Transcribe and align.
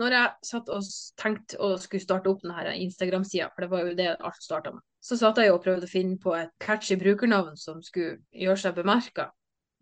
når 0.00 0.14
jeg 0.16 0.48
satt 0.48 0.70
og 0.72 0.86
tenkte 1.20 1.58
å 1.60 1.74
skulle 1.80 2.04
starte 2.04 2.30
opp 2.30 2.40
denne 2.44 2.76
Instagram-sida, 2.84 3.50
for 3.52 3.64
det 3.64 3.70
var 3.72 3.84
jo 3.84 3.96
det 3.98 4.08
alt 4.14 4.44
starta 4.44 4.72
med, 4.72 4.84
så 5.02 5.18
satt 5.20 5.40
jeg 5.42 5.52
og 5.52 5.60
prøvde 5.64 5.88
å 5.88 5.90
finne 5.90 6.16
på 6.22 6.32
et 6.38 6.52
catchy 6.62 6.96
brukernavn 7.00 7.58
som 7.60 7.82
skulle 7.84 8.20
gjøre 8.32 8.62
seg 8.64 8.78
bemerka. 8.78 9.28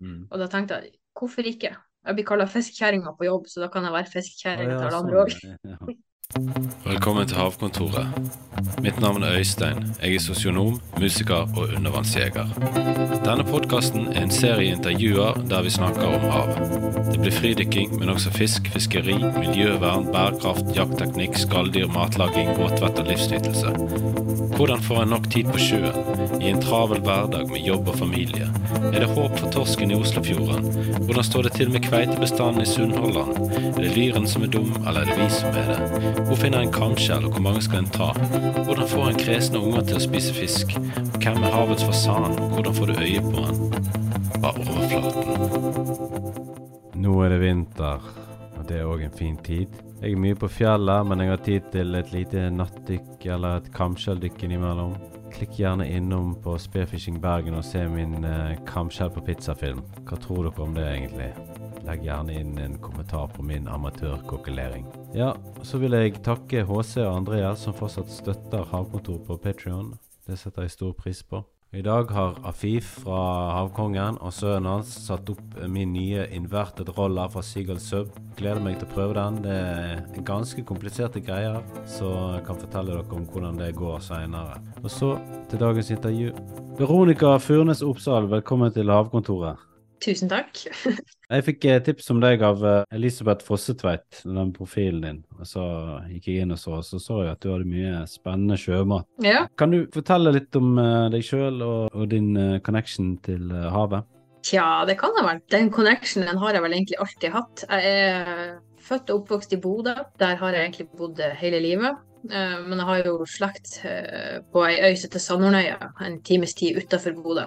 Mm. 0.03 0.25
Og 0.31 0.37
da 0.43 0.49
tenkte 0.51 0.81
jeg, 0.81 0.97
hvorfor 1.15 1.47
ikke? 1.47 1.75
Jeg 2.01 2.17
blir 2.17 2.27
kalla 2.27 2.49
fiskekjerringa 2.49 3.13
på 3.19 3.29
jobb, 3.29 3.49
så 3.53 3.63
da 3.63 3.69
kan 3.73 3.85
jeg 3.85 3.95
være 3.95 4.13
fiskekjerringa 4.15 4.79
til 4.79 4.87
alle 4.89 5.03
andre 5.05 5.25
òg. 5.27 5.99
Velkommen 6.85 7.27
til 7.27 7.37
Havkontoret. 7.37 8.07
Mitt 8.85 9.01
navn 9.03 9.23
er 9.27 9.39
Øystein. 9.39 9.97
Jeg 10.03 10.15
er 10.15 10.21
sosionom, 10.23 10.77
musiker 11.01 11.49
og 11.57 11.73
undervannsjeger. 11.77 12.53
Denne 13.25 13.45
podkasten 13.49 14.07
er 14.13 14.23
en 14.23 14.31
serie 14.31 14.77
intervjuer 14.77 15.41
der 15.51 15.65
vi 15.67 15.73
snakker 15.75 16.07
om 16.07 16.29
havet. 16.31 17.11
Det 17.11 17.21
blir 17.21 17.35
fridykking, 17.35 17.99
men 17.99 18.15
også 18.15 18.31
fisk, 18.31 18.71
fiskeri, 18.71 19.17
miljøvern, 19.41 20.07
bærekraft, 20.13 20.71
jaktteknikk, 20.77 21.35
skalldyr, 21.35 21.91
matlaging, 21.91 22.55
båtvett 22.61 23.03
og 23.03 23.11
livsnytelse. 23.11 23.75
Hvordan 24.55 24.83
får 24.87 25.03
en 25.03 25.15
nok 25.17 25.31
tid 25.33 25.51
på 25.51 25.59
sjøen, 25.59 25.99
i 26.41 26.51
en 26.53 26.63
travel 26.63 27.03
hverdag 27.03 27.51
med 27.51 27.67
jobb 27.67 27.89
og 27.91 27.99
familie? 27.99 28.47
Er 28.93 29.01
det 29.01 29.11
håp 29.17 29.39
for 29.39 29.51
torsken 29.51 29.91
i 29.91 29.99
Oslofjorden? 29.99 30.71
Hvordan 31.09 31.25
står 31.25 31.49
det 31.49 31.53
til 31.59 31.71
med 31.73 31.85
kveitebestanden 31.89 32.63
i 32.63 32.69
Sunnhordland? 32.69 33.41
Er 33.75 33.83
det 33.83 33.97
lyren 33.97 34.29
som 34.29 34.45
er 34.45 34.53
dum, 34.53 34.75
eller 34.87 35.01
er 35.01 35.11
det 35.11 35.19
vi 35.19 35.31
som 35.33 35.57
er 35.57 35.73
det? 35.73 36.20
Hvor 36.27 36.37
finner 36.37 36.61
en 36.61 36.73
kamskjell, 36.73 37.25
og 37.27 37.33
hvor 37.35 37.45
mange 37.45 37.63
skal 37.65 37.79
en 37.83 37.91
ta? 37.95 38.09
Hvordan 38.65 38.89
får 38.89 39.05
en 39.09 39.21
kresne 39.21 39.59
unger 39.61 39.83
til 39.89 39.97
å 39.99 40.03
spise 40.05 40.33
fisk? 40.37 40.75
Og 40.79 41.19
hvem 41.21 41.39
er 41.43 41.55
havets 41.55 41.85
fasan? 41.89 42.37
Hvordan 42.55 42.75
får 42.79 42.87
du 42.91 42.95
øye 43.05 43.23
på 43.27 43.45
han? 43.47 43.57
Bare 44.43 44.65
overflaten. 44.65 45.23
Nå 47.01 47.13
er 47.25 47.29
det 47.35 47.41
vinter, 47.45 47.99
og 48.59 48.63
det 48.69 48.77
er 48.81 48.91
òg 48.91 49.01
en 49.07 49.17
fin 49.17 49.39
tid. 49.47 49.71
Jeg 50.01 50.15
er 50.15 50.21
mye 50.21 50.37
på 50.41 50.49
fjellet, 50.49 51.07
men 51.09 51.21
jeg 51.21 51.33
har 51.33 51.41
tid 51.45 51.63
til 51.73 51.95
et 51.99 52.13
lite 52.15 52.51
nattdykk 52.57 53.27
eller 53.37 53.51
et 53.61 53.73
kamskjelldykk 53.77 54.45
innimellom. 54.47 54.95
Klikk 55.31 55.59
gjerne 55.59 55.87
innom 55.89 56.35
på 56.43 56.57
Spearfishing 56.59 57.21
Bergen 57.23 57.57
og 57.59 57.65
se 57.65 57.85
min 57.89 58.25
eh, 58.25 58.59
kamskjell 58.69 59.13
på 59.15 59.23
pizzafilm. 59.25 59.83
Hva 60.09 60.19
tror 60.21 60.49
dere 60.49 60.65
om 60.65 60.75
det, 60.77 60.87
egentlig? 60.91 61.31
Legg 61.87 62.05
gjerne 62.05 62.35
inn 62.37 62.59
en 62.61 62.77
kommentar 62.83 63.31
på 63.35 63.45
min 63.47 63.69
amatørkokkelering. 63.71 64.89
Ja, 65.17 65.33
så 65.63 65.81
vil 65.81 65.97
jeg 65.97 66.21
takke 66.27 66.67
HC 66.69 67.01
og 67.07 67.15
Andreas 67.15 67.65
som 67.65 67.77
fortsatt 67.77 68.13
støtter 68.13 68.67
Havkontor 68.73 69.23
på 69.27 69.39
Patrion. 69.41 69.95
Det 70.27 70.39
setter 70.39 70.67
jeg 70.67 70.77
stor 70.77 70.93
pris 70.99 71.23
på. 71.25 71.45
I 71.71 71.83
dag 71.87 72.09
har 72.11 72.39
Afif 72.51 72.87
fra 73.05 73.19
Havkongen 73.55 74.17
og 74.19 74.33
sønnen 74.35 74.67
hans 74.67 74.91
satt 75.05 75.29
opp 75.31 75.53
min 75.71 75.93
nye 75.95 76.25
inverted 76.35 76.89
roller 76.97 77.31
fra 77.31 77.45
Seagull 77.47 77.79
Sub. 77.79 78.09
Gleder 78.41 78.59
meg 78.65 78.81
til 78.81 78.89
å 78.89 78.91
prøve 78.91 79.15
den. 79.15 79.39
Det 79.45 79.55
er 79.55 80.25
ganske 80.27 80.65
kompliserte 80.67 81.23
greier, 81.23 81.61
så 81.87 82.11
jeg 82.35 82.43
kan 82.49 82.59
fortelle 82.59 82.97
dere 82.97 83.15
om 83.15 83.29
hvordan 83.31 83.63
det 83.63 83.71
går 83.79 84.03
seinere. 84.03 84.59
Og 84.83 84.91
så 84.91 85.13
til 85.53 85.63
dagens 85.63 85.93
intervju. 85.95 86.35
Veronica 86.81 87.37
Furnes 87.39 87.85
Oppsal, 87.87 88.27
velkommen 88.35 88.75
til 88.75 88.91
Havkontoret. 88.91 89.63
Tusen 90.03 90.35
takk. 90.35 90.65
jeg 91.31 91.45
fikk 91.47 91.67
eh, 91.71 91.81
tips 91.87 92.11
om 92.13 92.21
deg 92.23 92.43
av 92.43 92.63
eh, 92.67 92.83
Elisabeth 92.97 93.47
Fossetveit, 93.47 94.23
den 94.25 94.51
profilen 94.55 95.03
din. 95.05 95.21
Og 95.39 95.47
så 95.47 95.65
gikk 96.11 96.27
jeg 96.31 96.45
inn 96.45 96.55
og 96.55 96.59
så, 96.59 96.81
og 96.81 96.87
så 96.87 96.99
så 97.03 97.21
jeg 97.23 97.37
at 97.37 97.45
du 97.45 97.53
hadde 97.53 97.71
mye 97.71 98.03
spennende 98.11 98.59
sjømat. 98.59 99.07
Ja. 99.23 99.45
Kan 99.61 99.75
du 99.75 99.85
fortelle 99.95 100.35
litt 100.35 100.59
om 100.59 100.75
eh, 100.83 101.07
deg 101.15 101.27
sjøl 101.27 101.63
og, 101.63 101.95
og, 101.95 102.09
din 102.11 102.35
connection 102.67 103.15
til 103.27 103.53
havet? 103.71 104.09
Tja, 104.47 104.83
det 104.89 104.97
kan 104.99 105.15
jeg 105.19 105.29
vel. 105.29 105.41
Den 105.53 105.71
connectionen 105.75 106.43
har 106.43 106.57
jeg 106.57 106.65
vel 106.65 106.77
egentlig 106.79 107.01
alltid 107.05 107.35
hatt. 107.37 107.65
Jeg 107.69 107.97
er 108.03 108.55
født 108.81 109.13
og 109.13 109.23
oppvokst 109.23 109.55
i 109.55 109.61
Bodø. 109.61 109.95
Der 110.19 110.39
har 110.41 110.57
jeg 110.57 110.67
egentlig 110.67 110.89
bodd 110.97 111.21
hele 111.39 111.61
livet. 111.63 112.07
Men 112.25 112.81
jeg 112.81 112.87
har 112.89 113.07
jo 113.07 113.27
slekt 113.29 113.79
på 114.53 114.65
ei 114.65 114.81
øy 114.81 114.97
som 114.97 115.07
heter 115.07 115.23
Sandhornøya, 115.25 115.91
en 116.05 116.19
times 116.25 116.57
tid 116.57 116.81
utafor 116.81 117.15
Bodø. 117.21 117.47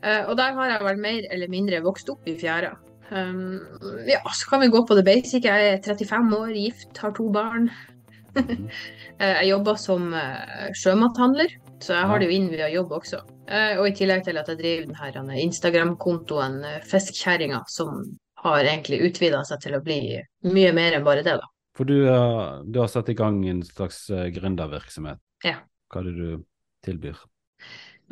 Og 0.00 0.32
der 0.40 0.56
har 0.56 0.72
jeg 0.72 0.86
vel 0.88 1.04
mer 1.04 1.28
eller 1.36 1.52
mindre 1.52 1.84
vokst 1.84 2.08
opp 2.12 2.24
i 2.28 2.36
fjæra. 2.40 2.72
Um, 3.12 3.60
ja, 4.08 4.22
så 4.32 4.48
kan 4.48 4.60
vi 4.60 4.70
gå 4.72 4.86
på 4.86 4.96
det 4.96 5.04
basic. 5.04 5.44
Jeg 5.44 5.72
er 5.72 5.82
35 5.84 6.36
år, 6.36 6.52
gift, 6.56 6.96
har 6.98 7.12
to 7.16 7.28
barn. 7.32 7.68
uh, 8.38 8.62
jeg 9.40 9.48
jobber 9.50 9.76
som 9.80 10.14
uh, 10.16 10.70
sjømathandler, 10.78 11.52
så 11.84 11.98
jeg 11.98 12.08
har 12.08 12.22
det 12.22 12.30
jo 12.30 12.36
inn 12.38 12.48
via 12.52 12.70
jobb 12.72 12.94
også. 13.00 13.20
og 13.52 13.86
i 13.88 13.92
tillegg 13.92 14.22
til 14.24 14.38
at 14.38 14.48
jeg 14.48 14.58
driver 14.60 15.10
denne 15.16 15.40
Instagram-kontoen 15.42 16.60
Fiskkjerringa, 16.88 17.64
som 17.68 18.04
har 18.44 18.62
egentlig 18.62 19.02
utvida 19.08 19.42
seg 19.44 19.60
til 19.60 19.76
å 19.76 19.82
bli 19.84 19.98
mye 20.46 20.70
mer 20.72 20.96
enn 20.96 21.04
bare 21.04 21.24
det, 21.26 21.34
da. 21.42 21.50
For 21.76 21.88
du, 21.88 22.06
du 22.64 22.78
har 22.80 22.88
satt 22.88 23.10
i 23.10 23.18
gang 23.18 23.42
en 23.50 23.60
slags 23.66 24.06
gründervirksomhet. 24.08 25.20
Ja. 25.44 25.58
Hva 25.90 26.00
er 26.00 26.08
det 26.08 26.14
du 26.16 26.46
tilbyr? 26.86 27.18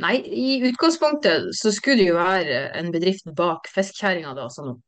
Nei, 0.00 0.16
i 0.18 0.60
utgangspunktet 0.66 1.50
så 1.56 1.72
skulle 1.74 2.02
det 2.02 2.10
jo 2.10 2.18
være 2.18 2.60
en 2.78 2.90
bedrift 2.92 3.28
bak 3.36 3.68
Fiskkjerringa, 3.70 4.34
da, 4.36 4.48
som 4.52 4.78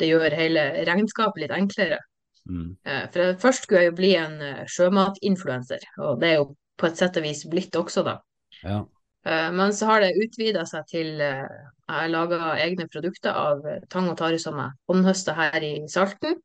det 0.00 0.08
gjør 0.10 0.36
hele 0.36 0.64
regnskapet 0.88 1.44
litt 1.44 1.54
enklere. 1.54 2.00
Mm. 2.48 2.76
Eh, 2.84 3.04
for 3.12 3.36
først 3.42 3.66
skulle 3.66 3.84
jeg 3.84 3.92
jo 3.92 3.98
bli 3.98 4.14
en 4.18 4.38
eh, 4.44 4.62
sjømatinfluenser, 4.70 5.84
og 6.06 6.22
det 6.22 6.30
er 6.30 6.40
jo 6.40 6.48
på 6.80 6.88
et 6.88 7.00
sett 7.00 7.18
og 7.20 7.26
vis 7.26 7.44
blitt 7.52 7.76
også, 7.76 8.04
da. 8.06 8.16
Ja. 8.62 8.80
Eh, 9.28 9.50
men 9.56 9.74
så 9.76 9.90
har 9.90 10.04
det 10.04 10.16
utvida 10.16 10.64
seg 10.68 10.86
til 10.88 11.10
Jeg 11.20 12.10
laga 12.12 12.54
egne 12.62 12.86
produkter 12.88 13.34
av 13.34 13.64
tang 13.90 14.08
og 14.12 14.16
tare 14.20 14.38
som 14.38 14.58
jeg 14.62 14.76
håndhøster 14.88 15.34
her 15.34 15.64
i 15.66 15.74
Salten. 15.90 16.36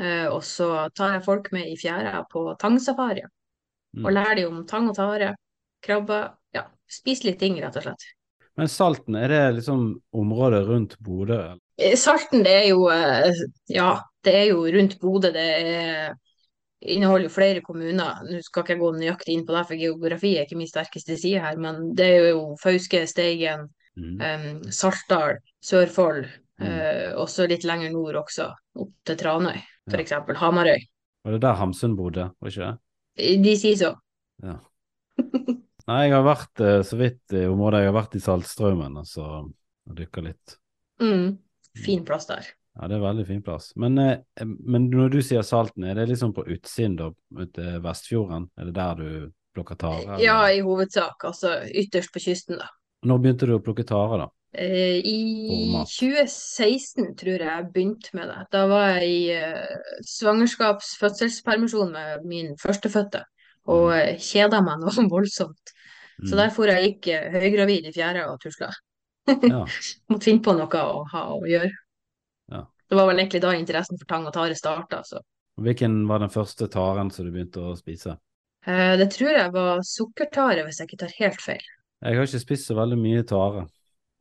Og 0.00 0.40
så 0.46 0.86
tar 0.96 1.16
jeg 1.16 1.24
folk 1.26 1.50
med 1.52 1.66
i 1.68 1.74
fjæra 1.76 2.22
på 2.30 2.54
tangsafari 2.62 3.20
mm. 3.26 4.04
og 4.06 4.14
lærer 4.14 4.38
dem 4.38 4.54
om 4.54 4.62
tang 4.70 4.86
og 4.88 4.94
tare, 4.96 5.34
krabber, 5.84 6.30
Spise 6.90 7.28
litt 7.28 7.38
ting, 7.38 7.58
rett 7.62 7.76
og 7.78 7.84
slett. 7.86 8.06
Men 8.58 8.70
Salten, 8.70 9.14
er 9.14 9.30
det 9.30 9.42
liksom 9.60 9.84
området 10.16 10.64
rundt 10.66 10.96
Bodø? 10.98 11.38
Eh, 11.80 11.96
Salten, 11.96 12.44
det 12.44 12.56
er 12.62 12.66
jo 12.70 12.88
eh, 12.92 13.30
Ja, 13.72 13.94
det 14.24 14.34
er 14.36 14.50
jo 14.50 14.66
rundt 14.68 14.98
Bodø. 15.00 15.32
Det 15.34 15.46
er, 15.56 16.12
inneholder 16.80 17.28
jo 17.28 17.32
flere 17.34 17.64
kommuner. 17.64 18.20
Nå 18.26 18.42
skal 18.44 18.64
ikke 18.64 18.76
jeg 18.76 18.82
gå 18.82 18.92
nøyaktig 18.96 19.36
inn 19.36 19.46
på 19.48 19.56
det, 19.56 19.64
for 19.68 19.80
geografi 19.80 20.34
er 20.36 20.48
ikke 20.48 20.60
min 20.60 20.70
sterkeste 20.70 21.16
side 21.20 21.42
her. 21.44 21.58
Men 21.60 21.90
det 21.96 22.08
er 22.08 22.28
jo 22.34 22.44
Fauske, 22.60 23.02
Steigen, 23.08 23.66
mm. 23.96 24.14
um, 24.20 24.62
Saltdal, 24.72 25.40
Sørfold. 25.64 26.28
Mm. 26.60 26.66
Uh, 26.68 27.22
og 27.22 27.30
litt 27.48 27.64
lenger 27.64 27.92
nord 27.94 28.18
også, 28.20 28.50
opp 28.82 28.90
til 29.08 29.16
Tranøy, 29.16 29.56
f.eks. 29.88 30.12
Ja. 30.12 30.20
Hamarøy. 30.42 30.82
Var 31.24 31.36
det 31.36 31.40
der 31.40 31.56
Hamsun 31.56 31.94
bodde, 31.96 32.26
var 32.36 32.52
ikke 32.52 32.66
det? 32.66 33.38
De 33.44 33.54
sier 33.56 33.78
så. 33.80 33.94
Ja. 34.44 34.58
Nei, 35.90 36.00
jeg 36.06 36.14
har 36.14 36.24
vært 36.24 36.62
eh, 36.62 36.80
så 36.86 36.96
vidt 37.00 37.34
i 37.34 37.46
området. 37.50 37.80
Jeg 37.82 37.90
har 37.90 37.96
vært 37.96 38.16
i 38.16 38.22
Saltstraumen 38.22 38.98
altså, 39.00 39.24
og 39.88 39.96
dykka 39.96 40.22
litt. 40.22 40.54
Mm. 41.02 41.40
Fin 41.78 42.04
plass 42.06 42.26
der. 42.30 42.48
Ja, 42.78 42.88
det 42.88 42.96
er 42.96 43.04
veldig 43.04 43.26
fin 43.28 43.42
plass. 43.44 43.72
Men, 43.76 43.98
eh, 43.98 44.44
men 44.44 44.88
når 44.90 45.14
du 45.14 45.20
sier 45.22 45.42
Salten, 45.46 45.84
er 45.84 45.98
det 45.98 46.08
liksom 46.10 46.34
på 46.34 46.46
utsiden 46.46 46.96
da, 46.98 47.10
til 47.54 47.80
Vestfjorden? 47.84 48.50
Er 48.58 48.70
det 48.70 48.74
der 48.78 49.00
du 49.00 49.30
plukker 49.54 49.78
tare? 49.78 50.18
Ja, 50.22 50.42
i 50.50 50.62
hovedsak. 50.64 51.24
Altså 51.24 51.58
ytterst 51.66 52.12
på 52.14 52.22
kysten, 52.22 52.60
da. 52.62 52.70
Når 53.06 53.22
begynte 53.22 53.48
du 53.48 53.56
å 53.56 53.64
plukke 53.64 53.86
tare, 53.88 54.22
da? 54.22 54.28
Eh, 54.52 54.98
I 55.06 55.82
2016 55.86 57.14
tror 57.18 57.36
jeg 57.36 57.46
jeg 57.46 57.68
begynte 57.74 58.14
med 58.18 58.30
det. 58.32 58.40
Da 58.52 58.64
var 58.70 58.96
jeg 58.96 59.10
i 59.10 59.20
uh, 59.38 60.00
svangerskaps-fødselspermisjon 60.10 61.92
med 61.94 62.26
min 62.26 62.56
førstefødte 62.58 63.22
og 63.70 63.92
mm. 63.92 64.18
kjeda 64.24 64.62
meg 64.66 64.82
noe 64.82 65.06
voldsomt. 65.14 65.74
Så 66.20 66.34
mm. 66.34 66.40
derfor 66.42 66.72
jeg 66.72 66.88
gikk 66.88 67.12
eh, 67.14 67.30
høygravid 67.40 67.88
i 67.88 67.94
fjerde 67.94 68.26
og 68.28 68.40
tusla. 68.42 68.72
Ja. 69.26 69.66
Måtte 70.10 70.24
finne 70.24 70.44
på 70.44 70.54
noe 70.56 70.84
å 70.86 71.02
ha 71.12 71.24
å 71.34 71.40
gjøre. 71.48 71.70
Ja. 72.50 72.64
Det 72.88 72.98
var 72.98 73.10
vel 73.10 73.22
egentlig 73.22 73.42
da 73.44 73.52
interessen 73.56 74.00
for 74.00 74.08
tang 74.10 74.26
og 74.26 74.34
tare 74.34 74.56
starta. 74.58 75.02
Hvilken 75.60 76.02
var 76.08 76.22
den 76.22 76.32
første 76.32 76.68
taren 76.72 77.10
som 77.12 77.26
du 77.26 77.34
begynte 77.34 77.62
å 77.62 77.76
spise? 77.78 78.16
Eh, 78.66 78.94
det 79.00 79.10
tror 79.14 79.32
jeg 79.32 79.52
var 79.54 79.84
sukkertare, 79.86 80.64
hvis 80.66 80.80
jeg 80.80 80.90
ikke 80.90 81.02
tar 81.04 81.14
helt 81.18 81.44
feil. 81.44 81.68
Jeg 82.00 82.16
har 82.16 82.28
ikke 82.28 82.42
spist 82.42 82.68
så 82.68 82.76
veldig 82.78 82.98
mye 83.00 83.24
tare. 83.28 83.66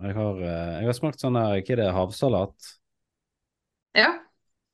Jeg 0.04 0.16
har, 0.16 0.42
eh, 0.44 0.76
jeg 0.80 0.90
har 0.90 0.96
smakt 0.96 1.24
sånn 1.24 1.40
her, 1.40 1.60
ikke 1.60 1.80
det, 1.80 1.90
havsalat. 1.96 2.74
Ja. 3.98 4.14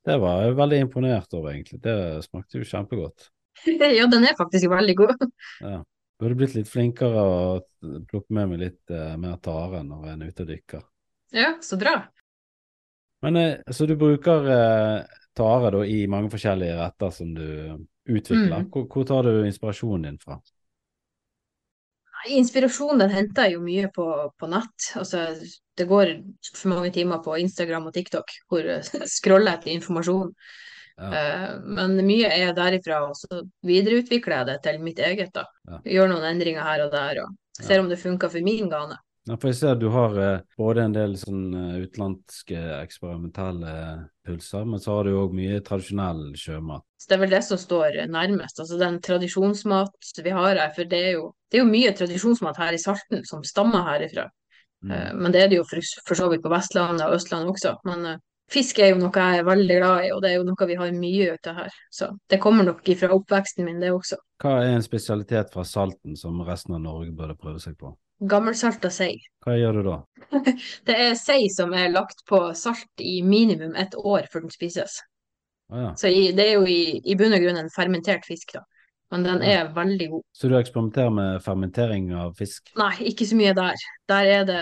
Det 0.06 0.19
var 0.22 0.44
jeg 0.44 0.57
veldig 0.57 0.80
imponert 0.86 1.33
over, 1.33 1.54
egentlig. 1.54 1.81
Det 1.81 1.95
smakte 2.27 2.62
jo 2.62 2.68
kjempegodt. 2.69 3.30
ja, 3.98 4.06
den 4.12 4.27
er 4.27 4.38
faktisk 4.38 4.69
veldig 4.69 4.98
god. 5.01 5.30
ja. 5.62 5.81
Burde 6.21 6.38
blitt 6.39 6.56
litt 6.56 6.69
flinkere 6.71 7.23
og 7.27 8.03
plukke 8.09 8.35
med 8.35 8.53
meg 8.53 8.62
litt 8.62 8.94
uh, 8.94 9.15
mer 9.19 9.35
tare 9.44 9.81
når 9.83 10.07
jeg 10.07 10.15
er 10.15 10.29
ute 10.29 10.45
og 10.45 10.51
dykker. 10.51 10.85
Ja, 11.35 11.50
så 11.65 11.79
bra. 11.81 11.97
Men 13.25 13.39
uh, 13.41 13.73
Så 13.75 13.88
du 13.89 13.97
bruker 14.00 14.47
uh, 14.47 15.17
tare 15.35 15.71
da 15.75 15.83
i 15.83 16.06
mange 16.12 16.31
forskjellige 16.31 16.77
retter 16.79 17.12
som 17.12 17.33
du 17.35 17.47
utvikler. 18.06 18.62
Mm. 18.63 18.69
Hvor, 18.71 18.88
hvor, 18.91 19.07
tar 19.07 19.27
du 19.27 19.44
inspirasjonen 19.44 20.07
din 20.07 20.21
fra? 20.21 20.39
Inspirasjonen 22.31 23.03
den 23.03 23.13
henter 23.13 23.50
jeg 23.50 23.57
jo 23.57 23.65
mye 23.65 23.89
på, 23.94 24.06
på 24.39 24.50
nett. 24.50 24.91
Altså, 24.97 25.27
det 25.77 25.89
går 25.89 26.13
for 26.47 26.71
mange 26.71 26.94
timer 26.95 27.19
på 27.25 27.35
Instagram 27.44 27.91
og 27.91 27.97
TikTok 27.97 28.31
hvor 28.50 28.65
jeg 28.71 29.09
scroller 29.12 29.57
etter 29.57 29.75
informasjon. 29.75 30.31
Ja. 30.97 31.09
Eh, 31.12 31.56
men 31.63 31.97
mye 32.07 32.30
er 32.31 32.53
derifra, 32.56 33.01
og 33.09 33.18
så 33.19 33.44
videreutvikler 33.68 34.39
jeg 34.39 34.50
det 34.51 34.59
til 34.68 34.83
mitt 34.83 35.01
eget, 35.03 35.33
da. 35.36 35.44
Ja. 35.68 35.81
Gjør 35.97 36.13
noen 36.13 36.30
endringer 36.30 36.63
her 36.63 36.86
og 36.86 36.94
der, 36.95 37.25
og 37.25 37.59
ser 37.59 37.83
om 37.83 37.92
det 37.92 38.00
funker 38.00 38.31
for 38.31 38.45
min 38.45 38.71
gane. 38.71 38.97
Ja, 39.25 39.39
for 39.42 39.50
jeg 39.50 39.57
ser 39.57 39.77
du 39.81 39.88
har 39.89 40.15
eh, 40.21 40.42
både 40.59 40.83
en 40.86 40.94
del 40.94 41.15
sånn 41.18 41.45
eh, 41.57 41.77
utenlandske 41.88 42.59
eksperimentelle 42.77 43.74
pulser, 44.25 44.68
men 44.69 44.81
så 44.81 45.00
har 45.00 45.07
du 45.07 45.18
òg 45.18 45.33
mye 45.36 45.63
tradisjonell 45.65 46.27
sjømat. 46.38 46.86
Så 47.01 47.09
det 47.09 47.18
er 47.18 47.24
vel 47.24 47.33
det 47.33 47.41
som 47.48 47.59
står 47.62 47.98
nærmest, 48.13 48.62
altså 48.62 48.77
den 48.80 49.00
tradisjonsmat 49.03 50.21
vi 50.21 50.36
har 50.38 50.62
her. 50.62 50.71
For 50.77 50.89
det 50.89 51.01
er 51.09 51.12
jo, 51.18 51.27
det 51.50 51.59
er 51.59 51.65
jo 51.65 51.71
mye 51.74 51.94
tradisjonsmat 51.98 52.62
her 52.62 52.77
i 52.77 52.81
Salten 52.81 53.25
som 53.27 53.44
stammer 53.45 53.83
herifra. 53.89 54.30
Mm. 54.86 55.18
Men 55.18 55.33
det 55.33 55.41
er 55.41 55.50
det 55.50 55.57
jo 55.57 55.65
for, 55.65 55.81
for 56.06 56.18
så 56.18 56.30
vidt 56.30 56.44
på 56.44 56.51
Vestlandet 56.53 57.07
og 57.07 57.15
Østlandet 57.18 57.53
også. 57.56 57.71
Men 57.89 58.19
fisk 58.51 58.80
er 58.80 58.94
jo 58.94 59.01
noe 59.01 59.12
jeg 59.12 59.42
er 59.42 59.47
veldig 59.47 59.77
glad 59.80 60.06
i, 60.06 60.12
og 60.13 60.21
det 60.24 60.31
er 60.31 60.38
jo 60.38 60.45
noe 60.47 60.68
vi 60.69 60.77
har 60.80 60.95
mye 60.95 61.36
ut 61.36 61.50
av 61.51 61.62
her. 61.63 61.77
Så 61.92 62.09
det 62.31 62.39
kommer 62.44 62.68
nok 62.68 62.88
ifra 62.92 63.12
oppveksten 63.15 63.68
min, 63.68 63.81
det 63.81 63.92
også. 63.95 64.19
Hva 64.44 64.57
er 64.63 64.75
en 64.75 64.86
spesialitet 64.86 65.53
fra 65.53 65.65
Salten 65.68 66.18
som 66.19 66.42
resten 66.47 66.77
av 66.77 66.83
Norge 66.83 67.13
burde 67.15 67.38
prøve 67.39 67.62
seg 67.63 67.77
på? 67.80 67.94
Gammelsalta 68.19 68.92
sei. 68.94 69.18
Hva 69.45 69.57
gjør 69.57 69.80
du 69.80 69.89
da? 69.89 69.97
Det 70.88 70.95
er 71.07 71.18
sei 71.19 71.50
som 71.53 71.74
er 71.75 71.92
lagt 71.94 72.24
på 72.30 72.39
salt 72.57 73.03
i 73.03 73.19
minimum 73.25 73.75
ett 73.75 73.95
år 73.95 74.30
før 74.31 74.45
den 74.45 74.53
spises. 74.53 75.01
Ah, 75.71 75.81
ja. 75.81 75.91
Så 75.98 76.12
det 76.38 76.45
er 76.45 76.59
jo 76.59 76.65
i, 76.69 77.01
i 77.01 77.18
bunn 77.18 77.33
og 77.33 77.41
grunn 77.41 77.57
en 77.57 77.74
fermentert 77.74 78.25
fisk, 78.27 78.53
da. 78.53 78.62
Men 79.13 79.24
den 79.24 79.44
er 79.46 79.68
veldig 79.75 80.07
god. 80.10 80.24
Så 80.34 80.50
du 80.50 80.56
eksperimenterer 80.57 81.12
med 81.13 81.44
fermentering 81.46 82.07
av 82.18 82.34
fisk? 82.40 82.72
Nei, 82.80 82.94
ikke 83.12 83.28
så 83.30 83.38
mye 83.38 83.54
der. 83.57 83.84
Der 84.10 84.30
er 84.40 84.48
det 84.50 84.62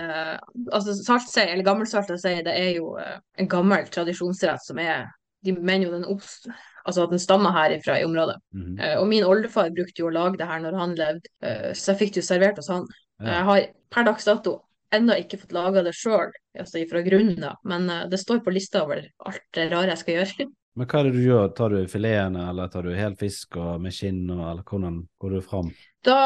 Altså, 0.68 0.95
saltsei, 1.00 1.45
eller 1.54 1.63
gammelsalta 1.63 2.18
sei, 2.19 2.42
det 2.45 2.54
er 2.60 2.74
jo 2.75 2.98
eh, 3.00 3.18
en 3.40 3.50
gammel 3.50 3.88
tradisjonsrett 3.94 4.63
som 4.66 4.81
er 4.84 5.07
De 5.44 5.56
mener 5.56 5.88
jo 5.88 5.95
den 5.95 6.06
oppst... 6.07 6.48
Altså 6.84 7.06
at 7.06 7.13
den 7.16 7.19
stammer 7.24 7.54
herifra 7.56 7.95
i 8.00 8.04
området. 8.04 8.36
Mhm. 8.51 8.75
Eh, 8.80 8.98
Og 9.00 9.07
min 9.07 9.24
oldefar 9.24 9.69
brukte 9.72 10.01
jo 10.04 10.10
å 10.10 10.13
lage 10.13 10.38
det 10.42 10.48
her 10.50 10.60
når 10.60 10.75
han 10.75 10.96
levde, 11.00 11.30
eh, 11.42 11.72
så 11.72 11.94
jeg 11.94 12.01
fikk 12.01 12.13
det 12.13 12.24
jo 12.24 12.28
servert 12.28 12.60
hos 12.60 12.68
han. 12.72 12.84
Ja. 13.22 13.30
Jeg 13.38 13.46
har 13.48 13.68
per 13.96 14.07
dags 14.10 14.28
dato 14.28 14.57
ennå 14.94 15.16
ikke 15.22 15.39
fått 15.42 15.56
laga 15.56 15.84
det 15.86 15.94
sjøl, 15.98 16.34
altså 16.60 16.84
fra 16.89 17.01
grunnen 17.06 17.44
av, 17.48 17.56
men 17.63 17.88
eh, 17.89 18.04
det 18.12 18.19
står 18.19 18.44
på 18.44 18.51
lista 18.54 18.84
over 18.84 19.00
alt 19.25 19.46
det 19.56 19.69
rare 19.72 19.94
jeg 19.96 20.04
skal 20.04 20.19
gjøre. 20.19 20.50
Men 20.75 20.88
hva 20.90 21.00
er 21.00 21.04
det 21.10 21.14
du 21.18 21.22
gjør? 21.22 21.52
Tar 21.58 21.70
du 21.70 21.84
filetene, 21.88 22.48
eller 22.50 22.68
tar 22.74 22.81
du 22.88 22.94
hel 22.98 23.14
fisk 23.20 23.56
med 23.80 23.94
skinn, 23.94 24.24
eller 24.34 24.64
hvordan 24.66 25.04
går 25.22 25.36
du 25.36 25.42
fram? 25.46 25.70
Da 26.04 26.18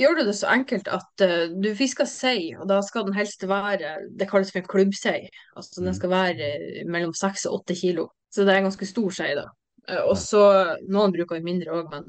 gjør 0.00 0.16
du 0.18 0.22
det 0.26 0.34
så 0.34 0.48
enkelt 0.50 0.88
at 0.90 1.22
uh, 1.22 1.52
du 1.62 1.68
fisker 1.78 2.08
sei, 2.10 2.50
og 2.58 2.66
da 2.68 2.80
skal 2.82 3.06
den 3.06 3.14
helst 3.14 3.44
være 3.46 3.92
Det 4.18 4.26
kalles 4.30 4.50
for 4.50 4.58
en 4.62 4.66
klubbsei. 4.72 5.28
Altså 5.56 5.80
den 5.80 5.92
Mhm. 5.92 5.98
skal 6.00 6.10
være 6.10 6.48
eh, 6.80 6.84
mellom 6.86 7.14
seks 7.14 7.46
og 7.46 7.60
åtte 7.60 7.76
kilo. 7.78 8.08
Så 8.32 8.44
det 8.44 8.54
er 8.54 8.58
en 8.62 8.70
ganske 8.70 8.86
stor 8.88 9.10
sei, 9.10 9.34
da. 9.38 9.46
Uh, 9.88 10.02
Og 10.10 10.16
så 10.18 10.42
Noen 10.88 11.12
bruker 11.14 11.36
jo 11.38 11.44
mindre 11.46 11.70
òg, 11.78 11.90
men 11.92 12.04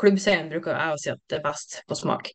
klubbseien 0.00 0.48
bruker 0.50 0.72
jeg 0.76 0.92
å 0.94 0.98
si 1.00 1.10
at 1.10 1.20
det 1.28 1.38
er 1.38 1.44
best 1.50 1.82
på 1.88 1.96
smak. 1.96 2.30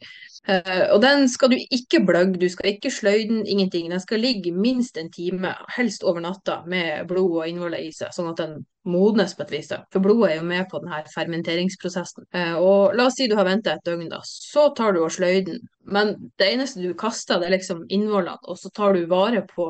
Eh, 0.50 0.88
og 0.90 1.02
den 1.04 1.28
skal 1.30 1.52
du 1.52 1.58
ikke 1.60 2.00
bløgge, 2.06 2.40
du 2.42 2.48
skal 2.50 2.72
ikke 2.74 2.92
sløye 2.92 3.28
den, 3.30 3.44
ingenting. 3.46 3.92
Den 3.92 4.02
skal 4.02 4.24
ligge 4.24 4.52
minst 4.52 4.98
en 4.98 5.12
time, 5.14 5.54
helst 5.76 6.04
over 6.04 6.22
natta, 6.24 6.62
med 6.66 7.06
blod 7.08 7.44
og 7.44 7.50
innvoller 7.50 7.82
i 7.82 7.92
seg, 7.94 8.10
sånn 8.16 8.32
at 8.32 8.42
den 8.42 8.56
modnes 8.90 9.36
på 9.38 9.46
et 9.46 9.54
vis. 9.54 9.70
da. 9.70 9.84
For 9.94 10.02
blodet 10.02 10.32
er 10.32 10.40
jo 10.40 10.48
med 10.50 10.66
på 10.72 10.82
denne 10.82 11.04
fermenteringsprosessen. 11.14 12.26
Uh, 12.34 12.56
og 12.58 12.96
la 12.98 13.06
oss 13.06 13.20
si 13.20 13.28
du 13.30 13.36
har 13.38 13.46
venta 13.46 13.76
et 13.76 13.86
døgn, 13.86 14.08
da. 14.10 14.24
Så 14.26 14.72
tar 14.78 14.98
du 14.98 15.04
og 15.04 15.14
sløyer 15.14 15.46
den. 15.46 15.62
Men 15.92 16.16
det 16.42 16.50
eneste 16.56 16.82
du 16.82 16.96
kaster, 16.98 17.38
det 17.38 17.50
er 17.50 17.56
liksom 17.60 17.86
innvollene, 17.94 18.42
og 18.50 18.58
så 18.58 18.74
tar 18.74 18.98
du 18.98 19.06
vare 19.12 19.44
på 19.50 19.68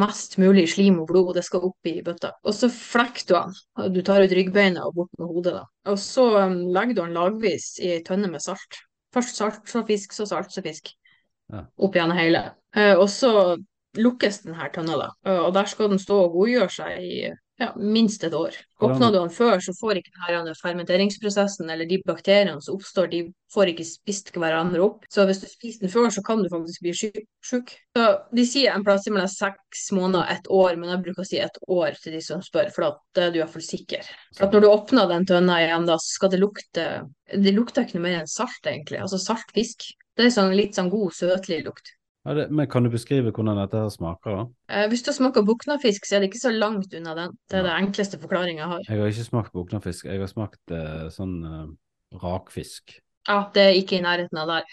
mest 0.00 0.38
mulig 0.40 0.66
slim 0.72 1.02
og 1.02 1.08
blod, 1.12 1.30
og 1.32 1.36
det 1.36 1.44
skal 1.44 1.68
opp 1.68 1.88
i 1.88 1.98
bøtta. 2.04 2.32
Og 2.44 2.56
så 2.56 2.72
flekker 2.72 3.28
du 3.28 3.36
den. 3.36 3.92
Du 3.92 4.00
tar 4.04 4.24
ut 4.24 4.32
ryggbeina 4.32 4.88
og 4.88 4.96
bort 4.96 5.20
med 5.20 5.28
hodet, 5.28 5.56
da. 5.60 5.64
Og 5.92 6.00
så 6.00 6.30
um, 6.48 6.58
legger 6.72 6.96
du 6.96 7.04
den 7.04 7.16
lagvis 7.20 7.74
i 7.84 7.92
ei 7.98 8.02
tønne 8.06 8.32
med 8.32 8.44
salt. 8.44 8.80
Først 9.14 9.38
salt, 9.38 9.62
så 9.70 9.84
fisk, 9.86 10.12
så 10.16 10.26
salt, 10.28 10.52
så 10.52 10.62
fisk. 10.64 10.90
Ja. 11.52 11.64
Opp 11.86 11.96
igjen 11.96 12.14
hele. 12.16 12.44
Eh, 12.74 12.94
og 12.98 13.06
så 13.12 13.30
lukkes 13.94 14.42
denne 14.44 14.68
tønna, 14.74 14.98
da. 14.98 15.08
Eh, 15.28 15.40
og 15.46 15.52
der 15.54 15.70
skal 15.70 15.92
den 15.92 16.02
stå 16.02 16.18
og 16.26 16.38
godgjøre 16.38 16.70
seg 16.72 17.04
i 17.04 17.14
ja, 17.60 17.72
minst 17.76 18.24
et 18.24 18.34
år. 18.34 18.56
Åpner 18.82 19.12
du 19.12 19.18
den 19.18 19.30
før, 19.30 19.60
så 19.62 19.72
får 19.78 20.00
ikke 20.00 20.12
denne 20.26 20.54
fermenteringsprosessen 20.58 21.70
eller 21.70 21.86
de 21.86 22.00
bakteriene 22.06 22.58
som 22.62 22.74
oppstår, 22.74 23.06
de 23.12 23.20
får 23.54 23.70
ikke 23.70 23.86
spist 23.86 24.32
hverandre 24.34 24.82
opp. 24.82 25.06
Så 25.12 25.22
hvis 25.28 25.44
du 25.44 25.46
spiser 25.46 25.84
den 25.84 25.92
før, 25.92 26.08
så 26.10 26.24
kan 26.26 26.42
du 26.42 26.50
faktisk 26.50 26.82
bli 26.82 26.94
sjuk. 26.98 27.22
Så 27.94 28.08
de 28.34 28.46
sier 28.48 28.74
en 28.74 28.86
plass 28.86 29.06
mellom 29.06 29.30
seks 29.30 29.86
måneder 29.94 30.34
et 30.34 30.50
år, 30.50 30.74
men 30.80 30.90
jeg 30.90 31.04
bruker 31.06 31.22
å 31.22 31.28
si 31.30 31.38
et 31.42 31.60
år 31.70 31.98
til 32.02 32.18
de 32.18 32.22
som 32.26 32.42
spør, 32.42 32.72
for 32.74 32.98
da 33.14 33.28
er 33.28 33.34
du 33.34 33.38
iallfall 33.38 33.66
sikker. 33.66 34.12
For 34.34 34.48
at 34.48 34.56
når 34.56 34.64
du 34.66 34.70
åpner 34.72 35.10
den 35.14 35.28
tønna 35.30 35.62
igjen, 35.62 35.86
da 35.86 36.00
så 36.02 36.16
skal 36.18 36.34
det 36.34 36.42
lukte 36.42 36.88
Det 37.24 37.54
lukter 37.54 37.86
ikke 37.86 37.96
noe 37.96 38.04
mer 38.04 38.18
enn 38.20 38.30
salt, 38.30 38.66
egentlig. 38.66 38.98
Altså 39.00 39.18
salt 39.22 39.54
fisk. 39.54 39.86
Det 40.14 40.26
er 40.26 40.34
sånn 40.34 40.52
litt 40.58 40.76
sånn 40.76 40.90
god, 40.92 41.14
søtlig 41.14 41.62
lukt. 41.64 41.94
Ja, 42.24 42.34
det, 42.34 42.44
men 42.56 42.66
kan 42.72 42.86
du 42.86 42.88
beskrive 42.92 43.32
hvordan 43.36 43.58
dette 43.60 43.76
her 43.82 43.90
smaker, 43.92 44.36
da? 44.38 44.44
Eh, 44.72 44.86
hvis 44.88 45.02
du 45.04 45.12
smaker 45.12 45.44
buknafisk, 45.44 46.06
så 46.08 46.16
er 46.16 46.22
det 46.24 46.30
ikke 46.30 46.40
så 46.40 46.52
langt 46.54 46.94
unna 46.96 47.12
den. 47.18 47.34
Det 47.50 47.58
er 47.58 47.64
Ja. 47.64 47.66
det 47.68 47.74
enkleste 47.84 48.20
forklaringa 48.22 48.62
jeg 48.62 48.70
har. 48.70 48.84
Jeg 48.88 49.00
har 49.00 49.12
ikke 49.12 49.26
smakt 49.28 49.52
buknafisk, 49.52 50.06
jeg 50.08 50.20
har 50.22 50.30
smakt 50.30 50.72
eh, 50.72 51.10
sånn 51.12 51.34
eh, 51.44 51.66
rakfisk. 52.22 52.96
Ja, 53.28 53.50
det 53.54 53.62
er 53.62 53.76
ikke 53.76 53.98
i 53.98 54.02
nærheten 54.04 54.36
av 54.40 54.48
der. 54.48 54.64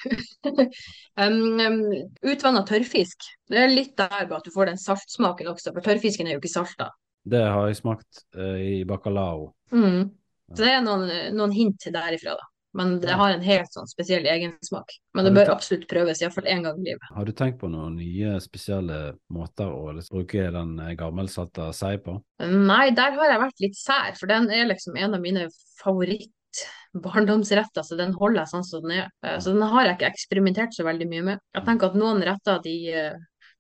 um, 1.24 1.59
um, 1.59 1.83
Utvanna 2.24 2.63
tørrfisk. 2.68 3.27
Det 3.48 3.59
er 3.59 3.71
litt 3.71 3.94
der 4.00 4.25
bare 4.27 4.39
at 4.42 4.48
du 4.48 4.51
får 4.51 4.71
den 4.71 4.80
saltsmaken 4.80 5.51
også, 5.51 5.71
for 5.75 5.83
tørrfisken 5.86 6.27
er 6.27 6.36
jo 6.36 6.42
ikke 6.42 6.51
salta. 6.56 6.89
Det 7.24 7.44
har 7.48 7.68
jeg 7.68 7.80
smakt 7.80 8.25
eh, 8.36 8.80
i 8.80 8.83
bacalao. 8.88 9.53
Mm. 9.71 10.09
Så 10.51 10.63
det 10.65 10.71
er 10.71 10.81
noen, 10.83 11.07
noen 11.36 11.51
hint 11.56 11.83
derifra, 11.88 12.36
da. 12.36 12.50
Men 12.77 13.00
det 13.03 13.18
har 13.19 13.33
en 13.33 13.44
helt 13.44 13.73
sånn 13.73 13.89
spesiell 13.89 14.23
egensmak. 14.31 14.94
Men 15.18 15.27
det 15.27 15.33
bør 15.35 15.50
absolutt 15.51 15.89
prøves, 15.91 16.21
iallfall 16.23 16.47
én 16.47 16.63
gang 16.63 16.77
i 16.79 16.91
livet. 16.91 17.09
Har 17.12 17.27
du 17.27 17.33
tenkt 17.35 17.59
på 17.59 17.68
noen 17.71 17.97
nye 18.00 18.38
spesielle 18.44 19.00
måter 19.33 19.68
å 19.68 19.91
liksom 19.97 20.21
bruke 20.21 20.47
den 20.56 20.77
gammelsatte 20.95 21.21
gammelsalta 21.21 21.71
sei 21.75 21.97
på? 22.01 22.15
Nei, 22.41 22.88
der 22.95 23.12
har 23.18 23.29
jeg 23.31 23.41
vært 23.44 23.63
litt 23.63 23.77
sær, 23.79 24.13
for 24.19 24.27
den 24.31 24.50
er 24.51 24.65
liksom 24.69 24.97
en 24.97 25.15
av 25.18 25.21
mine 25.23 25.44
favoritt-barndomsretter, 25.81 27.83
så 27.85 27.94
den 28.00 28.13
holder 28.18 28.39
jeg 28.44 28.51
sånn 28.53 28.68
som 28.68 28.79
den 28.85 28.97
er. 29.00 29.07
Eh, 29.25 29.38
Så 29.39 29.47
den 29.53 29.62
har 29.62 29.83
jeg 29.85 29.95
ikke 29.97 30.12
eksperimentert 30.12 30.71
så 30.75 30.83
veldig 30.88 31.07
mye 31.09 31.24
med. 31.31 31.38
Jeg 31.56 31.63
tenker 31.65 31.85
at 31.91 32.00
noen 32.00 32.24
retter 32.25 32.56
de 32.63 32.75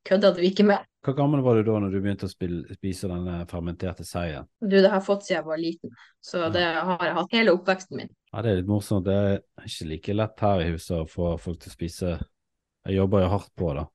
kødder 0.07 0.35
du 0.37 0.41
ikke 0.45 0.65
med. 0.67 0.87
Hvor 1.01 1.15
gammel 1.17 1.41
var 1.41 1.57
du 1.57 1.65
da 1.65 1.79
når 1.81 1.93
du 1.95 1.97
begynte 2.01 2.27
å 2.27 2.31
spille, 2.31 2.75
spise 2.77 3.09
denne 3.09 3.39
fermenterte 3.49 4.05
seien? 4.05 4.45
Du, 4.61 4.75
det 4.75 4.85
har 4.85 4.99
jeg 4.99 5.07
fått 5.07 5.25
siden 5.25 5.39
jeg 5.39 5.47
var 5.47 5.61
liten, 5.61 5.95
så 6.21 6.49
det 6.53 6.61
har 6.61 7.05
jeg 7.07 7.15
hatt 7.17 7.33
hele 7.37 7.55
oppveksten 7.57 7.97
min. 7.97 8.11
Ja, 8.29 8.43
det 8.45 8.51
er 8.51 8.59
litt 8.59 8.69
morsomt. 8.69 9.07
Det 9.07 9.15
er 9.17 9.41
ikke 9.65 9.89
like 9.89 10.17
lett 10.19 10.45
her 10.45 10.61
i 10.61 10.69
huset 10.75 10.93
å 10.99 11.09
få 11.09 11.33
folk 11.41 11.57
til 11.63 11.73
å 11.73 11.73
spise. 11.73 12.13
Jeg 12.85 12.99
jobber 12.99 13.25
jo 13.25 13.31
hardt 13.33 13.51
på 13.57 13.73
det. 13.79 13.87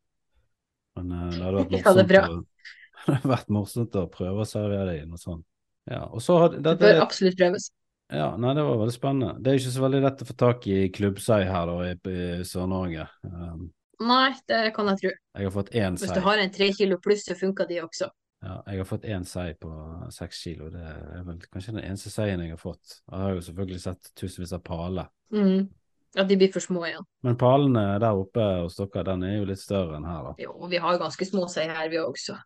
Men 0.98 1.14
eh, 1.14 1.30
det 1.36 1.44
hadde 1.46 1.62
vært 1.62 1.76
Ja, 1.86 1.94
det 1.94 2.06
morsomt, 2.10 2.42
å, 2.42 2.42
det 3.06 3.18
hadde 3.20 3.32
vært 3.36 3.54
morsomt 3.54 4.00
å 4.02 4.04
prøve 4.10 4.42
å 4.42 4.48
servere 4.48 4.90
det 4.90 4.98
i 5.04 5.06
noe 5.06 5.22
sånt. 5.22 5.46
Ja, 5.86 6.02
og 6.10 6.22
så 6.24 6.40
hadde, 6.42 6.58
Det 6.58 6.74
det 6.74 6.82
bør 6.82 7.04
absolutt 7.06 7.38
prøves. 7.38 7.70
Ja, 8.10 8.32
nei, 8.38 8.52
det 8.54 8.62
var 8.66 8.78
veldig 8.78 8.94
spennende. 8.94 9.38
Det 9.42 9.50
er 9.50 9.60
ikke 9.60 9.74
så 9.74 9.82
veldig 9.82 10.00
lett 10.04 10.20
å 10.22 10.26
få 10.28 10.34
tak 10.38 10.66
i 10.70 10.76
klubbsei 10.94 11.40
her 11.46 11.70
da, 11.70 11.78
i, 11.86 11.94
i 12.42 12.46
Sør-Norge. 12.46 13.06
Um, 13.26 13.66
Nei, 14.00 14.34
det 14.48 14.74
kan 14.76 14.86
jeg 14.92 14.98
tro. 15.00 15.10
jeg 15.38 15.44
har 15.48 15.50
fått 15.54 15.70
én 15.72 15.96
Hvis 15.96 16.12
du 16.12 16.20
har 16.20 16.38
en 16.38 16.50
tre 16.50 16.72
kilo 16.72 16.98
pluss, 16.98 17.24
så 17.24 17.34
funker 17.38 17.66
de 17.68 17.80
også. 17.82 18.10
Ja, 18.44 18.62
jeg 18.68 18.78
har 18.78 18.84
fått 18.84 19.04
én 19.08 19.24
sei 19.26 19.54
på 19.54 19.70
seks 20.12 20.42
kilo. 20.44 20.68
Det 20.70 20.82
er 20.84 21.22
vel 21.24 21.38
kanskje 21.50 21.72
den 21.74 21.84
eneste 21.84 22.10
seien 22.12 22.40
jeg 22.40 22.50
har 22.52 22.60
fått. 22.60 23.00
Jeg 23.10 23.18
har 23.18 23.32
jo 23.34 23.40
selvfølgelig 23.40 23.80
sett 23.80 24.10
tusenvis 24.14 24.52
av 24.52 24.62
paler. 24.62 25.08
Mm. 25.32 25.68
Ja, 26.16 26.22
de 26.24 26.36
blir 26.36 26.52
for 26.52 26.60
små 26.60 26.84
igjen. 26.86 27.04
Men 27.24 27.36
palene 27.36 27.98
der 28.00 28.12
oppe 28.20 28.44
hos 28.62 28.76
dere, 28.76 29.04
den 29.04 29.22
er 29.24 29.38
jo 29.38 29.44
litt 29.48 29.58
større 29.60 29.96
enn 29.96 30.04
her, 30.04 30.22
da. 30.30 30.34
Jo, 30.44 30.52
vi 30.68 30.76
har 30.76 30.98
ganske 31.00 31.26
små 31.28 31.48
sei 31.50 31.66
her, 31.68 31.88
vi 31.88 31.96
også. 31.98 32.36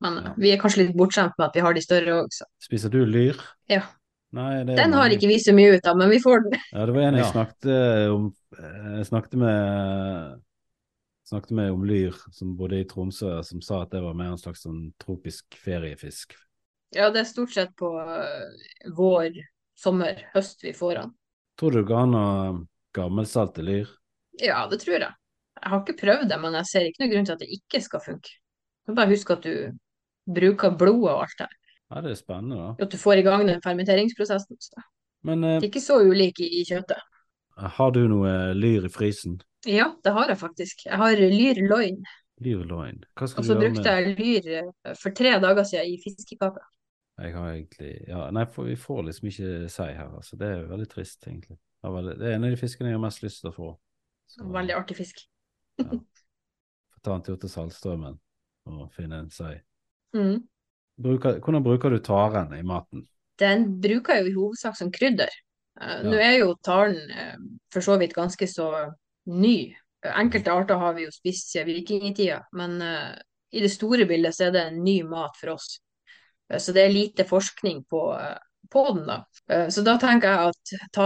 Men 0.00 0.14
Ja. 0.24 0.34
vi 0.38 0.50
er 0.52 0.58
kanskje 0.58 0.86
litt 0.86 0.96
bortskjemt 0.96 1.34
med 1.38 1.48
at 1.48 1.54
vi 1.54 1.60
har 1.60 1.74
de 1.74 1.80
større 1.82 2.22
også. 2.24 2.46
Spiser 2.62 2.88
du 2.90 3.04
lyr? 3.04 3.36
Ja. 3.68 3.82
Nei, 4.32 4.62
det 4.64 4.76
Den 4.76 4.92
har 4.92 5.10
ikke 5.10 5.26
vi 5.28 5.38
så 5.42 5.52
mye 5.52 5.74
ut 5.76 5.86
av, 5.86 5.96
men 5.98 6.08
vi 6.08 6.18
får 6.22 6.42
den. 6.50 6.60
Ja, 6.72 6.86
det 6.86 6.94
var 6.94 7.02
en 7.02 7.14
jeg 7.14 7.24
Ja. 7.24 7.32
snakket 7.32 8.14
om 8.14 8.34
Jeg 8.56 9.06
snakket 9.06 9.34
med 9.34 10.40
Snakket 11.30 11.50
med 11.54 11.72
om 11.72 11.84
lyr 11.86 12.16
som 12.34 12.56
bodde 12.58 12.80
i 12.80 12.84
Tromsø, 12.90 13.36
som 13.46 13.60
sa 13.62 13.84
at 13.84 13.92
det 13.94 14.00
var 14.02 14.16
mer 14.18 14.32
en 14.32 14.40
slags 14.40 14.64
sånn 14.64 14.88
tropisk 14.98 15.54
feriefisk. 15.62 16.34
Ja, 16.90 17.06
det 17.14 17.20
er 17.20 17.28
stort 17.28 17.52
sett 17.54 17.70
på 17.78 17.92
øh, 18.02 18.64
vår, 18.98 19.36
sommer, 19.78 20.24
høst 20.32 20.64
vi 20.66 20.72
får 20.74 20.96
den. 20.98 21.12
Tror 21.60 21.70
du 21.70 21.78
det 21.78 21.86
går 21.86 22.00
an 22.02 22.16
å 22.18 22.24
gammelsalte 22.98 23.62
lyr? 23.62 23.92
Ja, 24.42 24.64
det 24.72 24.80
tror 24.82 24.96
jeg. 24.96 25.12
Jeg 25.60 25.70
har 25.70 25.84
ikke 25.84 25.98
prøvd 26.00 26.26
det, 26.32 26.40
men 26.42 26.58
jeg 26.58 26.70
ser 26.72 26.88
ikke 26.88 27.04
noen 27.04 27.12
grunn 27.14 27.30
til 27.30 27.36
at 27.36 27.44
det 27.44 27.50
ikke 27.60 27.82
skal 27.84 28.02
funke. 28.08 28.34
Du 28.88 28.96
bare 28.98 29.12
husk 29.12 29.30
at 29.30 29.46
du 29.46 29.54
bruker 30.40 30.74
blodet 30.82 31.12
og 31.12 31.28
alt 31.28 31.44
det. 31.44 31.50
Ja, 31.92 32.02
det 32.02 32.16
er 32.16 32.18
spennende, 32.18 32.58
da. 32.58 32.88
At 32.88 32.90
du 32.90 32.98
får 32.98 33.22
i 33.22 33.26
gang 33.28 33.46
den 33.46 33.62
fermenteringsprosessen. 33.62 34.58
Men 35.30 35.46
eh, 35.46 35.60
Det 35.60 35.68
er 35.68 35.72
ikke 35.76 35.86
så 35.86 36.02
ulik 36.02 36.42
i, 36.42 36.50
i 36.58 36.66
kjøttet. 36.66 37.06
Har 37.76 37.94
du 37.94 38.02
noe 38.08 38.52
lyr 38.56 38.86
i 38.88 38.92
frysen? 38.92 39.38
Ja, 39.68 39.90
det 40.04 40.12
har 40.16 40.32
jeg 40.32 40.40
faktisk. 40.40 40.86
Jeg 40.86 40.96
har 40.96 41.20
lyr 41.20 41.60
loin. 41.68 42.00
Lyr 42.40 42.64
loin. 42.64 43.02
Hva 43.18 43.28
skal 43.28 43.42
Og 43.42 43.48
så 43.48 43.56
brukte 43.60 43.94
jeg 43.96 44.14
lyr 44.16 44.52
eh, 44.56 44.94
for 44.96 45.12
tre 45.16 45.34
dager 45.42 45.66
siden 45.68 45.90
i 45.92 45.98
fiskekake. 46.00 46.62
Jeg 47.20 47.34
har 47.36 47.50
egentlig 47.52 47.90
Ja, 48.08 48.22
nei, 48.32 48.46
for, 48.48 48.64
vi 48.64 48.78
får 48.80 49.02
liksom 49.10 49.28
ikke 49.28 49.68
sei 49.68 49.90
her, 49.92 50.08
altså. 50.16 50.38
Det 50.40 50.48
er 50.48 50.64
veldig 50.70 50.88
trist, 50.88 51.20
egentlig. 51.26 51.58
Det 51.82 52.16
det 52.20 52.28
er 52.28 52.36
en 52.36 52.44
av 52.44 52.52
de 52.52 52.60
fiskene 52.60 52.90
jeg 52.90 52.96
har 52.96 53.04
mest 53.04 53.22
lyst 53.24 53.42
til 53.42 53.50
å 53.50 53.56
få. 53.56 53.68
Så, 54.30 54.46
Veldig 54.48 54.76
artig 54.76 54.96
fisk. 54.96 55.20
Ja. 55.80 55.90
Få 56.94 57.04
ta 57.04 57.14
en 57.16 57.22
tur 57.24 57.36
til 57.40 57.52
Saltstraumen 57.52 58.18
og 58.70 58.88
finne 58.96 59.20
en 59.24 59.30
sei. 59.32 59.54
Mm. 60.16 60.42
Bruker, 61.00 61.38
hvordan 61.40 61.64
bruker 61.64 61.92
du 61.92 62.00
taren 62.04 62.52
i 62.56 62.62
maten? 62.66 63.06
Den 63.40 63.80
bruker 63.80 64.18
jeg 64.18 64.26
jo 64.26 64.30
i 64.30 64.36
hovedsak 64.36 64.76
som 64.76 64.92
krydder. 64.92 65.32
Eh, 65.80 65.96
Ja. 66.00 66.02
Nå 66.02 66.16
er 66.18 66.36
jo 66.40 66.54
taren 66.64 66.98
eh, 67.10 67.36
for 67.72 67.84
så 67.84 67.98
vidt 68.00 68.16
ganske 68.16 68.46
så 68.50 68.70
ny. 69.30 69.74
Enkelte 70.02 70.52
arter 70.52 70.80
har 70.80 70.94
vi 70.96 71.04
jo 71.04 71.12
spist 71.12 71.52
siden 71.52 71.68
vikingtida, 71.68 72.40
men 72.56 72.80
eh, 72.82 73.14
i 73.52 73.60
det 73.60 73.70
store 73.72 74.06
bildet 74.08 74.34
så 74.36 74.48
er 74.48 74.54
det 74.56 74.66
en 74.68 74.82
ny 74.84 75.00
mat 75.04 75.36
for 75.40 75.56
oss. 75.56 75.80
Så 76.50 76.72
det 76.74 76.82
er 76.82 76.90
lite 76.94 77.24
forskning 77.28 77.84
på, 77.86 78.00
på 78.70 78.80
den, 78.88 79.04
da. 79.06 79.68
Så 79.70 79.84
da 79.86 79.92
tenker 80.02 80.32
jeg 80.32 80.50
at 80.50 80.72
ta, 80.94 81.04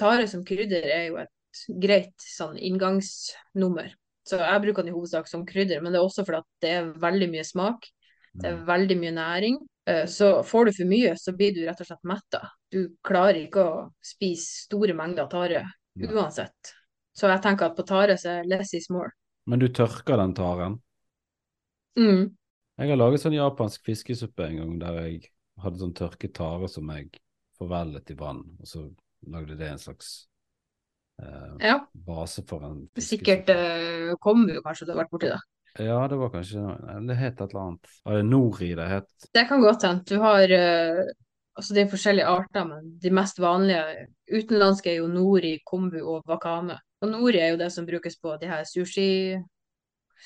tare 0.00 0.24
som 0.28 0.44
krydder 0.44 0.86
er 0.88 1.02
jo 1.10 1.18
et 1.20 1.60
greit 1.82 2.24
sånn 2.24 2.56
inngangsnummer. 2.56 3.90
Så 4.24 4.38
jeg 4.40 4.62
bruker 4.64 4.80
den 4.86 4.94
i 4.94 4.96
hovedsak 4.96 5.28
som 5.28 5.44
krydder, 5.44 5.82
men 5.84 5.92
det 5.92 6.00
er 6.00 6.06
også 6.06 6.24
fordi 6.24 6.40
det 6.64 6.72
er 6.78 6.88
veldig 7.02 7.28
mye 7.34 7.44
smak. 7.44 7.90
Det 8.40 8.48
er 8.54 8.64
veldig 8.72 8.96
mye 9.02 9.12
næring. 9.18 9.60
Eh, 9.86 10.06
Så 10.06 10.42
får 10.42 10.64
du 10.64 10.72
for 10.72 10.88
mye, 10.88 11.16
så 11.16 11.32
blir 11.36 11.54
du 11.54 11.64
rett 11.66 11.80
og 11.80 11.86
slett 11.88 12.08
metta. 12.08 12.40
Du 12.72 12.96
klarer 13.04 13.42
ikke 13.44 13.64
å 13.64 13.82
spise 14.04 14.64
store 14.64 14.94
mengder 14.96 15.28
tare 15.30 15.64
uansett. 16.00 16.72
Så 17.14 17.28
jeg 17.30 17.42
tenker 17.44 17.68
at 17.68 17.76
på 17.76 17.84
tare 17.86 18.16
så 18.18 18.40
er 18.40 18.48
less 18.48 18.74
is 18.74 18.88
more. 18.90 19.12
Men 19.46 19.60
du 19.60 19.68
tørker 19.68 20.16
den 20.18 20.34
taren? 20.34 20.80
Mm. 21.98 22.32
Jeg 22.80 22.90
har 22.90 22.98
laget 22.98 23.22
sånn 23.22 23.36
japansk 23.36 23.84
fiskesuppe 23.86 24.48
en 24.48 24.56
gang 24.58 24.78
der 24.80 24.96
jeg 25.04 25.28
hadde 25.62 25.78
sånn 25.78 25.94
tørket 25.94 26.32
tare 26.34 26.66
som 26.68 26.88
jeg 26.90 27.12
forvellet 27.54 28.10
i 28.10 28.16
vann, 28.18 28.40
og 28.58 28.66
så 28.66 28.88
lagde 29.30 29.54
det 29.54 29.68
en 29.70 29.78
slags 29.78 30.26
eh, 31.22 31.52
Ja, 31.68 31.76
base 31.94 32.42
for 32.48 32.64
en 32.66 32.88
fiskesuppe. 32.88 33.04
Sikkert 33.12 34.18
kommer 34.24 34.56
jo 34.56 34.64
kanskje 34.64 34.88
du 34.88 34.94
har 34.96 35.04
vært 35.04 35.12
borti 35.14 35.30
det. 35.30 35.38
Ja, 35.78 36.08
det 36.08 36.16
var 36.16 36.30
kanskje 36.30 36.62
Det 37.08 37.16
het 37.18 37.40
et 37.40 37.50
eller 37.50 37.60
annet. 37.60 37.94
Var 38.04 38.16
det 38.16 38.26
nori 38.28 38.74
det 38.78 38.88
het? 38.88 39.08
Det 39.34 39.46
kan 39.48 39.60
godt 39.60 39.82
hende. 39.82 40.04
Du 40.06 40.18
har 40.22 40.50
eh, 40.50 41.00
altså 41.54 41.74
det 41.74 41.82
er 41.82 41.90
forskjellige 41.90 42.26
arter, 42.30 42.68
men 42.68 42.92
de 43.02 43.10
mest 43.10 43.40
vanlige 43.42 44.06
utenlandske 44.30 44.92
er 44.92 45.00
jo 45.00 45.08
nori, 45.10 45.58
kombu 45.66 45.98
og 46.02 46.22
wakame. 46.30 46.78
Og 47.02 47.10
nori 47.10 47.42
er 47.42 47.52
jo 47.54 47.58
det 47.60 47.72
som 47.74 47.86
brukes 47.86 48.16
på 48.22 48.36
de 48.40 48.50
her 48.50 48.62
sushi, 48.68 49.08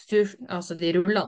sushi 0.04 0.36
altså 0.48 0.76
de 0.78 0.92
rullene. 0.98 1.24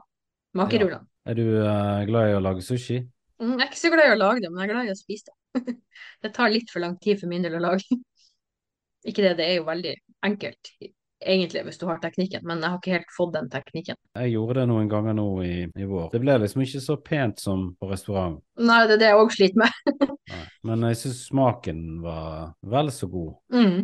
Makerullene. 0.55 1.07
Er 1.25 1.37
du 1.39 1.45
uh, 1.62 2.05
glad 2.09 2.31
i 2.31 2.37
å 2.37 2.45
lage 2.45 2.65
sushi? 2.67 3.00
Mm, 3.41 3.57
Jeg 3.57 3.65
er 3.65 3.69
ikke 3.71 3.81
så 3.81 3.91
glad 3.95 4.09
i 4.09 4.15
å 4.15 4.21
lage 4.21 4.45
det, 4.45 4.50
men 4.53 4.62
jeg 4.62 4.69
er 4.69 4.73
glad 4.75 4.89
i 4.89 4.95
å 4.95 5.00
spise 5.00 5.31
det. 5.31 5.77
Det 6.25 6.35
tar 6.37 6.53
litt 6.53 6.71
for 6.73 6.85
lang 6.85 6.97
tid 7.00 7.21
for 7.21 7.31
min 7.31 7.45
del 7.47 7.57
å 7.57 7.65
lage. 7.71 7.87
Ikke 9.09 9.25
det, 9.25 9.39
det 9.39 9.47
er 9.49 9.55
jo 9.57 9.62
veldig 9.65 9.95
enkelt 10.29 10.75
egentlig 11.21 11.62
hvis 11.67 11.79
du 11.81 11.87
har 11.89 12.00
teknikken, 12.03 12.45
men 12.49 12.62
jeg 12.62 12.73
har 12.73 12.81
ikke 12.81 12.97
helt 12.97 13.15
fått 13.15 13.35
den 13.37 13.49
teknikken. 13.53 13.99
Jeg 14.17 14.33
gjorde 14.33 14.61
det 14.61 14.67
noen 14.71 14.91
ganger 14.91 15.17
nå 15.17 15.29
i, 15.45 15.55
i 15.69 15.89
vår. 15.89 16.09
Det 16.15 16.21
ble 16.23 16.37
liksom 16.43 16.65
ikke 16.65 16.83
så 16.85 16.97
pent 17.05 17.43
som 17.43 17.71
på 17.81 17.91
restaurant. 17.91 18.41
Nei, 18.61 18.81
det 18.89 18.97
er 18.97 19.03
det 19.03 19.11
jeg 19.11 19.23
òg 19.23 19.33
sliter 19.35 19.62
med. 19.65 19.97
Nei. 20.33 20.43
Men 20.69 20.87
jeg 20.89 21.00
syns 21.03 21.25
smaken 21.29 21.83
var 22.05 22.53
vel 22.75 22.93
så 22.95 23.09
god. 23.12 23.33
Mm. 23.55 23.81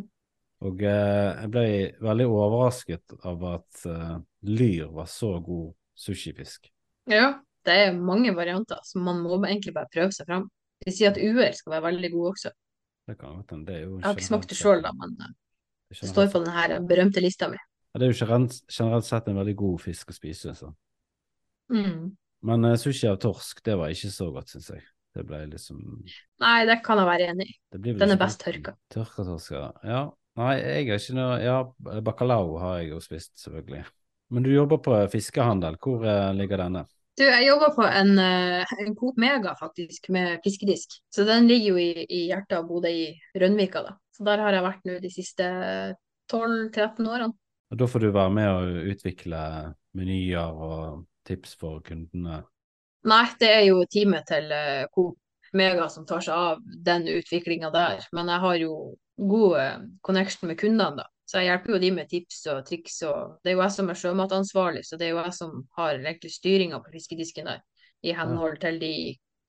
Og 0.67 0.85
eh, 0.89 1.31
jeg 1.43 1.53
ble 1.53 1.67
veldig 2.07 2.29
overrasket 2.33 3.17
av 3.29 3.49
at 3.51 3.89
eh, 3.91 4.15
lyr 4.49 4.93
var 4.97 5.11
så 5.13 5.37
god 5.45 5.75
sushifisk. 5.97 6.71
Ja, 7.11 7.35
det 7.67 7.81
er 7.87 7.99
mange 7.99 8.33
varianter, 8.37 8.81
så 8.85 9.01
man 9.03 9.21
må 9.25 9.37
egentlig 9.45 9.75
bare 9.77 9.91
prøve 9.93 10.15
seg 10.17 10.29
fram. 10.29 10.49
De 10.85 10.93
sier 10.93 11.13
at 11.13 11.21
uer 11.21 11.53
skal 11.57 11.77
være 11.77 11.91
veldig 11.91 12.13
god 12.15 12.31
også. 12.33 12.53
Det 13.07 13.15
kan 13.21 13.37
godt 13.39 13.53
hende. 13.55 13.67
Det 13.69 13.77
er 13.77 13.85
jo 13.85 13.99
Jeg 13.99 14.07
har 14.07 14.17
ikke 14.17 14.31
smakt 14.31 14.49
det 14.51 14.59
sjøl, 14.59 14.81
da, 14.85 14.91
men 14.97 15.15
generelt 15.95 16.15
står 16.15 16.33
på 16.33 16.43
den 16.45 16.53
her 16.57 16.77
berømte 16.89 17.23
lista 17.23 17.49
mi. 17.53 17.59
Ja, 17.95 18.01
Det 18.01 18.07
er 18.07 18.13
jo 18.13 18.19
generelt, 18.25 18.59
generelt 18.73 19.07
sett 19.09 19.29
en 19.29 19.39
veldig 19.41 19.57
god 19.57 19.81
fisk 19.81 20.11
å 20.11 20.17
spise. 20.17 20.55
Så. 20.55 20.73
Mm. 21.73 22.17
Men 22.47 22.69
uh, 22.69 22.77
sushi 22.79 23.09
av 23.09 23.19
torsk, 23.23 23.63
det 23.65 23.77
var 23.79 23.95
ikke 23.95 24.13
så 24.13 24.31
godt, 24.35 24.53
syns 24.53 24.71
jeg. 24.75 24.85
Det 25.17 25.25
ble 25.25 25.39
liksom 25.49 25.79
Nei, 26.43 26.59
det 26.69 26.83
kan 26.85 27.01
jeg 27.01 27.09
være 27.09 27.29
enig 27.33 27.47
i. 27.49 27.55
det 27.73 27.79
blir 27.81 27.95
Den 27.97 28.13
er 28.13 28.21
best 28.21 28.43
tørka. 28.43 28.75
Tørka 28.93 29.25
torsk, 29.25 29.55
ja. 29.57 29.71
ja. 29.89 30.03
Nei, 30.37 30.51
jeg 30.61 30.91
har 30.91 31.01
ikke 31.01 31.17
noe 31.17 31.39
Ja, 31.41 31.55
bacalao 32.05 32.59
har 32.61 32.83
jeg 32.83 32.91
jo 32.91 33.01
spist, 33.01 33.33
selvfølgelig. 33.41 33.87
Men 34.37 34.45
du 34.45 34.51
jobber 34.53 34.83
på 34.85 34.99
fiskehandel. 35.09 35.79
Hvor 35.81 36.05
uh, 36.05 36.35
ligger 36.37 36.61
denne? 36.61 36.85
Du, 37.17 37.25
jeg 37.25 37.47
jobber 37.47 37.73
på 37.79 37.87
en, 37.89 38.19
uh, 38.21 38.75
en 38.83 38.97
Coop 38.99 39.17
Mega, 39.17 39.55
faktisk, 39.57 40.11
med 40.13 40.37
fiskedisk. 40.45 40.99
Så 41.09 41.25
den 41.25 41.49
ligger 41.49 41.73
jo 41.73 41.81
i, 41.81 42.05
i 42.05 42.27
hjertet 42.29 42.59
av 42.59 42.67
Bodø 42.69 42.93
i 42.93 43.15
Rønvika, 43.41 43.87
da. 43.87 43.97
Så 44.17 44.25
der 44.25 44.41
har 44.41 44.55
jeg 44.57 44.65
vært 44.65 44.87
nå 44.89 44.97
de 45.03 45.11
siste 45.13 45.47
12-13 46.33 47.07
årene. 47.09 47.33
Og 47.71 47.79
Da 47.81 47.87
får 47.91 48.05
du 48.07 48.11
være 48.15 48.33
med 48.33 48.49
å 48.49 48.91
utvikle 48.93 49.41
menyer 49.99 50.61
og 50.69 51.05
tips 51.27 51.57
for 51.59 51.81
kundene. 51.85 52.43
Nei, 53.07 53.25
det 53.41 53.49
er 53.51 53.65
jo 53.69 53.83
teamet 53.91 54.27
til 54.31 54.51
eh, 54.55 54.87
Coop 54.95 55.19
Mega 55.57 55.87
som 55.91 56.07
tar 56.07 56.23
seg 56.25 56.35
av 56.35 56.63
den 56.87 57.07
utviklinga 57.11 57.71
der. 57.75 58.03
Men 58.15 58.31
jeg 58.33 58.43
har 58.43 58.57
jo 58.61 58.73
god 59.17 59.59
eh, 59.61 59.77
connection 60.07 60.49
med 60.51 60.59
kundene, 60.61 61.03
da. 61.03 61.07
Så 61.27 61.41
jeg 61.41 61.49
hjelper 61.51 61.75
jo 61.75 61.79
de 61.83 61.91
med 61.97 62.09
tips 62.11 62.41
og 62.53 62.65
triks. 62.69 63.01
Og 63.07 63.37
det 63.43 63.51
er 63.53 63.57
jo 63.57 63.63
jeg 63.65 63.75
som 63.77 63.91
er 63.91 63.99
sjømatansvarlig, 63.99 64.85
så 64.87 64.99
det 64.99 65.09
er 65.09 65.15
jo 65.15 65.23
jeg 65.25 65.35
som 65.39 65.55
har 65.79 65.99
egentlig 65.99 66.31
styringa 66.35 66.81
på 66.85 66.93
fiskedisken 66.95 67.51
der. 67.51 67.63
I 68.07 68.15
henhold 68.15 68.61
til 68.63 68.79
de 68.79 68.93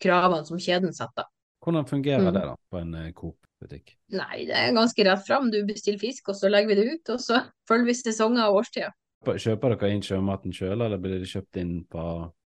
kravene 0.02 0.46
som 0.48 0.58
kjeden 0.62 0.94
setter. 0.98 1.28
Hvordan 1.62 1.86
fungerer 1.90 2.24
Mm. 2.30 2.34
det 2.34 2.44
da 2.48 2.56
på 2.72 2.78
en 2.82 2.94
eh, 2.96 3.12
Coop-butikk? 3.58 3.98
Nei, 4.14 4.46
det 4.46 4.56
er 4.56 4.74
ganske 4.76 5.04
rett 5.04 5.26
fram. 5.26 5.52
Du 5.52 5.64
bestiller 5.66 6.00
fisk, 6.00 6.30
og 6.30 6.36
så 6.38 6.50
legger 6.50 6.70
vi 6.70 6.76
det 6.80 6.94
ut. 6.94 7.10
Og 7.16 7.20
så 7.22 7.42
følger 7.70 7.86
vi 7.86 7.94
sesonger 7.94 8.48
og 8.48 8.62
årstider. 8.62 8.94
Kjøper 9.28 9.74
dere 9.76 9.92
inn 9.92 10.04
sjømaten 10.06 10.54
sjøl, 10.54 10.82
eller 10.82 10.98
blir 11.02 11.20
det 11.20 11.28
kjøpt 11.28 11.58
inn 11.60 11.82
på 11.90 12.02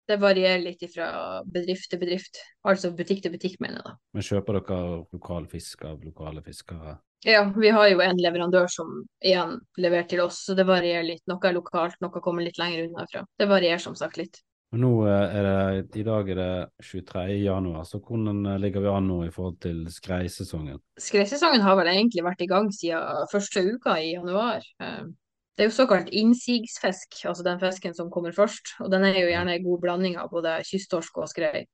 Det 0.07 0.17
varierer 0.19 0.63
litt 0.63 0.81
fra 0.93 1.41
bedrift 1.45 1.91
til 1.91 1.99
bedrift. 2.01 2.39
Altså 2.67 2.91
butikk 2.95 3.21
til 3.23 3.31
butikk, 3.35 3.59
mener 3.59 3.79
jeg 3.79 3.85
da. 3.85 3.95
Men 4.15 4.27
kjøper 4.27 4.59
dere 4.59 4.79
lokal 5.13 5.47
fisk 5.51 5.85
av 5.85 6.01
lokale 6.03 6.43
fiskere? 6.43 6.97
Ja, 7.27 7.43
vi 7.53 7.69
har 7.69 7.85
jo 7.91 7.99
en 8.01 8.17
leverandør 8.17 8.65
som 8.71 9.03
igjen 9.21 9.59
leverer 9.77 10.07
til 10.09 10.23
oss, 10.23 10.39
så 10.47 10.55
det 10.57 10.65
varierer 10.65 11.05
litt. 11.05 11.21
Noe 11.29 11.43
er 11.45 11.53
lokalt, 11.53 11.99
noe 12.01 12.23
kommer 12.23 12.41
litt 12.41 12.57
lenger 12.57 12.87
unna 12.87 13.05
fra. 13.11 13.21
Det 13.37 13.45
varierer 13.51 13.83
som 13.83 13.93
sagt 13.99 14.17
litt. 14.17 14.41
Og 14.71 14.79
nå 14.79 14.89
eh, 15.03 15.33
er 15.35 15.47
det, 15.47 15.99
I 15.99 16.03
dag 16.07 16.29
er 16.31 16.37
det 16.39 16.51
23. 16.87 17.23
januar, 17.43 17.83
så 17.87 17.99
hvordan 17.99 18.45
eh, 18.53 18.59
ligger 18.63 18.85
vi 18.85 18.91
an 18.91 19.09
nå 19.09 19.17
i 19.25 19.31
forhold 19.33 19.57
til 19.63 19.81
skreisesongen? 19.91 20.79
Skreisesongen 20.99 21.63
har 21.65 21.75
vel 21.79 21.89
egentlig 21.91 22.23
vært 22.23 22.45
i 22.45 22.47
gang 22.47 22.69
siden 22.71 23.27
første 23.31 23.65
uka 23.67 23.97
i 23.99 24.13
januar. 24.13 24.63
Eh, 24.83 25.09
Det 25.59 25.65
er 25.65 25.67
jo 25.67 25.75
såkalt 25.75 26.07
innsigsfisk, 26.15 27.25
altså 27.27 27.43
den 27.43 27.59
fisken 27.59 27.93
som 27.93 28.07
kommer 28.09 28.31
først. 28.31 28.71
Og 28.79 28.87
den 28.89 29.03
er 29.03 29.17
jo 29.19 29.27
gjerne 29.27 29.57
en 29.57 29.65
god 29.65 29.81
blanding 29.83 30.15
av 30.17 30.29
både 30.31 30.53
kysttorsk 30.65 31.17
og 31.19 31.27
skrei. 31.29 31.65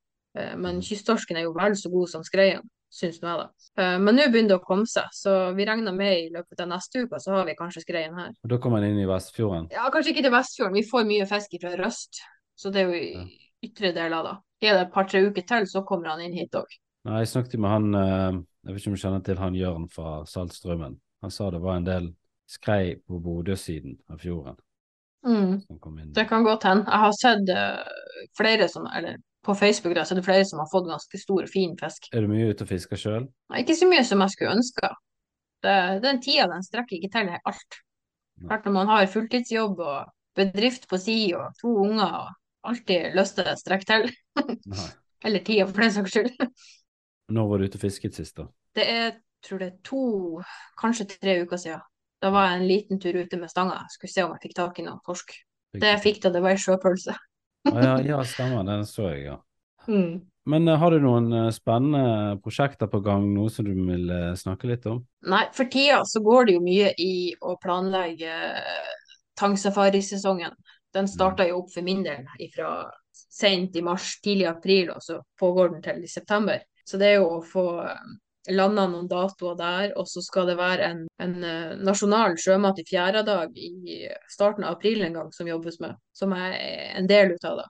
Men 0.57 0.81
kysttorsken 0.81 1.37
er 1.37 1.45
jo 1.45 1.53
vel 1.55 1.75
så 1.77 1.91
god 1.93 2.09
som 2.09 2.23
skreien, 2.25 2.65
syns 2.91 3.21
nå 3.21 3.29
jeg, 3.29 3.45
da. 3.45 3.85
Men 4.01 4.17
nå 4.17 4.25
begynner 4.33 4.55
det 4.55 4.57
å 4.57 4.65
komme 4.65 4.89
seg, 4.89 5.05
så 5.13 5.53
vi 5.55 5.69
regner 5.69 5.95
med 5.95 6.13
i 6.17 6.27
løpet 6.33 6.65
av 6.65 6.71
neste 6.73 7.05
uke 7.05 7.21
så 7.21 7.37
har 7.37 7.45
vi 7.47 7.55
kanskje 7.55 7.85
skreien 7.85 8.17
her. 8.17 8.33
Og 8.43 8.49
Da 8.51 8.59
kommer 8.65 8.81
den 8.83 8.97
inn 8.97 9.05
i 9.05 9.07
Vestfjorden. 9.07 9.69
Ja, 9.71 9.87
kanskje 9.93 10.15
ikke 10.15 10.25
til 10.25 10.35
Vestfjorden, 10.35 10.75
vi 10.81 10.85
får 10.89 11.07
mye 11.13 11.29
fisk 11.29 11.55
fra 11.61 11.75
Røst, 11.79 12.19
så 12.57 12.73
det 12.73 12.83
er 12.83 12.91
jo 12.91 12.99
i 12.99 13.39
ytre 13.67 13.93
deler 13.95 14.25
da. 14.25 14.35
Er 14.61 14.73
det 14.73 14.85
et 14.87 14.93
par-tre 14.93 15.21
uker 15.27 15.45
til, 15.45 15.67
så 15.69 15.83
kommer 15.85 16.11
han 16.13 16.23
inn 16.25 16.35
hit 16.37 16.55
òg. 16.57 16.69
Jeg 17.07 17.29
snakket 17.29 17.59
med 17.61 17.71
han 17.71 17.95
eh, 17.95 18.39
Jeg 18.65 18.73
vet 18.73 18.81
ikke 18.81 18.91
om 18.91 18.95
du 18.97 19.01
kjenner 19.01 19.21
til 19.23 19.37
han 19.39 19.55
Jørn 19.55 19.89
fra 19.93 20.13
Saltstraumen. 20.27 20.97
Han 21.23 21.33
sa 21.33 21.51
det 21.53 21.61
var 21.63 21.77
en 21.79 21.87
del 21.87 22.09
skrei 22.47 22.97
på 23.07 23.19
Bodø-siden 23.23 23.99
av 24.11 24.23
fjorden 24.23 24.57
Mm. 25.27 25.61
Det 26.15 26.27
kan 26.29 26.43
godt 26.43 26.63
hende. 26.63 26.85
Jeg 26.87 26.99
har 26.99 27.13
sett 27.19 27.49
eh, 27.51 28.27
flere 28.37 28.67
som, 28.71 28.85
eller 28.95 29.17
på 29.43 29.55
Facebook 29.55 29.95
da, 29.95 30.05
så 30.05 30.13
er 30.13 30.21
det 30.21 30.25
flere 30.27 30.45
som 30.45 30.61
har 30.61 30.69
fått 30.71 30.87
ganske 30.87 31.19
stor 31.19 31.41
og 31.43 31.51
fin 31.51 31.73
fisk. 31.79 32.07
Er 32.13 32.23
du 32.23 32.31
mye 32.31 32.47
ute 32.51 32.63
og 32.63 32.69
fisker 32.71 32.99
sjøl? 33.01 33.27
Ikke 33.59 33.75
så 33.75 33.89
mye 33.89 34.05
som 34.07 34.23
jeg 34.23 34.35
skulle 34.35 34.55
ønske. 34.55 34.91
Det, 35.65 35.75
den 36.05 36.21
tida 36.23 36.47
den 36.51 36.63
strekker 36.63 36.95
ikke 36.99 37.11
til 37.15 37.33
alt. 37.35 37.79
Klart 38.45 38.65
Når 38.65 38.75
man 38.77 38.91
har 38.93 39.09
fulltidsjobb 39.11 39.79
og 39.81 40.13
bedrift 40.37 40.87
på 40.87 40.99
si 41.01 41.17
og 41.35 41.55
to 41.61 41.73
unger 41.81 42.19
og 42.21 42.35
alltid 42.71 43.17
lyst 43.17 43.37
til 43.37 43.49
å 43.49 43.57
strekke 43.59 43.87
til. 43.89 44.09
Eller 45.25 45.43
tida, 45.45 45.65
for 45.69 45.83
den 45.83 45.93
saks 45.95 46.13
skyld. 46.13 46.43
Når 47.33 47.47
var 47.49 47.59
du 47.59 47.67
ute 47.67 47.79
og 47.79 47.83
fisket 47.83 48.15
sist, 48.15 48.37
da? 48.37 48.47
Det 48.77 48.85
er, 48.87 49.15
tror 49.43 49.63
det 49.63 49.69
er 49.71 49.77
to, 49.87 50.03
kanskje 50.79 51.09
tre 51.17 51.39
uker 51.43 51.59
siden. 51.59 51.83
Da 52.23 52.31
var 52.33 52.47
jeg 52.49 52.59
en 52.59 52.69
liten 52.69 53.01
tur 53.01 53.17
ute 53.17 53.37
med 53.37 53.51
stanga. 53.51 53.81
Skulle 53.93 54.13
se 54.13 54.23
om 54.25 54.33
jeg 54.35 54.47
fikk 54.47 54.55
tak 54.57 54.79
i 54.79 54.85
noen 54.85 55.01
torsk. 55.05 55.33
Fikk 55.73 55.83
Det 55.83 55.91
jeg 55.91 56.03
fikk 56.05 56.23
da, 56.23 56.31
det 56.33 56.41
var 56.45 56.55
ei 56.55 56.61
sjøpølse. 56.61 57.17
Ah, 57.67 57.83
ja, 57.83 57.93
ja, 58.13 58.23
stemmer. 58.25 58.65
Den 58.65 58.87
så 58.89 59.11
jeg, 59.11 59.27
ja. 59.31 59.41
Mm. 59.87 60.17
Men 60.47 60.67
eh, 60.67 60.75
har 60.79 60.91
du 60.91 61.03
noen 61.03 61.27
eh, 61.31 61.49
spennende 61.55 62.37
prosjekter 62.43 62.89
på 62.91 62.99
gang, 63.03 63.27
noe 63.35 63.51
som 63.51 63.67
du 63.67 63.71
vil 63.75 64.09
eh, 64.11 64.33
snakke 64.39 64.67
litt 64.67 64.87
om? 64.87 65.01
Nei, 65.27 65.45
for 65.55 65.67
tida 65.71 66.01
så 66.07 66.19
går 66.23 66.47
det 66.47 66.55
jo 66.57 66.63
mye 66.63 66.93
i 67.03 67.13
å 67.39 67.57
planlegge 67.63 68.33
tangsafarisesongen. 69.39 70.55
Den 70.93 71.09
starta 71.11 71.47
jo 71.47 71.63
opp 71.63 71.73
for 71.73 71.85
min 71.85 72.03
del 72.05 72.23
fra 72.53 72.71
sent 73.11 73.75
i 73.75 73.83
mars, 73.83 74.15
tidlig 74.21 74.47
april, 74.49 74.91
og 74.93 75.03
så 75.03 75.19
pågår 75.39 75.73
den 75.73 75.83
til 75.83 76.03
i 76.03 76.11
september. 76.11 76.61
Så 76.87 76.97
det 76.97 77.11
er 77.11 77.19
jo 77.19 77.37
å 77.37 77.43
få 77.43 77.67
landa 78.55 78.85
noen 78.87 79.07
datoer 79.11 79.57
der, 79.59 79.93
og 79.99 80.07
så 80.07 80.21
skal 80.23 80.47
det 80.47 80.57
være 80.59 80.91
en, 80.91 81.01
en 81.23 81.33
uh, 81.43 81.73
nasjonal 81.83 82.37
sjømat 82.39 82.79
i 82.79 82.85
fjerde 82.87 83.25
dag 83.27 83.57
i 83.59 84.05
starten 84.31 84.63
av 84.63 84.77
april 84.77 85.03
en 85.03 85.17
gang 85.19 85.33
som 85.35 85.49
jobbes 85.49 85.81
med, 85.83 85.97
som 86.15 86.35
er 86.37 86.55
en 86.95 87.09
del 87.09 87.35
ut 87.35 87.47
av 87.47 87.59
det. 87.61 87.67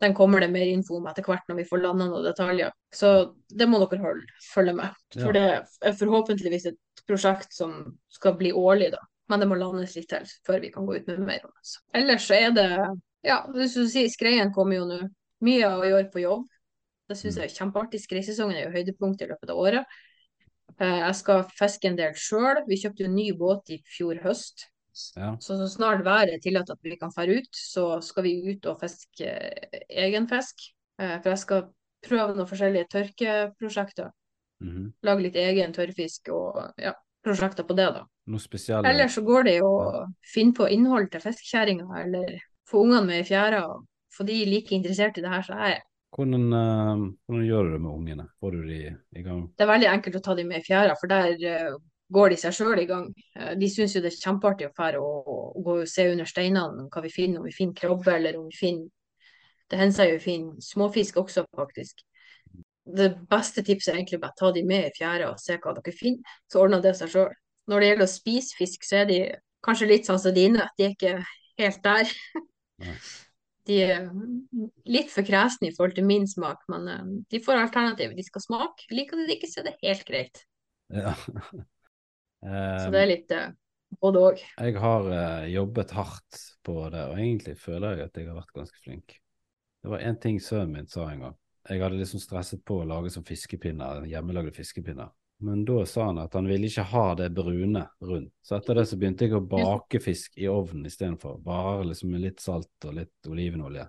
Den 0.00 0.14
kommer 0.16 0.40
det 0.40 0.48
mer 0.48 0.64
info 0.64 0.96
om 0.96 1.08
etter 1.10 1.24
hvert 1.26 1.48
når 1.48 1.58
vi 1.58 1.66
får 1.68 1.82
landa 1.82 2.06
noen 2.08 2.24
detaljer. 2.24 2.72
Så 2.92 3.34
det 3.52 3.66
må 3.68 3.82
dere 3.82 4.00
holde, 4.00 4.38
følge 4.46 4.72
med. 4.78 4.94
For 5.12 5.36
det 5.36 5.42
er 5.60 5.98
forhåpentligvis 5.98 6.70
et 6.70 7.02
prosjekt 7.04 7.52
som 7.52 7.74
skal 8.08 8.38
bli 8.40 8.52
årlig, 8.56 8.94
da. 8.94 9.02
Men 9.30 9.42
det 9.42 9.48
må 9.50 9.58
landes 9.58 9.94
litt 9.94 10.10
til 10.10 10.26
før 10.46 10.60
vi 10.64 10.72
kan 10.74 10.86
gå 10.88 10.98
ut 10.98 11.08
med 11.10 11.22
mer 11.22 11.46
om 11.46 11.52
det. 11.54 11.74
Ellers 12.00 12.26
så 12.26 12.38
er 12.38 12.54
det 12.56 12.68
ja, 13.26 13.42
hvis 13.54 13.76
du 13.76 13.84
sier 13.88 14.08
skreien 14.10 14.52
kommer 14.54 14.80
jo 14.80 14.86
nå. 14.88 15.00
Mye 15.44 15.68
å 15.72 15.84
gjøre 15.86 16.10
på 16.12 16.22
jobb. 16.24 16.48
Det 17.08 17.16
syns 17.18 17.38
jeg 17.40 17.48
er 17.48 17.54
kjempeartig. 17.56 18.00
Skreisesongen 18.02 18.58
er 18.58 18.66
jo 18.66 18.74
høydepunktet 18.74 19.26
i 19.26 19.30
løpet 19.32 19.52
av 19.52 19.60
året. 19.60 19.96
Eh, 20.76 20.98
jeg 21.02 21.16
skal 21.18 21.46
fiske 21.56 21.88
en 21.90 21.98
del 21.98 22.14
sjøl. 22.18 22.62
Vi 22.68 22.78
kjøpte 22.80 23.06
jo 23.06 23.12
ny 23.12 23.30
båt 23.38 23.72
i 23.74 23.80
fjor 23.96 24.20
høst. 24.24 24.68
Ja. 25.16 25.32
Så, 25.40 25.56
så 25.60 25.68
snart 25.70 26.04
været 26.04 26.42
tillater 26.44 26.76
at 26.76 26.84
vi 26.84 26.96
kan 27.00 27.12
fære 27.14 27.40
ut, 27.40 27.50
så 27.56 27.84
skal 28.04 28.26
vi 28.26 28.34
ut 28.50 28.66
og 28.68 28.80
fiske 28.82 29.26
eh, 29.26 29.84
egen 30.06 30.28
fisk. 30.30 30.64
Eh, 31.00 31.16
for 31.20 31.32
jeg 31.32 31.42
skal 31.44 31.68
prøve 32.06 32.34
noen 32.36 32.48
forskjellige 32.48 32.90
tørkeprosjekter. 32.94 34.10
Mm 34.60 34.72
-hmm. 34.72 34.88
Lage 35.02 35.22
litt 35.22 35.36
egen 35.36 35.72
tørrfisk 35.72 36.28
og 36.28 36.72
ja, 36.78 36.92
prosjekter 37.24 37.64
på 37.64 37.76
det, 37.76 37.88
da. 37.96 38.04
Noe 38.30 38.42
spesielt? 38.42 38.86
Ellers 38.86 39.16
så 39.18 39.24
går 39.26 39.48
det 39.48 39.56
jo 39.58 39.68
å 39.74 40.02
finne 40.22 40.54
på 40.56 40.68
innhold 40.70 41.10
til 41.10 41.22
fiskekjerringa, 41.24 41.88
eller 42.04 42.36
få 42.70 42.84
ungene 42.84 43.08
med 43.08 43.24
i 43.24 43.28
fjæra 43.28 43.64
få 44.16 44.26
de 44.26 44.44
like 44.46 44.74
interessert 44.74 45.18
i 45.18 45.24
det 45.24 45.30
her 45.30 45.42
som 45.46 45.58
jeg 45.58 45.76
er. 45.78 45.86
Hvordan, 46.16 46.46
uh, 46.50 47.04
hvordan, 47.26 47.46
gjør 47.46 47.64
du 47.64 47.72
det 47.72 47.80
med 47.84 47.92
ungene? 47.92 48.26
Får 48.40 48.56
du 48.56 48.62
de 48.66 48.80
i 48.90 49.22
gang? 49.22 49.44
Det 49.56 49.64
er 49.64 49.70
veldig 49.70 49.88
enkelt 49.92 50.18
å 50.18 50.22
ta 50.26 50.34
de 50.34 50.44
med 50.48 50.58
i 50.58 50.66
fjæra, 50.66 50.96
for 50.98 51.12
der 51.12 51.36
uh, 51.46 51.76
går 52.10 52.32
de 52.32 52.38
seg 52.42 52.56
sjøl 52.56 52.82
i 52.82 52.88
gang. 52.90 53.06
Uh, 53.38 53.52
de 53.60 53.70
syns 53.70 53.94
jo 53.94 54.02
det 54.02 54.10
er 54.10 54.18
kjempeartig 54.18 54.68
å 54.68 54.74
fære 54.76 55.02
og, 55.02 55.30
og, 55.30 55.60
gå 55.66 55.76
og 55.84 55.90
se 55.90 56.08
under 56.10 56.28
steinene 56.28 56.88
hva 56.90 57.04
vi 57.04 57.12
finner, 57.14 57.40
om 57.40 57.46
vi 57.46 57.54
finner 57.54 57.78
krabbe 57.78 58.16
eller 58.16 58.40
om 58.40 58.48
vi 58.50 58.58
finner 58.58 58.88
Det 59.70 59.78
hender 59.78 59.94
seg 59.94 60.08
jo 60.10 60.14
vi 60.16 60.24
finner 60.24 60.64
småfisk 60.66 61.20
også, 61.22 61.44
faktisk. 61.54 62.02
Det 62.90 63.12
beste 63.30 63.62
tipset 63.62 63.92
er 63.92 64.00
egentlig 64.00 64.18
bare 64.18 64.34
å 64.34 64.40
ta 64.40 64.48
de 64.56 64.64
med 64.66 64.88
i 64.88 64.96
fjæra 64.96 65.28
og 65.30 65.38
se 65.38 65.60
hva 65.62 65.76
dere 65.76 65.94
finner. 65.94 66.40
Så 66.50 66.64
ordner 66.64 66.82
det 66.82 66.96
seg 66.98 67.12
sjøl. 67.12 67.30
Når 67.70 67.82
det 67.82 67.90
gjelder 67.90 68.08
å 68.08 68.10
spise 68.10 68.58
fisk, 68.58 68.84
så 68.86 69.02
er 69.02 69.10
de 69.10 69.18
kanskje 69.64 69.90
litt 69.90 70.08
sånn 70.08 70.20
som 70.20 70.34
dine. 70.34 70.66
De 70.78 70.86
er 70.86 70.94
ikke 70.96 71.16
helt 71.60 71.82
der. 71.86 72.14
De 73.68 73.76
er 73.84 74.06
litt 74.88 75.10
for 75.12 75.22
kresne 75.22 75.68
i 75.68 75.74
forhold 75.76 75.94
til 75.94 76.06
min 76.08 76.24
smak, 76.26 76.62
men 76.72 76.86
uh, 76.88 77.02
de 77.30 77.38
får 77.44 77.60
alternativ. 77.60 78.14
De 78.16 78.24
skal 78.24 78.42
smake. 78.42 78.88
Liker 78.90 79.20
de 79.20 79.26
det 79.28 79.36
ikke, 79.36 79.50
så 79.52 79.60
er 79.60 79.68
det 79.68 79.74
helt 79.84 80.06
greit. 80.08 80.40
Ja. 80.90 81.12
så 82.80 82.88
det 82.90 83.02
er 83.02 83.10
litt 83.12 83.34
uh, 83.36 83.52
både 84.00 84.22
òg. 84.30 84.42
Jeg 84.56 84.80
har 84.80 85.10
uh, 85.12 85.44
jobbet 85.52 85.94
hardt 85.94 86.40
på 86.66 86.78
det, 86.90 87.04
og 87.12 87.20
egentlig 87.20 87.54
føler 87.60 88.00
jeg 88.00 88.08
at 88.08 88.18
jeg 88.18 88.30
har 88.30 88.40
vært 88.40 88.56
ganske 88.56 88.82
flink. 88.82 89.20
Det 89.84 89.92
var 89.92 90.02
én 90.08 90.18
ting 90.20 90.40
sønnen 90.42 90.74
min 90.80 90.90
sa 90.90 91.06
en 91.12 91.28
gang. 91.28 91.38
Jeg 91.68 91.84
hadde 91.84 92.00
liksom 92.00 92.24
stresset 92.24 92.64
på 92.66 92.80
å 92.80 92.88
lage 92.88 93.12
sånn 93.12 93.28
fiskepinner, 93.28 94.08
hjemmelagde 94.08 94.56
fiskepinner. 94.56 95.12
Men 95.42 95.62
da 95.64 95.86
sa 95.88 96.10
han 96.10 96.18
at 96.20 96.34
han 96.36 96.48
ville 96.50 96.68
ikke 96.68 96.84
ha 96.90 97.06
det 97.16 97.30
brune 97.32 97.86
rundt. 98.04 98.32
Så 98.44 98.58
etter 98.58 98.76
det 98.76 98.84
så 98.90 98.98
begynte 99.00 99.24
jeg 99.24 99.38
å 99.38 99.44
bake 99.44 100.00
fisk 100.04 100.36
i 100.36 100.48
ovnen 100.52 100.88
istedenfor. 100.90 101.38
Bare 101.44 101.86
liksom 101.88 102.12
med 102.12 102.26
litt 102.26 102.42
salt 102.44 102.88
og 102.88 102.98
litt 102.98 103.30
olivenolje. 103.30 103.86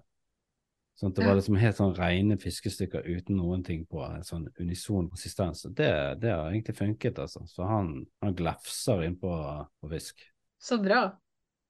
Sånn 1.01 1.11
at 1.11 1.17
det 1.17 1.25
var 1.25 1.37
liksom 1.39 1.57
helt 1.57 1.77
sånn 1.79 1.95
rene 1.97 2.37
fiskestykker 2.37 3.07
uten 3.09 3.39
noen 3.39 3.63
ting 3.65 3.83
på. 3.89 4.03
En 4.05 4.23
sånn 4.23 4.45
unison 4.59 5.09
konsistens. 5.09 5.65
Det, 5.73 5.89
det 6.21 6.29
har 6.29 6.51
egentlig 6.51 6.77
funket, 6.77 7.19
altså. 7.23 7.41
Så 7.49 7.65
han, 7.65 7.95
han 8.21 8.35
glefser 8.37 9.01
innpå 9.07 9.31
på 9.81 9.91
fisk. 9.91 10.21
Så 10.61 10.77
bra. 10.83 11.07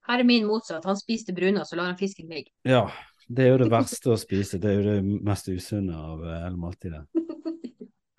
Her 0.10 0.22
er 0.22 0.28
min 0.28 0.50
motsatt. 0.50 0.86
Han 0.86 1.00
spiste 1.00 1.34
brune, 1.34 1.62
og 1.62 1.70
så 1.70 1.80
lar 1.80 1.94
han 1.94 2.00
fisken 2.00 2.30
ligge. 2.30 2.52
Ja, 2.68 2.90
det 3.32 3.46
er 3.46 3.54
jo 3.54 3.62
det 3.64 3.72
verste 3.78 4.12
å 4.14 4.20
spise. 4.20 4.60
Det 4.60 4.68
er 4.72 4.82
jo 4.82 4.88
det 4.90 5.22
mest 5.32 5.48
usunne 5.48 5.96
av 5.96 6.26
eh, 6.26 6.42
hele 6.46 6.60
måltidet. 6.60 7.06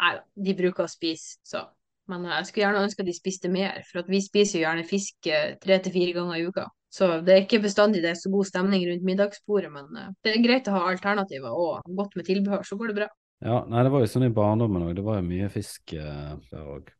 Nei 0.02 0.16
da, 0.18 0.22
de 0.48 0.58
bruker 0.58 0.86
å 0.86 0.90
spise, 0.90 1.38
så. 1.46 1.66
Men 2.10 2.26
eh, 2.26 2.36
jeg 2.40 2.50
skulle 2.50 2.66
gjerne 2.66 2.84
ønske 2.88 3.04
at 3.04 3.10
de 3.10 3.16
spiste 3.16 3.50
mer, 3.52 3.82
for 3.88 4.08
vi 4.10 4.22
spiser 4.24 4.58
jo 4.58 4.66
gjerne 4.66 4.86
fisk 4.88 5.30
eh, 5.30 5.54
tre 5.62 5.78
til 5.82 5.94
fire 5.94 6.16
ganger 6.18 6.40
i 6.40 6.46
uka. 6.50 6.68
Så 6.92 7.08
det 7.24 7.32
er 7.32 7.44
ikke 7.46 7.62
bestandig 7.64 8.02
det 8.04 8.10
er 8.10 8.20
så 8.20 8.28
god 8.32 8.50
stemning 8.50 8.84
rundt 8.84 9.06
middagsbordet, 9.06 9.72
men 9.72 9.98
eh, 9.98 10.14
det 10.24 10.34
er 10.34 10.44
greit 10.44 10.68
å 10.68 10.76
ha 10.76 10.86
alternativer 10.90 11.54
og 11.54 11.94
godt 11.98 12.18
med 12.18 12.28
tilbehør, 12.28 12.66
så 12.66 12.78
går 12.80 12.92
det 12.92 12.98
bra. 13.02 13.12
Ja, 13.42 13.56
nei, 13.66 13.80
det 13.82 13.90
var 13.90 14.04
jo 14.04 14.08
sånn 14.10 14.28
i 14.28 14.34
barndommen 14.34 14.84
òg. 14.86 14.92
Det 14.94 15.02
var 15.02 15.16
jo 15.18 15.26
mye 15.26 15.48
fisk 15.50 15.94
eh, 15.98 16.34
der 16.52 16.66
òg. 16.76 16.92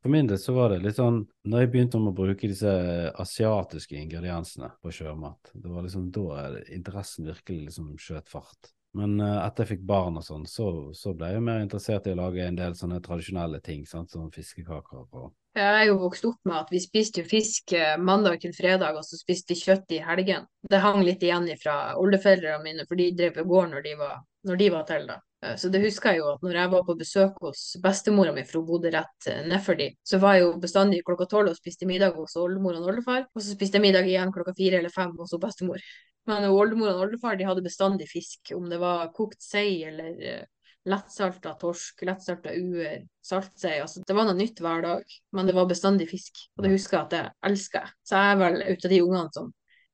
For 0.00 0.12
min 0.14 0.30
del 0.30 0.38
så 0.40 0.54
var 0.56 0.72
det 0.72 0.78
litt 0.80 0.96
sånn 0.96 1.18
Når 1.52 1.64
jeg 1.64 1.70
begynte 1.74 2.00
å 2.00 2.14
bruke 2.16 2.48
disse 2.48 2.72
asiatiske 3.20 3.98
ingrediensene 3.98 4.70
på 4.80 4.92
sjømat, 4.94 5.52
det 5.52 5.72
var 5.72 5.84
liksom 5.84 6.06
da 6.14 6.46
interessen 6.72 7.28
virkelig 7.28 7.66
liksom 7.66 7.92
skjøt 8.00 8.32
fart. 8.32 8.72
Men 8.98 9.16
uh, 9.20 9.40
etter 9.46 9.64
jeg 9.64 9.76
fikk 9.76 9.84
barn 9.88 10.18
og 10.20 10.24
sånn, 10.26 10.42
så, 10.48 10.66
så, 10.96 11.14
ble 11.16 11.30
jeg 11.32 11.44
mer 11.44 11.62
interessert 11.64 12.08
i 12.08 12.12
å 12.12 12.18
lage 12.18 12.44
en 12.44 12.58
del 12.58 12.74
sånne 12.76 13.00
tradisjonelle 13.04 13.62
ting, 13.64 13.86
sant? 13.88 14.12
som 14.12 14.28
fiskekaker 14.32 15.06
og 15.06 15.30
Jeg 15.56 15.78
er 15.78 15.86
jo 15.88 15.98
vokst 16.02 16.26
opp 16.28 16.40
med 16.48 16.58
at 16.58 16.72
vi 16.72 16.80
spiste 16.80 17.22
jo 17.22 17.28
fisk 17.28 17.72
eh, 17.76 17.96
mandag 18.00 18.40
til 18.44 18.52
fredag, 18.56 18.96
og 18.96 19.04
så 19.04 19.16
spiste 19.20 19.56
vi 19.56 19.64
kjøtt 19.64 19.96
i 19.96 20.02
helgen. 20.04 20.46
Det 20.68 20.80
hang 20.84 21.00
litt 21.04 21.24
igjen 21.24 21.48
fra 21.60 21.94
oldeforeldrene 22.00 22.64
mine, 22.64 22.86
for 22.88 23.00
de 23.00 23.10
drev 23.16 23.36
på 23.36 23.48
gård 23.48 23.72
når 23.72 23.84
de 23.88 23.96
var, 24.00 24.14
når 24.48 24.60
de 24.60 24.70
var 24.76 24.86
til, 24.88 25.08
da. 25.08 25.18
Eh, 25.44 25.56
så 25.60 25.72
det 25.72 25.82
husker 25.86 26.12
jeg 26.12 26.20
jo 26.20 26.30
at 26.34 26.44
når 26.44 26.60
jeg 26.60 26.72
var 26.76 26.86
på 26.88 27.00
besøk 27.00 27.42
hos 27.48 27.64
bestemora 27.84 28.36
mi, 28.36 28.44
for 28.48 28.60
hun 28.60 28.70
bodde 28.74 28.92
rett 28.92 29.32
nedfor 29.48 29.80
de, 29.80 29.90
så 30.04 30.20
var 30.20 30.36
jeg 30.36 30.46
jo 30.46 30.54
bestandig 30.60 31.00
klokka 31.08 31.30
tolv 31.32 31.52
og 31.52 31.60
spiste 31.60 31.88
middag 31.88 32.16
hos 32.20 32.36
oldemor 32.40 32.76
og 32.76 32.92
oldefar. 32.92 33.24
Og 33.32 33.40
så 33.40 33.56
spiste 33.56 33.80
jeg 33.80 33.88
middag 33.88 34.08
igjen 34.08 34.36
klokka 34.36 34.56
fire 34.60 34.84
eller 34.84 34.92
fem 34.92 35.16
hos 35.16 35.36
bestemor. 35.40 35.80
Men 36.30 36.46
oldemor 36.48 36.92
og 36.92 37.06
oldefar 37.06 37.38
de 37.38 37.46
hadde 37.48 37.64
bestandig 37.64 38.06
fisk, 38.10 38.52
om 38.56 38.68
det 38.70 38.78
var 38.82 39.10
kokt 39.16 39.42
sei 39.42 39.82
eller 39.88 40.18
uh, 40.22 40.44
lettsalta 40.88 41.54
torsk, 41.60 42.04
lettsalta 42.06 42.54
uer, 42.54 43.02
saltsei. 43.24 43.78
Altså, 43.82 44.02
det 44.06 44.16
var 44.16 44.28
noe 44.28 44.38
nytt 44.38 44.62
hver 44.62 44.84
dag, 44.84 45.16
men 45.34 45.48
det 45.48 45.56
var 45.56 45.70
bestandig 45.70 46.08
fisk. 46.10 46.44
Og 46.56 46.66
det 46.66 46.72
husker 46.74 46.98
jeg 46.98 47.08
at 47.08 47.18
jeg 47.18 47.34
elsker. 47.50 47.92
Så 48.06 48.18
jeg 48.18 48.36
er 48.36 48.40
vel 48.42 48.62
ut 48.66 48.86
av 48.86 48.94
de 48.94 49.02
ungene 49.02 49.34
som 49.36 49.50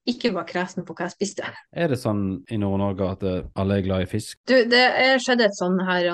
ikke 0.09 0.33
var 0.35 0.47
kresen 0.49 0.87
på 0.87 0.95
hva 0.97 1.09
jeg 1.09 1.17
spiste. 1.17 1.49
Er 1.73 1.91
det 1.93 1.99
sånn 2.01 2.23
i 2.51 2.59
Nord-Norge 2.61 3.09
at 3.15 3.25
eh, 3.29 3.41
alle 3.61 3.79
er 3.79 3.87
glad 3.87 4.05
i 4.07 4.11
fisk? 4.11 4.39
Du, 4.49 4.57
det 4.71 4.85
er 4.85 5.21
skjedd 5.23 5.43
et 5.45 5.57
sånn 5.57 5.79
her 5.87 6.09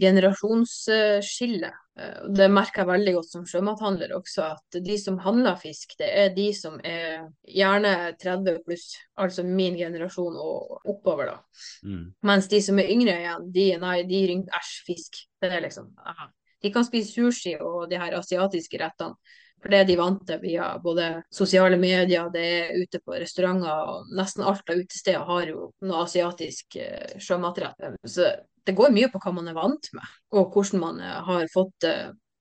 generasjonsskille. 0.00 1.72
Eh, 1.98 2.22
det 2.34 2.48
merker 2.50 2.82
jeg 2.82 2.90
veldig 2.90 3.14
godt 3.18 3.30
som 3.30 3.46
sjømathandler 3.48 4.14
også, 4.16 4.48
at 4.56 4.78
de 4.86 4.96
som 5.00 5.18
handler 5.22 5.58
fisk, 5.60 5.96
det 6.00 6.10
er 6.22 6.32
de 6.36 6.48
som 6.56 6.78
er 6.82 7.28
gjerne 7.46 7.94
30 8.22 8.62
pluss, 8.66 8.88
altså 9.20 9.46
min 9.46 9.78
generasjon 9.78 10.38
og 10.40 10.90
oppover, 10.94 11.34
da. 11.34 11.60
Mm. 11.86 12.08
Mens 12.26 12.50
de 12.50 12.62
som 12.64 12.80
er 12.82 12.90
yngre 12.94 13.18
igjen, 13.20 13.52
de, 13.54 13.68
nei, 13.82 13.98
de 14.08 14.24
ringer 14.30 14.58
æsj, 14.60 14.74
fisk. 14.88 15.22
Det 15.42 15.52
er 15.52 15.62
liksom 15.66 15.92
aha. 16.02 16.30
De 16.64 16.70
kan 16.72 16.86
spise 16.86 17.12
sushi 17.12 17.58
og 17.60 17.90
de 17.90 17.98
her 18.00 18.14
asiatiske 18.16 18.78
rettene. 18.80 19.18
For 19.64 19.72
det 19.72 19.78
er 19.80 19.86
de 19.88 19.94
vant 19.96 20.20
til 20.28 20.42
via 20.42 20.66
både 20.82 21.06
sosiale 21.32 21.78
medier, 21.80 22.28
det 22.28 22.44
er 22.44 22.82
ute 22.82 23.00
på 23.00 23.16
restauranter, 23.16 23.94
og 23.94 24.10
nesten 24.12 24.44
alt 24.44 24.68
av 24.68 24.82
utesteder 24.82 25.24
har 25.24 25.46
jo 25.48 25.70
noe 25.88 26.02
asiatisk 26.04 26.76
eh, 26.84 27.14
sjømatrett. 27.16 27.96
Så 28.04 28.28
det 28.64 28.76
går 28.76 28.92
mye 28.92 29.08
på 29.08 29.22
hva 29.24 29.32
man 29.32 29.48
er 29.48 29.56
vant 29.56 29.88
med, 29.96 30.12
og 30.36 30.52
hvordan 30.52 30.82
man 30.82 31.00
eh, 31.00 31.16
har 31.30 31.48
fått 31.52 31.88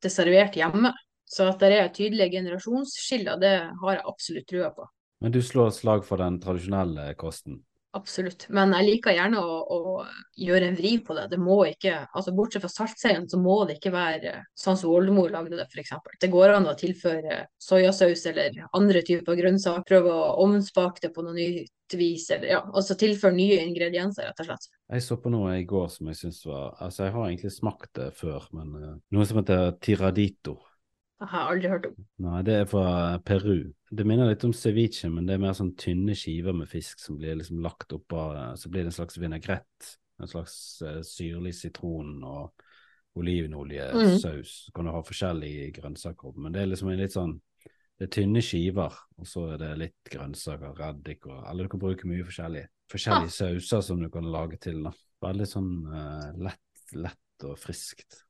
det 0.03 0.11
servert 0.11 0.59
hjemme. 0.59 0.91
Så 1.23 1.47
at 1.47 1.63
det 1.63 1.71
er 1.77 1.93
tydelige 1.95 2.35
generasjonsskiller, 2.35 3.39
det 3.39 3.53
har 3.79 3.95
jeg 3.95 4.05
absolutt 4.11 4.49
trua 4.51 4.73
på. 4.75 4.89
Men 5.23 5.31
du 5.31 5.39
slår 5.41 5.71
slag 5.71 6.03
for 6.03 6.19
den 6.19 6.41
tradisjonelle 6.43 7.13
kosten? 7.15 7.63
Absolutt. 7.93 8.47
Men 8.49 8.71
jeg 8.73 8.87
liker 8.87 9.13
gjerne 9.13 9.37
å, 9.37 9.57
å, 9.69 10.05
gjøre 10.39 10.71
en 10.71 10.77
vri 10.79 10.95
på 11.05 11.13
det. 11.13 11.27
Det 11.29 11.37
må 11.37 11.59
ikke, 11.69 11.99
altså 12.09 12.33
Bortsett 12.33 12.63
fra 12.63 12.71
saltseien, 12.71 13.27
så 13.29 13.37
må 13.37 13.59
det 13.69 13.77
ikke 13.77 13.93
være 13.93 14.39
sånn 14.57 14.79
som 14.81 14.89
oldemor 14.89 15.29
lagde 15.33 15.59
det, 15.59 15.67
f.eks. 15.69 15.93
Det 16.21 16.31
går 16.33 16.55
an 16.55 16.71
å 16.71 16.73
tilføre 16.79 17.43
soyasaus 17.61 18.25
eller 18.31 18.57
andre 18.73 19.03
typer 19.05 19.37
grønnsaker. 19.37 19.85
Prøve 19.85 20.09
å 20.09 20.33
ovnsbake 20.41 21.05
det 21.05 21.13
på 21.13 21.25
noe 21.25 21.37
nytt 21.37 21.97
vis. 21.99 22.25
Eller, 22.33 22.55
ja, 22.55 22.63
altså 22.73 22.97
tilføre 22.97 23.37
nye 23.37 23.61
ingredienser, 23.61 24.25
rett 24.25 24.41
og 24.41 24.49
slett. 24.49 24.69
Jeg 24.97 25.05
så 25.05 25.19
på 25.21 25.33
noe 25.33 25.53
i 25.59 25.69
går 25.69 25.87
som 25.93 26.09
jeg 26.09 26.17
syns 26.23 26.41
var 26.49 26.73
Altså, 26.81 27.05
jeg 27.05 27.13
har 27.13 27.29
egentlig 27.29 27.53
smakt 27.53 27.93
det 27.99 28.09
før, 28.17 28.49
men 28.57 28.73
uh, 28.73 28.93
noe 29.13 29.29
som 29.29 29.43
heter 29.43 29.75
tiradito. 29.85 30.57
Det 31.21 31.29
har 31.29 31.45
jeg 31.45 31.53
aldri 31.53 31.69
hørt 31.71 31.85
om. 31.87 31.97
Nei, 32.25 32.39
det 32.49 32.55
er 32.57 32.65
fra 32.67 32.87
Peru. 33.23 33.57
Det 33.93 34.05
minner 34.07 34.31
litt 34.31 34.43
om 34.47 34.53
ceviche, 34.57 35.09
men 35.11 35.27
det 35.27 35.35
er 35.35 35.41
mer 35.43 35.53
sånn 35.57 35.75
tynne 35.77 36.15
skiver 36.17 36.55
med 36.57 36.69
fisk 36.71 37.01
som 37.01 37.17
blir 37.19 37.37
liksom 37.37 37.59
lagt 37.61 37.93
oppå 37.93 38.23
Så 38.57 38.71
blir 38.71 38.85
det 38.85 38.93
en 38.93 38.95
slags 38.95 39.19
vinaigrett, 39.21 39.89
En 40.21 40.29
slags 40.29 40.55
uh, 40.81 41.01
syrlig 41.05 41.53
sitron 41.57 42.15
og 42.23 42.63
olivenoljesaus. 43.19 44.23
Mm. 44.23 44.43
Så 44.49 44.73
kan 44.73 44.87
du 44.87 44.93
ha 44.95 45.03
forskjellige 45.05 45.71
grønnsaker 45.75 46.39
men 46.39 46.55
det 46.55 46.63
er 46.63 46.71
liksom 46.71 46.89
en 46.89 47.01
litt 47.03 47.13
sånn 47.13 47.35
Det 47.99 48.07
er 48.07 48.13
tynne 48.15 48.41
skiver, 48.41 48.95
og 49.21 49.29
så 49.29 49.45
er 49.53 49.61
det 49.61 49.71
litt 49.83 50.13
grønnsaker, 50.15 50.73
reddik 50.79 51.27
og 51.29 51.43
Eller 51.51 51.67
du 51.67 51.73
kan 51.75 51.83
bruke 51.83 52.09
mye 52.09 52.25
forskjellig. 52.25 52.65
Forskjellige 52.89 53.35
sauser 53.35 53.85
som 53.85 54.01
du 54.01 54.09
kan 54.09 54.25
lage 54.33 54.57
til. 54.57 54.81
da. 54.87 54.91
Veldig 55.23 55.49
sånn 55.49 55.71
uh, 55.91 56.31
lett, 56.49 56.87
lett 56.97 57.45
og 57.45 57.59
friskt. 57.61 58.23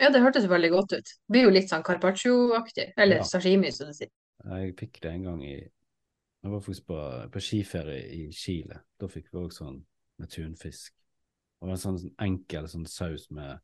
Ja, 0.00 0.08
det 0.08 0.22
hørtes 0.24 0.46
veldig 0.48 0.70
godt 0.72 0.94
ut. 0.94 1.10
Det 1.10 1.34
blir 1.34 1.44
jo 1.44 1.52
litt 1.52 1.68
sånn 1.68 1.84
carpaccio-aktig. 1.84 2.92
Eller 2.96 3.20
Ja. 3.20 3.26
sashimi, 3.28 3.72
som 3.72 3.90
du 3.90 3.92
sier. 3.98 4.08
Jeg 4.40 4.74
fikk 4.78 5.02
det 5.04 5.12
en 5.12 5.26
gang 5.28 5.44
i 5.44 5.58
Jeg 5.58 6.52
var 6.52 6.60
faktisk 6.60 6.86
på, 6.88 6.98
på 7.32 7.40
skiferie 7.44 8.06
i 8.16 8.20
Chile. 8.32 8.78
Da 8.96 9.08
fikk 9.12 9.28
vi 9.28 9.42
også 9.42 9.64
sånn 9.64 9.82
med 10.20 10.30
tunfisk. 10.32 10.94
Og 11.60 11.68
en 11.68 11.80
sånn, 11.80 11.98
sånn 12.00 12.14
enkel 12.24 12.68
sånn 12.72 12.86
saus 12.88 13.26
med 13.36 13.60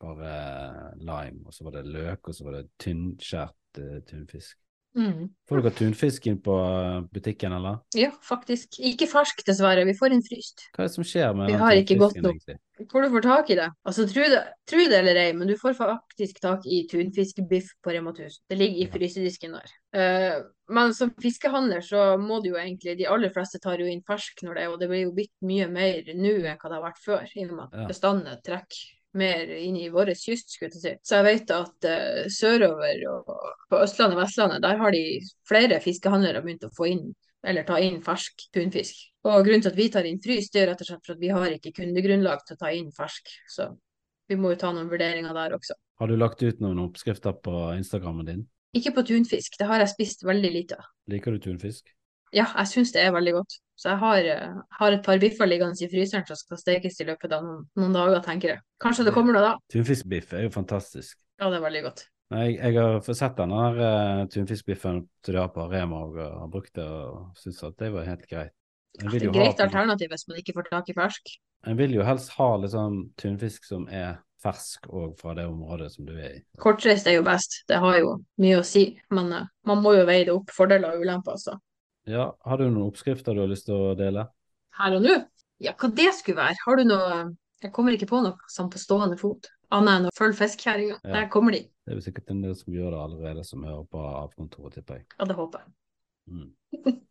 bare 0.00 0.94
lime, 0.96 1.44
og 1.44 1.54
så 1.54 1.66
var 1.66 1.76
det 1.76 1.92
løk, 1.92 2.28
og 2.28 2.36
så 2.36 2.46
var 2.46 2.56
det 2.56 2.70
tynnskjært 2.80 3.80
uh, 3.80 3.98
tunfisk. 4.08 4.56
Mm. 4.94 5.26
Får 5.48 5.60
dere 5.60 5.74
tunfisk 5.74 6.26
inn 6.30 6.36
på 6.42 6.54
eh, 6.54 7.00
butikken, 7.14 7.54
eller? 7.56 7.80
Ja, 7.98 8.12
faktisk. 8.22 8.78
Ikke 8.78 9.08
fersk, 9.10 9.42
dessverre. 9.46 9.82
Vi 9.88 9.96
får 9.98 10.14
inn 10.14 10.22
fryst. 10.24 10.68
Hva 10.74 10.84
er 10.84 10.90
det 10.90 10.94
som 10.94 11.06
skjer 11.06 11.34
med 11.34 11.50
Vi 11.50 11.56
den 11.56 11.62
har 11.64 11.78
ikke 11.80 11.96
tunfisken, 11.98 12.26
nok. 12.26 12.38
egentlig? 12.38 12.88
Hvor 12.90 13.04
du 13.04 13.10
får 13.10 13.26
tak 13.26 13.50
i 13.50 13.56
det? 13.58 13.68
Altså, 13.86 14.06
tro 14.10 14.28
det, 14.30 14.40
tro 14.70 14.86
det 14.90 14.98
eller 15.00 15.20
ei, 15.24 15.28
men 15.34 15.50
du 15.50 15.54
får 15.58 15.76
faktisk 15.78 16.40
tak 16.42 16.66
i 16.66 16.84
tunfiskbiff 16.90 17.74
på 17.82 17.94
Rema 17.94 18.14
1000. 18.14 18.42
Det 18.50 18.58
ligger 18.58 18.82
i 18.82 18.88
frysedisken 18.94 19.54
der. 19.58 19.76
Uh, 19.94 20.46
men 20.74 20.94
som 20.96 21.12
fiskehandler 21.22 21.84
så 21.86 22.14
må 22.18 22.40
du 22.42 22.48
jo 22.48 22.56
egentlig 22.58 22.96
De 22.98 23.06
aller 23.06 23.30
fleste 23.30 23.60
tar 23.62 23.78
jo 23.78 23.86
inn 23.86 24.02
fersk 24.06 24.42
når 24.42 24.56
det 24.56 24.64
er, 24.64 24.72
og 24.72 24.80
det 24.80 24.88
blir 24.90 25.04
jo 25.04 25.14
bitt 25.14 25.34
mye 25.46 25.68
mer 25.70 26.10
nå 26.18 26.34
enn 26.40 26.58
hva 26.58 26.70
det 26.70 26.78
har 26.78 26.86
vært 26.88 27.02
før, 27.04 27.30
i 27.30 27.46
og 27.46 27.54
med 27.54 27.66
at 27.68 27.90
bestandene 27.90 28.42
trekker 28.42 28.82
mer 29.18 29.50
inn 29.56 29.76
i 29.78 29.90
vår 29.92 30.12
kyst, 30.18 30.54
skulle 30.54 30.72
jeg 30.74 30.82
si. 30.82 30.94
Så 31.06 31.20
jeg 31.20 31.26
vet 31.28 31.52
at 31.54 31.88
uh, 31.90 32.24
sørover 32.32 33.04
og 33.12 33.30
på 33.70 33.82
Østlandet 33.84 34.18
og 34.18 34.22
Vestlandet, 34.24 34.64
der 34.64 34.80
har 34.80 34.94
de 34.94 35.04
flere 35.48 35.80
fiskehandlere 35.84 36.42
begynt 36.44 36.66
å 36.66 36.72
få 36.74 36.90
inn 36.90 37.06
eller 37.44 37.66
ta 37.68 37.78
inn 37.82 38.00
fersk 38.04 38.46
tunfisk. 38.56 39.02
Og 39.28 39.44
grunnen 39.44 39.64
til 39.64 39.72
at 39.72 39.78
vi 39.78 39.88
tar 39.92 40.06
inn 40.08 40.20
frys, 40.24 40.50
det 40.52 40.62
er 40.62 40.70
rett 40.72 40.84
og 40.84 40.88
slett 40.88 41.04
for 41.04 41.16
at 41.16 41.22
vi 41.22 41.32
har 41.32 41.52
ikke 41.52 41.74
kundegrunnlag 41.76 42.44
til 42.44 42.56
å 42.56 42.60
ta 42.60 42.70
inn 42.72 42.90
fersk. 42.94 43.28
Så 43.52 43.68
vi 44.30 44.38
må 44.40 44.54
jo 44.54 44.60
ta 44.60 44.72
noen 44.72 44.88
vurderinger 44.92 45.36
der 45.36 45.56
også. 45.56 45.76
Har 46.00 46.10
du 46.10 46.16
lagt 46.16 46.42
ut 46.42 46.62
noen 46.64 46.80
oppskrifter 46.86 47.36
på 47.44 47.68
Instagrammen 47.76 48.28
din? 48.28 48.46
Ikke 48.74 48.94
på 48.96 49.04
tunfisk, 49.06 49.58
det 49.60 49.68
har 49.68 49.84
jeg 49.84 49.92
spist 49.92 50.24
veldig 50.26 50.50
lite 50.50 50.80
av. 50.80 50.88
Liker 51.12 51.36
du 51.36 51.42
tunfisk? 51.44 51.92
Ja, 52.34 52.48
jeg 52.58 52.72
syns 52.72 52.90
det 52.96 53.04
er 53.04 53.12
veldig 53.14 53.36
godt. 53.36 53.60
Så 53.74 53.90
jeg 53.90 53.98
har, 53.98 54.18
eh, 54.30 54.56
har 54.78 54.92
et 54.92 55.02
par 55.02 55.18
biffer 55.18 55.48
liggende 55.50 55.82
i 55.82 55.90
fryseren 55.90 56.26
som 56.28 56.38
skal 56.38 56.60
stekes 56.60 57.00
i 57.02 57.06
løpet 57.08 57.32
av 57.34 57.42
noen, 57.42 57.62
noen 57.80 57.96
dager, 57.96 58.20
tenker 58.22 58.54
jeg. 58.54 58.60
Kanskje 58.82 59.06
det 59.08 59.14
kommer 59.16 59.34
noe 59.34 59.42
da? 59.42 59.54
Tunfiskbiff 59.72 60.34
er 60.34 60.46
jo 60.46 60.52
fantastisk. 60.54 61.18
Ja, 61.40 61.48
det 61.50 61.58
er 61.58 61.64
veldig 61.64 61.82
godt. 61.88 62.04
Jeg, 62.34 62.54
jeg 62.56 62.76
har 62.78 63.00
fått 63.04 63.18
sett 63.18 63.36
den 63.36 63.52
der 63.52 63.80
uh, 63.82 64.26
tunfiskbiffen 64.32 65.02
til 65.22 65.36
de 65.36 65.40
har 65.42 65.50
på 65.54 65.66
Rema 65.70 66.04
og 66.06 66.20
har 66.22 66.50
brukt 66.50 66.72
det 66.78 66.86
og 66.86 67.34
syns 67.38 67.60
at 67.66 67.76
det 67.82 67.90
var 67.94 68.06
helt 68.08 68.24
greit. 68.30 68.54
Ja, 69.02 69.10
Det 69.10 69.18
er 69.18 69.26
et 69.26 69.34
greit 69.34 69.58
ha, 69.58 69.66
alternativ 69.66 70.14
hvis 70.14 70.28
man 70.30 70.38
ikke 70.38 70.54
får 70.54 70.70
tak 70.70 70.88
i 70.88 70.94
fersk. 70.94 71.34
en 71.66 71.78
vil 71.78 71.94
jo 71.96 72.06
helst 72.06 72.30
ha 72.38 72.48
litt 72.60 72.72
sånn 72.72 72.98
tunfisk 73.18 73.66
som 73.66 73.88
er 73.88 74.20
fersk 74.44 74.86
og 74.92 75.14
fra 75.18 75.34
det 75.34 75.46
området 75.48 75.90
som 75.92 76.06
du 76.06 76.14
er 76.14 76.38
i. 76.38 76.40
Kortreist 76.60 77.08
er 77.08 77.18
jo 77.18 77.24
best, 77.26 77.62
det 77.68 77.80
har 77.80 77.98
jo 77.98 78.18
mye 78.44 78.60
å 78.60 78.66
si. 78.66 78.86
Men 79.10 79.32
uh, 79.32 79.46
man 79.66 79.82
må 79.82 79.96
jo 79.98 80.08
veie 80.08 80.26
det 80.28 80.34
opp, 80.34 80.52
fordeler 80.54 80.94
og 80.94 81.04
ulemper, 81.04 81.36
altså. 81.38 81.58
Ja, 82.10 82.36
Har 82.44 82.60
du 82.60 82.66
noen 82.68 82.90
oppskrifter 82.90 83.34
du 83.36 83.44
har 83.44 83.50
lyst 83.50 83.68
til 83.68 83.76
å 83.76 83.94
dele? 83.98 84.26
Her 84.78 84.96
og 84.98 85.04
nå? 85.04 85.14
Ja, 85.62 85.72
hva 85.78 85.88
det 85.96 86.10
skulle 86.18 86.42
være? 86.42 86.56
Har 86.66 86.80
du 86.80 86.84
noe 86.88 87.20
Jeg 87.62 87.72
kommer 87.72 87.94
ikke 87.96 88.10
på 88.10 88.20
noe 88.20 88.50
sånn 88.52 88.68
på 88.68 88.80
stående 88.80 89.16
fot. 89.16 89.48
Annet 89.72 89.94
enn 89.96 90.08
å 90.10 90.10
følge 90.14 90.36
fiskekjerringa. 90.42 90.98
Ja. 91.00 91.12
Der 91.14 91.30
kommer 91.32 91.54
de. 91.54 91.62
Det 91.84 91.94
er 91.94 91.96
jo 91.96 92.04
sikkert 92.04 92.32
en 92.34 92.42
del 92.44 92.52
som 92.58 92.74
gjør 92.74 92.92
det 92.92 92.98
allerede, 93.00 93.44
som 93.48 93.64
hører 93.64 93.86
på 93.88 94.02
avkontoret, 94.04 94.76
tipper 94.76 95.00
jeg. 95.00 95.06
Ja, 95.16 95.26
det 95.30 95.36
håper 95.38 95.62
jeg. 95.62 95.72
Mm. 96.24 96.50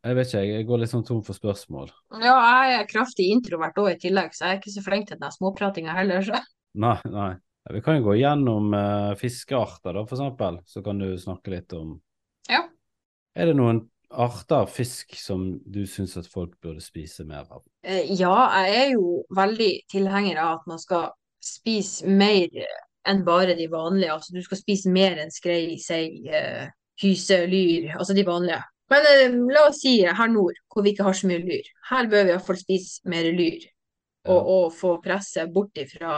Jeg 0.04 0.18
vet 0.18 0.30
ikke, 0.30 0.44
jeg, 0.46 0.68
går 0.70 0.82
litt 0.82 0.92
sånn 0.92 1.06
tom 1.08 1.24
for 1.26 1.38
spørsmål. 1.38 1.90
Ja, 2.22 2.36
jeg 2.68 2.78
er 2.78 2.88
kraftig 2.90 3.28
introvert 3.34 3.78
òg 3.82 3.92
i 3.96 3.98
tillegg, 4.02 4.34
så 4.36 4.46
jeg 4.46 4.58
er 4.58 4.62
ikke 4.62 4.76
så 4.76 4.86
flink 4.86 5.10
til 5.10 5.20
den 5.22 5.34
småpratinga 5.34 5.98
heller. 5.98 6.26
Så. 6.26 6.40
Nei, 6.86 6.98
nei. 7.10 7.32
Vi 7.74 7.82
kan 7.82 7.98
jo 7.98 8.06
gå 8.10 8.18
gjennom 8.20 8.74
uh, 8.76 9.14
fiskearter, 9.18 9.96
da, 9.96 10.06
for 10.06 10.18
eksempel. 10.18 10.60
Så 10.70 10.84
kan 10.86 11.02
du 11.02 11.10
snakke 11.18 11.56
litt 11.56 11.74
om 11.78 11.98
Ja. 12.52 12.66
Er 13.34 13.50
det 13.50 13.58
noen 13.58 13.86
arter 14.14 14.64
av 14.64 14.72
fisk 14.72 15.16
som 15.20 15.46
du 15.66 15.84
syns 15.90 16.16
at 16.20 16.30
folk 16.30 16.56
burde 16.62 16.82
spise 16.82 17.26
mer 17.28 17.46
av? 17.50 17.64
Eh, 17.84 18.12
Ja, 18.20 18.36
jeg 18.64 18.80
er 18.82 18.92
jo 18.94 19.24
veldig 19.36 19.72
tilhenger 19.92 20.40
av 20.42 20.60
at 20.60 20.68
man 20.68 20.80
skal 20.80 21.10
spise 21.44 22.08
mer 22.08 22.50
enn 23.08 23.24
bare 23.26 23.56
de 23.58 23.68
vanlige. 23.72 24.14
Altså, 24.14 24.34
du 24.36 24.42
skal 24.44 24.62
spise 24.62 24.92
mer 24.92 25.20
enn 25.20 25.32
skrei, 25.34 25.78
sei, 25.82 26.24
eh, 26.30 26.70
hyse, 27.04 27.46
lyr, 27.48 27.98
altså 27.98 28.16
de 28.16 28.26
vanlige. 28.28 28.62
Men 28.94 29.08
eh, 29.10 29.38
la 29.54 29.68
oss 29.68 29.82
si 29.84 29.98
her 30.06 30.32
nord, 30.32 30.56
hvor 30.72 30.86
vi 30.86 30.94
ikke 30.94 31.08
har 31.10 31.18
så 31.18 31.28
mye 31.28 31.44
lyr. 31.44 31.70
Her 31.90 32.10
bør 32.12 32.24
vi 32.24 32.36
iallfall 32.36 32.60
spise 32.60 33.02
mer 33.10 33.32
lyr. 33.34 33.70
Og, 34.24 34.40
og 34.40 34.68
få 34.72 34.98
presset 35.04 35.52
bort 35.52 35.76
ifra 35.76 36.14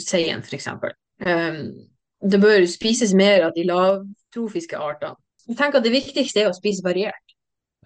seien, 0.00 0.40
f.eks. 0.40 0.68
Um, 1.20 1.58
det 2.24 2.40
bør 2.40 2.64
spises 2.64 3.12
mer 3.12 3.44
av 3.44 3.52
de 3.56 3.66
lavtrofiske 3.68 4.78
artene. 4.80 5.18
Jeg 5.48 5.56
tenker 5.56 5.80
at 5.80 5.86
Det 5.86 5.94
viktigste 5.94 6.42
er 6.42 6.50
å 6.50 6.56
spise 6.56 6.84
variert. 6.84 7.36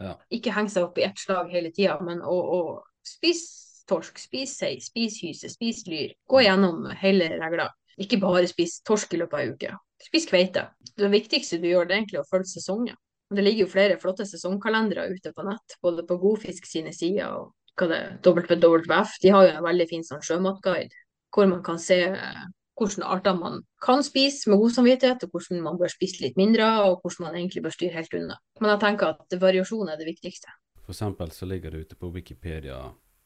Ja. 0.03 0.17
Ikke 0.35 0.55
henge 0.55 0.73
seg 0.73 0.89
opp 0.89 0.99
i 0.99 1.05
ett 1.07 1.21
slag 1.21 1.53
hele 1.53 1.71
tida, 1.75 1.99
men 2.03 2.23
å, 2.27 2.33
å 2.35 3.07
spise 3.07 3.87
torsk, 3.91 4.19
spise 4.19 4.55
sei, 4.55 4.81
spise 4.83 5.27
hyse, 5.27 5.51
spise 5.53 5.91
lyr. 5.91 6.13
Gå 6.29 6.43
gjennom 6.43 6.89
hele 7.03 7.31
regla. 7.39 7.69
Ikke 8.01 8.19
bare 8.23 8.49
spise 8.51 8.83
torsk 8.89 9.15
i 9.15 9.21
løpet 9.21 9.37
av 9.37 9.43
ei 9.43 9.53
uke. 9.53 9.73
Spis 10.03 10.27
kveite. 10.27 10.67
Det 10.99 11.11
viktigste 11.13 11.61
du 11.63 11.69
gjør, 11.69 11.87
det 11.87 11.95
er 11.95 12.03
egentlig 12.03 12.23
å 12.23 12.29
følge 12.31 12.51
sesongen. 12.51 12.99
Det 13.33 13.45
ligger 13.45 13.65
jo 13.65 13.73
flere 13.73 13.99
flotte 14.01 14.27
sesongkalendere 14.29 15.07
ute 15.13 15.33
på 15.33 15.45
nett, 15.47 15.77
både 15.85 16.05
på 16.09 16.19
Godfisk 16.21 16.67
sine 16.69 16.93
sider 16.93 17.31
og 17.33 17.53
hva 17.81 17.89
det 17.89 18.01
WWF. 18.27 19.15
De 19.23 19.33
har 19.33 19.47
jo 19.47 19.55
en 19.55 19.65
veldig 19.65 19.87
fin 19.89 20.05
sånn 20.05 20.25
sjømatguide 20.25 20.93
hvor 21.33 21.49
man 21.49 21.63
kan 21.65 21.79
se 21.81 21.97
eh, 22.11 22.43
hvilke 22.83 23.09
arter 23.09 23.37
man 23.39 23.63
kan 23.85 24.03
spise 24.07 24.51
med 24.51 24.61
god 24.63 24.77
samvittighet, 24.77 25.25
og 25.25 25.35
hvordan 25.35 25.63
man 25.65 25.79
bør 25.81 25.93
spise 25.93 26.23
litt 26.25 26.39
mindre, 26.41 26.69
og 26.87 27.01
hvordan 27.03 27.29
man 27.29 27.39
egentlig 27.39 27.65
bør 27.65 27.77
styre 27.77 27.97
helt 27.97 28.15
unna. 28.19 28.39
Men 28.61 28.75
jeg 28.75 28.83
tenker 28.85 29.15
at 29.15 29.39
variasjon 29.41 29.93
er 29.93 30.01
det 30.01 30.09
viktigste. 30.11 30.55
For 30.83 30.95
eksempel 30.95 31.31
så 31.33 31.47
ligger 31.47 31.71
det 31.71 31.87
ute 31.87 31.99
på 31.99 32.11
Wikipedia 32.15 32.81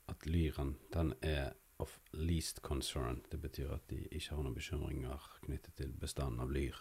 at 0.09 0.27
lyren 0.29 0.77
den 0.95 1.15
er 1.23 1.55
of 1.79 2.01
least 2.13 2.63
concern. 2.63 3.23
Det 3.31 3.41
betyr 3.41 3.73
at 3.75 3.89
de 3.89 4.07
ikke 4.11 4.35
har 4.35 4.43
noen 4.43 4.57
bekymringer 4.57 5.31
knyttet 5.45 5.77
til 5.77 5.93
bestanden 6.01 6.41
av 6.45 6.53
lyr. 6.53 6.77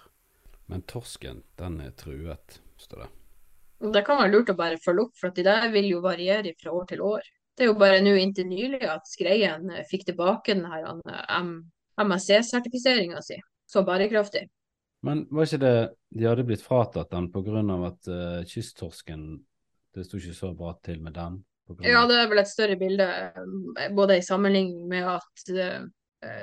Men 0.71 0.83
torsken, 0.89 1.43
den 1.59 1.79
er 1.83 1.93
truet, 1.97 2.59
står 2.81 3.05
det. 3.05 3.09
Det 3.95 4.05
kan 4.07 4.21
være 4.21 4.31
lurt 4.31 4.49
å 4.53 4.57
bare 4.57 4.79
følge 4.81 5.07
opp, 5.07 5.17
for 5.19 5.35
de 5.35 5.43
der 5.45 5.67
vil 5.73 5.89
jo 5.89 6.01
variere 6.03 6.55
fra 6.61 6.73
år 6.73 6.87
til 6.89 7.03
år. 7.05 7.27
Det 7.55 7.65
er 7.65 7.69
jo 7.71 7.79
bare 7.79 8.01
nå 8.03 8.15
inntil 8.19 8.47
nylig 8.49 8.81
at 8.89 9.07
Skreien 9.07 9.69
eh, 9.71 9.85
fikk 9.87 10.07
tilbake 10.09 10.55
den 10.55 10.65
her 10.67 10.87
eh, 10.91 11.21
MSC-sertifiseringa 12.01 13.21
si. 13.23 13.39
Så 13.65 13.83
bærekraftig. 13.85 14.45
Men 15.05 15.25
var 15.29 15.47
ikke 15.47 15.61
det 15.61 15.75
de 16.15 16.27
hadde 16.27 16.45
blitt 16.47 16.63
fratatt 16.65 17.11
den 17.13 17.27
pga. 17.33 17.61
at 17.87 18.07
uh, 18.09 18.45
kysttorsken 18.47 19.43
Det 19.93 20.05
sto 20.05 20.17
ikke 20.17 20.33
så 20.35 20.53
bra 20.53 20.73
til 20.83 21.01
med 21.01 21.13
den? 21.13 21.43
Ja, 21.81 22.05
det 22.05 22.17
er 22.19 22.27
vel 22.29 22.41
et 22.41 22.49
større 22.49 22.75
bilde, 22.77 23.05
eh, 23.07 23.93
både 23.95 24.17
i 24.17 24.21
sammenligning 24.21 24.87
med 24.87 25.07
at 25.07 25.53
uh, 25.55 25.85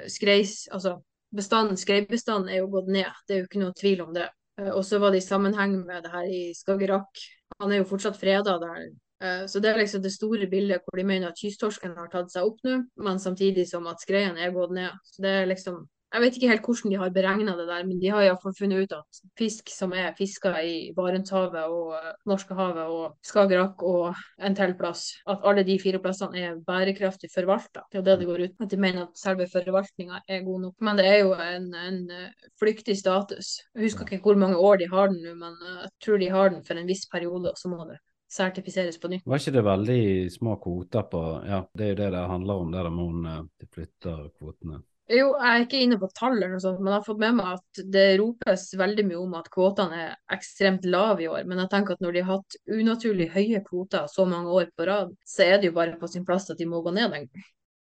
skreis, 0.08 0.68
altså 0.72 0.96
bestanden, 1.36 1.76
skreibestanden 1.76 2.48
er 2.48 2.62
jo 2.62 2.70
gått 2.72 2.88
ned, 2.88 3.10
det 3.28 3.34
er 3.34 3.42
jo 3.42 3.46
ikke 3.46 3.60
noe 3.60 3.76
tvil 3.78 4.02
om 4.02 4.14
det. 4.16 4.26
Og 4.72 4.82
så 4.84 4.98
var 4.98 5.12
det 5.12 5.22
i 5.22 5.26
sammenheng 5.26 5.76
med 5.86 6.02
det 6.04 6.10
her 6.12 6.26
i 6.28 6.42
Skagerrak. 6.56 7.22
Han 7.60 7.72
er 7.72 7.82
jo 7.82 7.88
fortsatt 7.92 8.18
freda 8.18 8.58
der. 8.60 8.90
Eh, 9.22 9.46
Så 9.46 9.60
det 9.62 9.70
er 9.70 9.78
liksom 9.78 10.02
det 10.02 10.12
store 10.12 10.48
bildet 10.50 10.82
hvor 10.84 10.98
de 10.98 11.06
mener 11.06 11.30
at 11.30 11.38
kysttorsken 11.38 11.94
har 11.96 12.10
tatt 12.10 12.32
seg 12.34 12.46
opp 12.48 12.62
nå, 12.66 12.78
men 13.06 13.22
samtidig 13.22 13.68
som 13.70 13.86
at 13.90 14.02
skreien 14.02 14.36
er 14.38 14.54
gått 14.54 14.74
ned. 14.74 14.90
Så 15.14 15.22
det 15.22 15.34
er 15.42 15.50
liksom 15.50 15.84
Jeg 16.12 16.20
vet 16.20 16.34
ikke 16.36 16.48
helt 16.50 16.66
hvordan 16.68 16.90
de 16.92 16.96
har 17.00 17.12
beregna 17.14 17.52
det 17.56 17.64
der, 17.70 17.84
men 17.88 17.96
de 18.00 18.10
har 18.12 18.20
iallfall 18.26 18.52
funnet 18.52 18.82
ut 18.82 18.90
at 18.92 19.20
fisk 19.40 19.70
som 19.72 19.94
er 19.96 20.10
fiska 20.18 20.50
i 20.60 20.74
Barentshavet 20.92 21.70
og 21.72 21.94
eh, 21.96 22.10
Norskehavet 22.28 22.90
og 22.96 23.14
Skagerrak 23.24 23.80
og 23.88 24.18
en 24.44 24.58
til 24.58 24.74
plass, 24.76 25.06
at 25.26 25.40
alle 25.48 25.64
de 25.64 25.78
fire 25.80 26.02
plassene 26.04 26.36
er 26.42 26.60
bærekraftig 26.66 27.30
forvalta. 27.32 27.86
Det 27.88 27.96
er 27.96 28.02
jo 28.02 28.04
det 28.10 28.18
det 28.20 28.28
går 28.28 28.44
ut. 28.44 28.60
At 28.60 28.70
de 28.74 28.82
mener 28.84 29.06
at 29.06 29.16
selve 29.22 29.48
forvaltninga 29.54 30.20
er 30.28 30.44
god 30.44 30.60
nok. 30.66 30.76
Men 30.84 31.00
det 31.00 31.06
er 31.08 31.18
jo 31.22 31.32
en, 31.32 31.74
en 31.88 31.98
eh, 32.10 32.48
flyktig 32.60 32.98
status. 33.00 33.56
Jeg 33.72 33.88
husker 33.88 34.04
ikke 34.04 34.28
hvor 34.28 34.36
mange 34.44 34.60
år 34.60 34.84
de 34.84 34.92
har 34.92 35.08
den 35.08 35.22
nå, 35.24 35.34
men 35.46 35.56
jeg 35.64 35.92
tror 36.04 36.20
de 36.20 36.28
har 36.36 36.52
den 36.52 36.64
for 36.66 36.74
en 36.74 36.92
viss 36.92 37.08
periode, 37.08 37.54
og 37.54 37.56
så 37.56 37.72
må 37.72 37.88
det 37.88 38.02
sertifiseres 38.32 39.00
på 39.00 39.10
nytt. 39.12 39.26
Var 39.26 39.42
ikke 39.42 39.54
det 39.54 39.64
veldig 39.66 40.04
små 40.32 40.56
kvoter 40.62 41.04
på 41.10 41.22
Ja, 41.48 41.60
det 41.76 41.84
er 41.84 41.92
jo 41.92 41.98
det 42.00 42.08
det 42.14 42.24
handler 42.30 42.64
om, 42.64 42.72
det 42.72 42.80
der 42.80 42.94
med 42.94 43.04
hun 43.10 43.28
eh, 43.28 43.44
de 43.60 43.68
flytter 43.68 44.24
kvotene. 44.38 44.80
Jo, 45.12 45.32
jeg 45.34 45.50
er 45.50 45.64
ikke 45.64 45.80
inne 45.82 45.98
på 46.00 46.08
tall 46.14 46.36
eller 46.36 46.54
noe 46.54 46.62
sånt, 46.62 46.78
men 46.80 46.92
jeg 46.92 47.00
har 47.00 47.04
fått 47.04 47.20
med 47.20 47.34
meg 47.36 47.48
at 47.58 47.80
det 47.92 48.04
ropes 48.20 48.62
veldig 48.78 49.04
mye 49.08 49.18
om 49.20 49.32
at 49.36 49.48
kvotene 49.52 49.98
er 49.98 50.12
ekstremt 50.32 50.86
lave 50.88 51.24
i 51.24 51.28
år. 51.28 51.42
Men 51.48 51.60
jeg 51.64 51.72
tenker 51.72 51.98
at 51.98 52.04
når 52.04 52.14
de 52.14 52.22
har 52.22 52.38
hatt 52.38 52.56
unaturlig 52.70 53.26
høye 53.34 53.60
kvoter 53.66 54.06
så 54.08 54.24
mange 54.30 54.54
år 54.54 54.70
på 54.78 54.86
rad, 54.88 55.10
så 55.28 55.44
er 55.44 55.58
det 55.58 55.68
jo 55.68 55.76
bare 55.76 55.98
på 56.00 56.08
sin 56.08 56.24
plass 56.28 56.48
at 56.54 56.62
de 56.62 56.68
må 56.70 56.80
gå 56.86 56.94
ned 56.94 57.10
en 57.10 57.26
gang. 57.26 57.48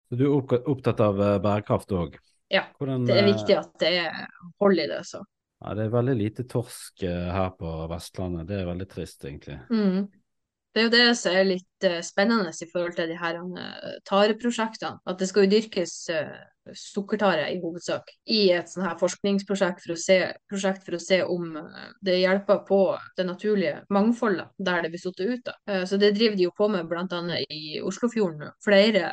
Så 0.09 0.19
du 0.19 0.25
er 0.25 0.57
opptatt 0.73 1.03
av 1.05 1.21
eh, 1.21 1.37
bærekraft 1.45 1.93
òg? 1.95 2.17
Ja, 2.51 2.65
Hvordan, 2.81 3.05
Det 3.07 3.15
er 3.15 3.23
eh, 3.23 3.29
viktig 3.29 3.55
at 3.61 3.71
det 3.79 3.93
er 4.01 4.19
hold 4.59 4.81
i 4.81 4.89
det, 4.89 4.99
så. 5.07 5.23
Ja, 5.63 5.77
det 5.77 5.85
er 5.85 5.93
veldig 5.93 6.17
lite 6.19 6.43
torsk 6.49 7.05
her 7.07 7.53
på 7.55 7.77
Vestlandet. 7.87 8.49
Det 8.49 8.57
er 8.57 8.67
veldig 8.67 8.89
trist, 8.89 9.23
egentlig. 9.23 9.61
Mm. 9.71 10.09
Det 10.73 10.81
er 10.81 10.87
jo 10.87 10.93
det 10.93 11.17
som 11.19 11.35
er 11.37 11.45
litt 11.45 11.85
eh, 11.85 11.99
spennende 12.05 12.49
i 12.49 12.69
forhold 12.71 12.95
til 12.97 13.11
de 13.11 13.19
her 13.19 13.37
eh, 13.37 13.93
tareprosjektene. 14.09 14.97
At 15.05 15.19
det 15.21 15.29
skal 15.29 15.45
jo 15.45 15.51
dyrkes 15.51 15.93
eh, 16.09 16.33
sukkertare 16.79 17.45
i 17.51 17.59
hovedsak 17.61 18.09
i 18.33 18.47
et 18.55 18.71
sånn 18.71 18.87
her 18.87 18.97
forskningsprosjekt 18.97 19.83
for 19.83 19.93
å 19.93 19.99
se, 19.99 20.17
for 20.49 20.97
å 20.97 21.01
se 21.03 21.19
om 21.27 21.57
det 22.01 22.21
hjelper 22.21 22.61
på 22.65 22.79
det 23.17 23.25
naturlige 23.27 23.81
mangfoldet 23.93 24.53
der 24.57 24.85
det 24.85 24.93
blir 24.93 25.03
satt 25.03 25.19
ut. 25.19 25.49
da. 25.49 25.83
Så 25.85 25.99
det 25.99 26.13
driver 26.15 26.39
de 26.39 26.47
jo 26.47 26.53
på 26.55 26.69
med 26.71 26.87
bl.a. 26.87 27.19
i 27.51 27.81
Oslofjorden. 27.83 28.55
Flere 28.63 29.11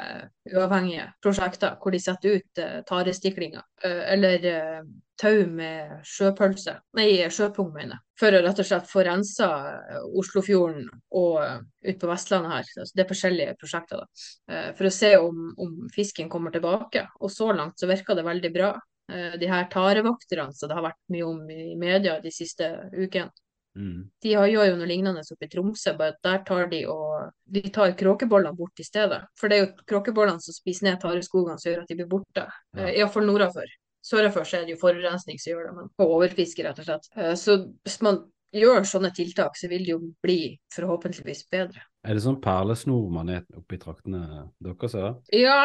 uavhengige 0.54 1.06
prosjekter 1.22 1.76
hvor 1.80 1.94
de 1.94 2.00
setter 2.02 2.40
ut 2.40 2.60
eh, 2.62 2.80
tarestiklinger. 2.88 3.62
eh, 3.84 4.02
Eller 4.14 4.44
eh, 4.50 4.82
tau 5.20 5.44
med 5.46 6.00
sjøpølse, 6.08 6.76
nei, 6.96 7.08
sjøpung, 7.30 7.72
mener. 7.74 8.00
For 8.18 8.32
å 8.32 8.40
rett 8.44 8.62
og 8.62 8.68
slett 8.68 8.88
få 8.88 9.04
rensa 9.06 9.48
eh, 9.70 10.06
Oslofjorden 10.20 10.88
og 11.20 11.40
ut 11.86 12.00
på 12.00 12.10
Vestlandet 12.10 12.54
her. 12.54 12.70
Altså, 12.76 12.94
det 12.96 13.04
er 13.04 13.10
forskjellige 13.10 13.58
prosjekter, 13.60 14.04
da. 14.04 14.62
For 14.78 14.88
å 14.88 14.94
se 14.94 15.12
om, 15.20 15.50
om 15.60 15.76
fisken 15.94 16.30
kommer 16.32 16.54
tilbake. 16.54 17.06
Og 17.20 17.32
så 17.32 17.52
langt 17.52 17.80
så 17.80 17.88
virker 17.90 18.18
det 18.18 18.26
veldig 18.26 18.52
bra. 18.54 18.72
De 19.10 19.46
her 19.50 19.64
tarevokterne 19.72 20.54
som 20.54 20.70
det 20.70 20.76
har 20.78 20.84
vært 20.84 21.00
mye 21.10 21.24
om 21.26 21.40
i 21.50 21.72
media 21.74 22.20
de 22.22 22.30
siste 22.30 22.68
ukene. 22.94 23.32
Mm. 23.80 24.00
De 24.22 24.32
gjør 24.34 24.48
jo 24.52 24.64
noe 24.76 24.88
lignende 24.88 25.22
oppe 25.24 25.46
i 25.46 25.50
Tromsø, 25.52 25.94
bare 25.98 26.14
at 26.14 26.22
der 26.26 26.42
tar 26.48 26.66
de 26.72 26.82
og 26.92 27.30
de 27.48 27.62
tar 27.72 27.94
kråkebollene 27.98 28.56
bort 28.58 28.82
i 28.82 28.86
stedet. 28.86 29.22
For 29.40 29.48
det 29.50 29.58
er 29.58 29.64
jo 29.64 29.86
kråkebollene 29.94 30.44
som 30.44 30.56
spiser 30.56 30.90
ned 30.90 31.00
tareskogene 31.02 31.56
som 31.60 31.72
gjør 31.72 31.84
at 31.84 31.92
de 31.92 32.00
blir 32.00 32.10
borte. 32.10 32.44
Ja. 32.76 32.82
Eh, 32.88 32.98
Iallfall 33.00 33.28
nordafor. 33.28 33.70
Sørafor 34.04 34.46
er 34.56 34.64
det 34.64 34.76
jo 34.76 34.80
forurensning 34.80 35.40
som 35.40 35.52
gjør 35.52 35.66
det, 35.68 35.72
men 35.76 35.88
på 35.96 36.10
overfiske, 36.16 36.64
rett 36.64 36.78
og 36.80 36.88
slett. 36.88 37.08
Eh, 37.16 37.34
Så 37.36 37.56
hvis 37.84 38.00
man 38.04 38.22
gjør 38.56 38.82
sånne 38.88 39.12
tiltak, 39.14 39.56
så 39.56 39.68
vil 39.70 39.84
det 39.86 39.92
jo 39.92 40.00
bli 40.24 40.40
forhåpentligvis 40.74 41.44
bedre. 41.52 41.84
Er 42.00 42.16
det 42.16 42.22
sånn 42.24 42.40
perlesnormanet 42.42 43.46
oppe 43.58 43.76
i 43.76 43.80
traktene 43.80 44.22
deres? 44.64 44.96
Ja? 44.96 45.10
Ja, 45.36 45.60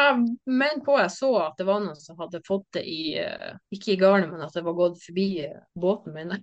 men 0.46 0.82
på 0.84 0.98
jeg 1.00 1.10
så 1.14 1.32
at 1.46 1.56
det 1.58 1.66
var 1.66 1.80
noen 1.82 1.96
som 1.98 2.18
hadde 2.20 2.42
fått 2.46 2.68
det 2.76 2.84
i 2.86 3.16
eh, 3.22 3.56
Ikke 3.72 3.94
i 3.94 4.00
garnet, 4.00 4.30
men 4.30 4.44
at 4.44 4.54
det 4.54 4.64
var 4.66 4.76
gått 4.78 5.00
forbi 5.02 5.28
båten 5.80 6.14
min. 6.14 6.36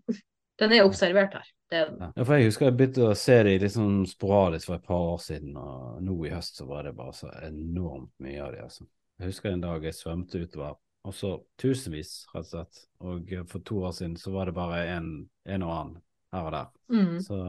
Den 0.61 0.73
er 0.75 0.85
observert 0.85 1.33
her. 1.33 1.47
Det 1.69 1.79
er 1.79 1.89
den. 1.89 2.01
Ja, 2.15 2.23
for 2.23 2.37
Jeg 2.37 2.51
husker 2.51 2.67
jeg 2.67 2.77
begynte 2.77 3.07
å 3.09 3.17
se 3.17 3.39
de 3.47 3.55
litt 3.63 3.73
sånn 3.73 4.03
sporadisk 4.09 4.69
for 4.69 4.77
et 4.77 4.85
par 4.85 5.07
år 5.15 5.21
siden, 5.23 5.57
og 5.57 6.01
nå 6.05 6.17
i 6.27 6.33
høst 6.33 6.61
så 6.61 6.67
var 6.69 6.85
det 6.85 6.95
bare 6.97 7.15
så 7.17 7.31
enormt 7.41 8.13
mye 8.21 8.43
av 8.43 8.53
de, 8.53 8.61
altså. 8.67 8.87
Jeg 9.19 9.31
husker 9.31 9.53
en 9.53 9.63
dag 9.63 9.85
jeg 9.85 9.97
svømte 9.97 10.41
utover, 10.41 10.77
og 11.03 11.15
så 11.15 11.33
tusenvis, 11.59 12.13
rett 12.33 12.45
og 12.45 12.49
slett. 12.51 12.81
Og 13.03 13.33
for 13.49 13.65
to 13.65 13.81
år 13.87 13.95
siden 13.97 14.15
så 14.19 14.33
var 14.33 14.49
det 14.49 14.55
bare 14.57 14.83
en, 14.93 15.09
en 15.49 15.65
og 15.65 15.73
annen 15.73 16.01
her 16.33 16.47
og 16.47 16.53
der. 16.55 16.69
Mm. 16.93 17.17
Så 17.21 17.39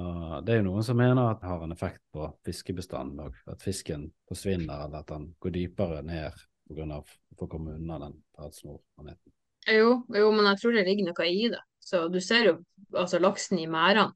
det 0.44 0.54
er 0.54 0.60
jo 0.60 0.66
noen 0.68 0.86
som 0.86 0.98
mener 1.00 1.30
at 1.30 1.40
det 1.40 1.50
har 1.50 1.62
en 1.64 1.74
effekt 1.74 2.02
på 2.14 2.26
fiskebestanden 2.46 3.22
òg. 3.26 3.38
At 3.50 3.64
fisken 3.64 4.10
forsvinner, 4.28 4.86
eller 4.86 5.00
at 5.00 5.12
den 5.12 5.30
går 5.40 5.54
dypere 5.54 6.02
ned 6.06 6.36
pga. 6.68 7.00
å 7.34 7.48
komme 7.50 7.74
unna 7.74 7.98
den 7.98 8.18
perlesnormaneten. 8.36 9.32
Jo, 9.72 10.02
jo, 10.12 10.26
men 10.32 10.46
jeg 10.50 10.60
tror 10.60 10.76
det 10.76 10.84
ligger 10.86 11.08
noe 11.08 11.26
i 11.28 11.48
det. 11.52 11.62
Så 11.84 12.08
du 12.12 12.20
ser 12.24 12.48
jo 12.50 12.56
altså 12.94 13.20
laksen 13.20 13.58
i 13.60 13.66
merdene. 13.68 14.12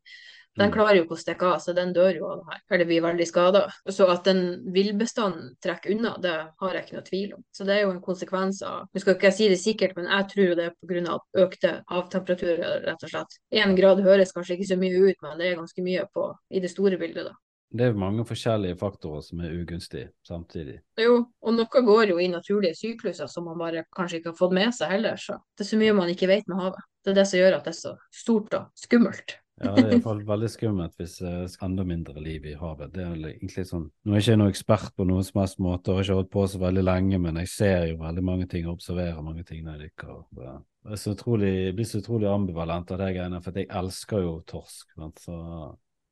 Den 0.59 0.71
Mm. 0.71 0.75
klarer 0.75 0.97
jo 0.97 1.05
ikke 1.05 1.15
å 1.15 1.21
stikke 1.23 1.47
av, 1.47 1.61
så 1.63 1.73
den 1.75 1.93
dør 1.95 2.17
jo 2.17 2.27
av 2.27 2.39
det 2.41 2.47
her. 2.51 2.61
Eller 2.75 2.85
blir 2.89 3.03
veldig 3.05 3.27
skada. 3.29 3.61
Så 3.87 4.09
at 4.11 4.25
den 4.25 4.73
villbestanden 4.75 5.53
trekker 5.63 5.93
unna, 5.95 6.17
det 6.19 6.33
har 6.59 6.73
jeg 6.75 6.85
ikke 6.87 6.97
noe 6.97 7.07
tvil 7.07 7.35
om. 7.37 7.45
Så 7.55 7.65
det 7.65 7.77
er 7.77 7.83
jo 7.85 7.93
en 7.93 8.01
konsekvens 8.03 8.63
av 8.67 8.89
Nå 8.93 9.01
skal 9.01 9.15
ikke 9.15 9.31
jeg 9.31 9.37
si 9.37 9.49
det 9.49 9.59
sikkert, 9.63 9.95
men 9.97 10.07
jeg 10.11 10.29
tror 10.33 10.57
det 10.57 10.67
er 10.67 10.75
pga. 10.83 11.19
økte 11.37 11.85
havtemperaturer, 11.89 12.83
rett 12.87 13.05
og 13.05 13.11
slett. 13.13 13.39
Én 13.53 13.77
grad 13.77 14.03
høres 14.03 14.33
kanskje 14.33 14.57
ikke 14.59 14.73
så 14.73 14.79
mye 14.81 14.99
ut, 15.11 15.17
men 15.23 15.39
det 15.39 15.53
er 15.53 15.61
ganske 15.61 15.85
mye 15.85 16.09
på, 16.13 16.35
i 16.51 16.59
det 16.61 16.71
store 16.71 16.99
bildet, 16.99 17.29
da. 17.31 17.37
Det 17.71 17.85
er 17.85 17.93
mange 17.93 18.25
forskjellige 18.25 18.79
faktorer 18.81 19.23
som 19.23 19.41
er 19.45 19.53
ugunstige 19.53 20.09
samtidig. 20.27 20.79
Jo, 20.97 21.27
og 21.43 21.53
noe 21.53 21.83
går 21.85 22.09
jo 22.09 22.17
i 22.19 22.27
naturlige 22.33 22.75
sykluser 22.75 23.29
som 23.29 23.45
man 23.45 23.59
bare 23.59 23.85
kanskje 23.95 24.23
ikke 24.23 24.31
har 24.33 24.39
fått 24.41 24.55
med 24.57 24.73
seg 24.73 24.89
heller. 24.89 25.17
Så 25.21 25.37
det 25.55 25.67
er 25.67 25.69
så 25.69 25.77
mye 25.77 25.93
man 25.95 26.09
ikke 26.09 26.31
vet 26.31 26.49
med 26.49 26.57
havet. 26.63 26.81
Det 27.09 27.15
er 27.15 27.23
det 27.23 27.29
som 27.31 27.39
gjør 27.41 27.55
at 27.57 27.65
det 27.65 27.71
er 27.73 27.77
så 27.79 27.91
stort 28.13 28.55
og 28.59 28.67
skummelt. 28.77 29.39
Ja, 29.59 29.73
det 29.75 29.83
er 29.83 29.93
iallfall 29.97 30.21
veldig 30.29 30.49
skummelt 30.53 31.01
hvis 31.01 31.17
det 31.19 31.31
er 31.33 31.55
enda 31.67 31.83
mindre 31.89 32.21
liv 32.23 32.45
i 32.47 32.53
havet. 32.61 32.93
Det 32.95 33.03
er 33.03 33.15
egentlig 33.31 33.65
sånn 33.67 33.89
Nå 34.05 34.13
er 34.13 34.21
jeg 34.21 34.27
ikke 34.27 34.37
noen 34.43 34.53
ekspert 34.53 34.93
på 34.95 35.07
noen 35.09 35.25
som 35.27 35.41
helst 35.41 35.63
måte, 35.65 35.91
og 35.91 35.99
har 35.99 36.05
ikke 36.05 36.19
holdt 36.21 36.31
på 36.37 36.45
så 36.53 36.61
veldig 36.63 36.85
lenge, 36.85 37.19
men 37.25 37.41
jeg 37.41 37.51
ser 37.55 37.87
jo 37.89 37.97
veldig 38.05 38.25
mange 38.29 38.47
ting 38.53 38.69
og 38.69 38.77
observerer 38.77 39.25
mange 39.25 39.47
ting 39.49 39.65
når 39.65 39.81
jeg 39.81 39.89
dykker. 39.89 40.21
det- 40.37 41.01
så 41.01 41.17
utrolig, 41.17 41.51
jeg 41.65 41.75
blir 41.77 41.89
så 41.89 42.03
utrolig 42.03 42.29
ambivalent 42.31 42.93
av 42.93 42.99
de 42.99 43.09
greiene, 43.17 43.43
for 43.43 43.53
jeg 43.59 43.69
elsker 43.81 44.23
jo 44.23 44.37
torsk. 44.47 44.87
sant? 44.95 45.19
Så 45.25 45.33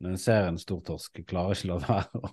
når 0.02 0.11
jeg 0.16 0.18
ser 0.24 0.48
en 0.48 0.59
stor 0.59 0.80
torsk, 0.80 1.12
jeg 1.16 1.26
klarer 1.26 1.54
ikke 1.54 1.68
la 1.70 1.78
være 1.87 2.32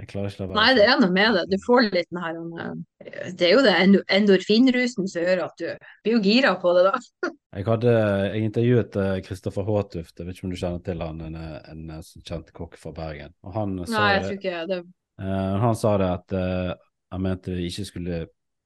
Jeg 0.00 0.08
klarer 0.08 0.32
ikke 0.32 0.40
la 0.40 0.46
være. 0.48 0.56
Nei, 0.56 0.68
det 0.78 0.84
er 0.88 1.00
noe 1.02 1.12
med 1.12 1.34
det. 1.36 1.42
Du 1.50 1.56
får 1.66 1.86
litt 1.92 2.08
den 2.08 2.20
her 2.24 2.38
eh, 2.40 3.32
Det 3.36 3.48
er 3.48 3.52
jo 3.52 3.64
det 3.66 3.74
endorfinrusen 4.16 5.08
som 5.12 5.26
gjør 5.26 5.42
at 5.44 5.60
du 5.60 5.66
blir 6.06 6.14
jo 6.14 6.20
gira 6.24 6.54
på 6.62 6.72
det, 6.78 6.86
da. 6.88 7.00
Jeg 7.58 7.66
hadde, 7.66 7.92
jeg 8.30 8.44
intervjuet 8.46 8.96
eh, 9.02 9.16
Kristoffer 9.26 9.64
Håtuft, 9.66 10.12
jeg 10.14 10.26
vet 10.28 10.36
ikke 10.36 10.46
om 10.46 10.52
du 10.54 10.58
kjenner 10.60 10.82
til 10.86 11.00
han, 11.02 11.16
en, 11.26 11.34
en, 11.34 11.80
en 11.96 12.04
kjent 12.28 12.52
kokk 12.54 12.76
fra 12.78 12.92
Bergen. 12.94 13.32
Og 13.42 13.56
han 13.56 13.72
sa 13.82 13.96
Nei, 13.96 14.10
jeg 14.14 14.22
tror 14.22 14.36
ikke 14.38 14.60
det. 14.70 14.78
eh, 15.24 15.56
han 15.64 15.74
sa 15.80 15.94
det 15.98 16.10
at 16.14 16.34
eh, 16.38 16.70
han 17.10 17.24
mente 17.26 17.56
vi 17.58 17.66
ikke 17.66 17.88
skulle 17.88 18.20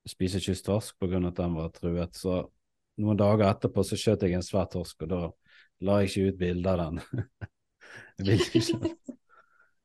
spise 0.04 0.42
kysttorsk 0.44 0.98
pga. 1.00 1.22
at 1.30 1.40
den 1.40 1.56
var 1.56 1.72
truet. 1.72 2.20
Så 2.20 2.42
noen 3.00 3.18
dager 3.18 3.48
etterpå 3.48 3.86
så 3.88 3.96
skjøt 3.98 4.28
jeg 4.28 4.36
en 4.36 4.44
svær 4.44 4.68
torsk, 4.70 5.00
og 5.08 5.10
da 5.14 5.22
la 5.88 5.98
jeg 6.02 6.12
ikke 6.12 6.28
ut 6.28 6.40
bilde 6.44 6.74
av 6.76 6.82
den. 6.84 7.00
jeg 8.20 8.28
ville 8.28 8.50
ikke, 8.60 8.92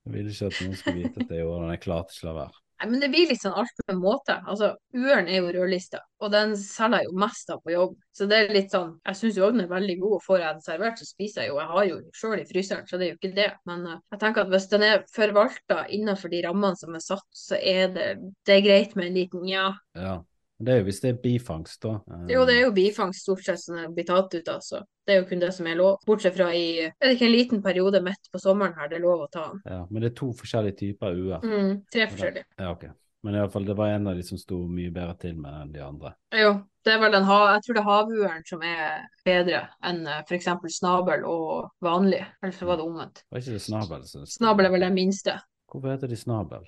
jeg 0.09 0.17
ville 0.17 0.33
ikke 0.33 0.49
at 0.49 0.63
noen 0.63 0.79
skulle 0.79 1.03
vite 1.03 1.21
at 1.21 1.31
jeg 1.31 1.43
gjorde 1.45 1.61
det. 1.61 1.73
Jeg 1.75 1.85
klarte 1.85 2.15
ikke 2.15 2.25
å 2.25 2.29
la 2.29 2.35
være. 2.39 2.61
Nei, 2.79 2.87
men 2.87 3.01
det 3.03 3.09
blir 3.11 3.27
litt 3.27 3.41
sånn 3.43 3.57
alt 3.59 3.81
med 3.89 3.97
måte. 3.99 4.37
Altså, 4.47 4.69
Uren 4.95 5.27
er 5.27 5.41
jo 5.41 5.51
rødlista, 5.51 5.99
og 6.23 6.31
den 6.31 6.53
selger 6.57 7.03
jeg 7.03 7.09
jo 7.09 7.19
mest 7.19 7.51
av 7.51 7.59
på 7.65 7.73
jobb. 7.73 7.97
Så 8.15 8.27
det 8.31 8.37
er 8.39 8.53
litt 8.55 8.71
sånn 8.71 8.93
Jeg 9.03 9.19
syns 9.19 9.39
jo 9.39 9.49
den 9.51 9.65
er 9.65 9.71
veldig 9.71 9.97
god, 9.99 10.15
og 10.15 10.23
får 10.23 10.39
jeg 10.39 10.55
den 10.55 10.65
servert, 10.65 11.01
så 11.01 11.07
spiser 11.09 11.43
jeg 11.43 11.51
jo. 11.51 11.59
Jeg 11.59 11.71
har 11.73 11.89
jo 11.89 11.99
sjøl 12.21 12.39
i 12.39 12.47
fryseren, 12.47 12.87
så 12.87 12.97
det 12.97 13.05
er 13.05 13.11
jo 13.11 13.19
ikke 13.19 13.35
det. 13.35 13.49
Men 13.69 13.85
uh, 13.85 13.97
jeg 14.15 14.21
tenker 14.23 14.45
at 14.45 14.53
hvis 14.55 14.69
den 14.71 14.87
er 14.87 15.05
forvalta 15.13 15.83
innenfor 15.99 16.33
de 16.33 16.41
rammene 16.47 16.79
som 16.79 16.95
er 16.95 17.03
satt, 17.03 17.27
så 17.35 17.59
er 17.59 17.93
det, 17.93 18.09
det 18.47 18.55
er 18.55 18.65
greit 18.65 18.95
med 18.95 19.09
en 19.09 19.21
liten 19.21 19.45
ja. 19.49 19.67
Ja. 19.99 20.15
Det 20.59 20.73
er 20.73 20.79
jo 20.81 20.87
hvis 20.89 20.99
det 21.01 21.09
er 21.13 21.19
bifangst, 21.23 21.81
da. 21.81 21.93
Eh, 22.11 22.25
Jo, 22.33 22.45
det 22.45 22.55
er 22.57 22.61
jo 22.67 22.71
bifangst 22.75 23.21
stort 23.23 23.43
sett 23.45 23.59
som 23.63 23.77
er 23.79 23.87
blitt 23.95 24.07
tatt 24.11 24.33
ut 24.35 24.49
altså. 24.51 24.81
det 25.07 25.15
er 25.15 25.21
jo 25.21 25.27
kun 25.29 25.39
det 25.39 25.53
som 25.55 25.67
er 25.67 25.75
lov. 25.79 25.97
Bortsett 26.05 26.35
fra 26.35 26.49
i 26.53 26.63
Er 26.85 26.91
det 27.01 27.15
ikke 27.15 27.25
en 27.29 27.31
liten 27.37 27.61
periode 27.63 28.01
midt 28.03 28.27
på 28.33 28.39
sommeren 28.43 28.75
her 28.75 28.89
det 28.89 28.97
er 28.99 29.05
lov 29.07 29.21
å 29.25 29.29
ta 29.31 29.47
den? 29.53 29.61
Ja, 29.65 29.85
men 29.89 30.01
det 30.03 30.11
er 30.11 30.15
to 30.19 30.33
forskjellige 30.33 30.77
typer 30.77 31.15
uer. 31.15 31.39
Mm, 31.41 31.85
tre 31.91 32.07
forskjellige. 32.11 32.45
Ja, 32.59 32.71
ok. 32.71 32.89
Men 33.23 33.35
i 33.35 33.39
alle 33.39 33.51
fall, 33.51 33.65
det 33.67 33.75
var 33.75 33.87
en 33.91 34.07
av 34.07 34.15
de 34.15 34.23
som 34.23 34.37
sto 34.39 34.61
mye 34.67 34.91
bedre 34.95 35.15
til 35.19 35.35
med 35.35 35.51
enn 35.51 35.71
de 35.73 35.79
andre. 35.83 36.13
Jo, 36.31 36.53
det 36.87 36.93
er 36.93 36.99
vel 37.01 37.11
den 37.11 37.25
ha 37.27 37.39
jeg 37.53 37.63
tror 37.65 37.75
det 37.75 37.81
er 37.81 37.89
havueren 37.89 38.45
som 38.47 38.61
er 38.63 39.01
bedre 39.25 39.63
enn 39.83 40.05
f.eks. 40.23 40.47
snabel 40.77 41.25
og 41.27 41.69
vanlig. 41.83 42.21
Eller 42.41 42.53
så 42.55 42.65
var 42.69 42.77
det 42.79 42.85
omvendt. 42.85 43.23
Var 43.31 43.39
ikke 43.41 43.55
det 43.57 43.61
snabel? 43.65 44.05
som- 44.07 44.25
Snabel 44.25 44.65
er 44.65 44.71
vel 44.71 44.85
den 44.87 44.93
minste. 44.95 45.35
Hvorfor 45.69 45.93
heter 45.93 46.09
de 46.09 46.17
snabel? 46.17 46.67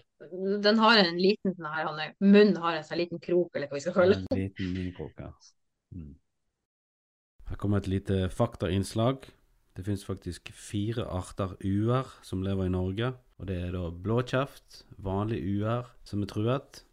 Den 0.63 0.79
har 0.79 0.99
en 1.01 1.17
liten 1.17 1.55
sånn 1.55 1.69
her, 1.73 1.87
han 1.89 2.15
munnen 2.21 2.59
har 2.61 2.77
en 2.77 2.85
sånn 2.85 3.01
liten 3.01 3.21
krok, 3.21 3.55
eller 3.55 3.69
hva 3.69 3.79
vi 3.79 3.83
skal 3.83 3.95
kalle 3.97 4.19
det. 4.21 4.27
En 4.29 4.43
liten 4.43 4.73
minikrok, 4.75 5.15
ja. 5.17 5.31
Mm. 5.95 6.11
Her 7.49 7.59
kommer 7.59 7.81
et 7.81 7.89
lite 7.91 8.29
faktainnslag. 8.31 9.25
Det 9.75 9.83
finnes 9.87 10.05
faktisk 10.05 10.51
fire 10.55 11.07
arter 11.09 11.57
uer 11.63 12.07
som 12.23 12.43
lever 12.45 12.69
i 12.69 12.73
Norge. 12.73 13.11
Og 13.41 13.49
det 13.49 13.57
er 13.57 13.73
da 13.73 13.89
blåkjeft, 13.89 14.83
vanlig 15.01 15.41
uer 15.41 15.89
som 16.05 16.21
er 16.21 16.29
truet, 16.29 16.83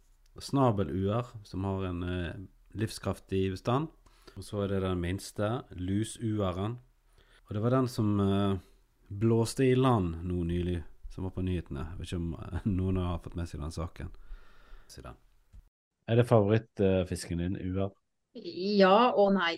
snabeluer 0.41 1.29
som 1.45 1.67
har 1.67 1.85
en 1.91 2.03
eh, 2.03 2.41
livskraftig 2.79 3.49
bestand. 3.53 3.91
Og 4.35 4.45
så 4.45 4.63
er 4.63 4.73
det 4.73 4.83
den 4.87 5.01
minste, 5.03 5.59
lusueren. 5.77 6.79
Og 7.47 7.55
det 7.55 7.63
var 7.63 7.75
den 7.75 7.89
som 7.91 8.11
eh, 8.23 8.57
blåste 9.09 9.67
i 9.67 9.75
land 9.77 10.23
nå 10.25 10.43
nylig, 10.47 10.79
som 11.19 11.27
var 11.27 11.35
på 11.35 11.43
nyhetene. 11.43 11.83
Jeg 11.83 11.99
vet 11.99 12.07
ikke 12.07 12.17
om 12.21 12.35
eh, 12.39 12.67
noen 12.71 12.99
har 13.03 13.17
fått 13.23 13.35
med 13.35 13.49
seg 13.49 13.59
den 13.59 13.73
saken. 13.75 14.11
Siden. 14.89 15.17
Er 16.09 16.17
det 16.17 16.29
favorittfisken 16.29 17.41
din, 17.43 17.57
uer? 17.59 17.91
Ja 18.39 19.11
og 19.11 19.33
nei. 19.35 19.57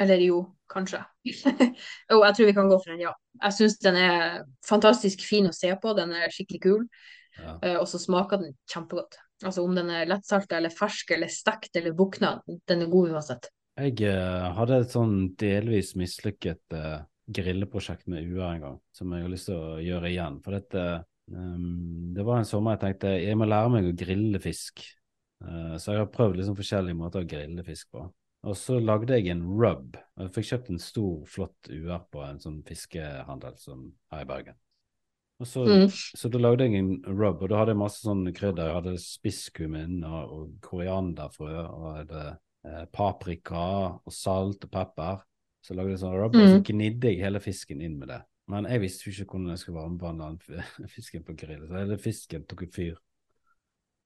Eller 0.00 0.20
jo, 0.20 0.42
kanskje. 0.70 1.00
jo, 2.10 2.18
jeg 2.20 2.36
tror 2.36 2.48
vi 2.50 2.54
kan 2.58 2.68
gå 2.68 2.78
for 2.82 2.92
en 2.92 3.00
ja. 3.00 3.14
Jeg 3.40 3.56
syns 3.56 3.78
den 3.80 3.96
er 3.98 4.42
fantastisk 4.68 5.24
fin 5.24 5.48
å 5.48 5.54
se 5.56 5.72
på, 5.80 5.94
den 5.96 6.12
er 6.12 6.34
skikkelig 6.34 6.62
kul. 6.66 6.84
Ja. 7.38 7.56
Eh, 7.56 7.78
og 7.80 7.88
så 7.88 8.00
smaker 8.02 8.42
den 8.42 8.52
kjempegodt. 8.68 9.16
Altså 9.42 9.64
om 9.64 9.72
den 9.74 9.88
er 9.90 10.10
lettsalta 10.10 10.60
eller 10.60 10.74
fersk 10.76 11.16
eller 11.16 11.32
stekt 11.32 11.80
eller 11.80 11.96
bukna, 11.96 12.36
den 12.68 12.84
er 12.84 12.92
god 12.92 13.16
uansett. 13.16 13.48
Jeg 13.80 13.96
uh, 14.04 14.52
hadde 14.58 14.82
et 14.84 14.92
sånn 14.92 15.16
delvis 15.40 15.94
mislykket 15.96 16.76
eh, 16.76 17.00
grilleprosjekt 17.34 18.08
med 18.12 18.26
UR 18.28 18.48
en 18.48 18.64
gang, 18.66 18.80
som 18.96 19.12
jeg 19.12 19.24
har 19.24 19.32
lyst 19.32 19.48
til 19.50 19.58
å 19.58 19.76
gjøre 19.82 20.10
igjen. 20.12 20.40
For 20.44 20.56
dette, 20.56 20.86
um, 21.32 22.14
det 22.16 22.24
var 22.28 22.40
en 22.40 22.48
sommer 22.48 22.76
jeg 22.76 22.84
tenkte 22.86 23.14
jeg 23.18 23.38
må 23.40 23.48
lære 23.48 23.70
meg 23.74 23.88
å 23.90 23.94
grille 24.04 24.40
fisk. 24.42 24.84
Uh, 25.42 25.76
så 25.76 25.94
jeg 25.96 26.04
har 26.04 26.10
prøvd 26.14 26.38
liksom 26.38 26.58
forskjellige 26.58 26.98
måter 26.98 27.24
å 27.24 27.28
grille 27.28 27.64
fisk 27.66 27.90
på. 27.94 28.06
Og 28.42 28.56
så 28.58 28.80
lagde 28.82 29.14
jeg 29.14 29.30
en 29.30 29.44
rub. 29.54 29.96
Jeg 30.18 30.34
fikk 30.34 30.48
kjøpt 30.48 30.70
en 30.74 30.82
stor, 30.82 31.18
flott 31.30 31.70
UR 31.70 32.02
på 32.10 32.24
en 32.26 32.40
sånn 32.42 32.60
fiskehandel 32.66 33.54
som 33.62 33.84
her 34.10 34.24
i 34.24 34.28
Bergen. 34.28 34.58
Og 35.42 35.46
så, 35.46 35.64
Mm. 35.66 35.88
så 35.90 36.30
da 36.30 36.38
lagde 36.38 36.66
jeg 36.66 36.78
en 36.78 37.02
rub, 37.18 37.42
og 37.42 37.48
da 37.50 37.56
hadde 37.58 37.72
jeg 37.74 37.78
masse 37.78 38.02
sånn 38.02 38.24
krydder. 38.34 38.68
Jeg 38.68 38.74
hadde 38.78 38.98
spisskummin 39.02 40.04
og, 40.04 40.32
og 40.36 40.50
korianderfrø, 40.62 41.54
og 41.66 41.86
jeg 41.96 42.06
hadde 42.06 42.38
eh, 42.64 42.84
paprika 42.94 43.64
og 43.98 44.12
salt 44.14 44.64
og 44.64 44.70
pepper. 44.70 45.22
Så 45.62 45.74
lagde 45.78 45.94
jeg 45.94 46.00
sånn 46.02 46.16
rub, 46.18 46.34
og 46.34 46.42
så 46.48 46.58
Mm. 46.58 46.64
gnidde 46.66 47.08
jeg 47.12 47.22
hele 47.22 47.40
fisken 47.40 47.80
inn 47.80 47.98
med 47.98 48.08
det. 48.08 48.20
Men 48.50 48.64
jeg 48.66 48.80
visste 48.82 49.06
jo 49.06 49.12
ikke 49.14 49.30
hvordan 49.36 49.50
jeg 49.52 49.58
skulle 49.62 49.78
varmebehandle 49.80 50.88
fisken 50.96 51.22
på 51.24 51.36
grill, 51.38 51.66
så 51.68 51.78
hele 51.78 51.98
fisken 52.02 52.44
tok 52.50 52.62
ut 52.66 52.74
fyr. 52.74 52.96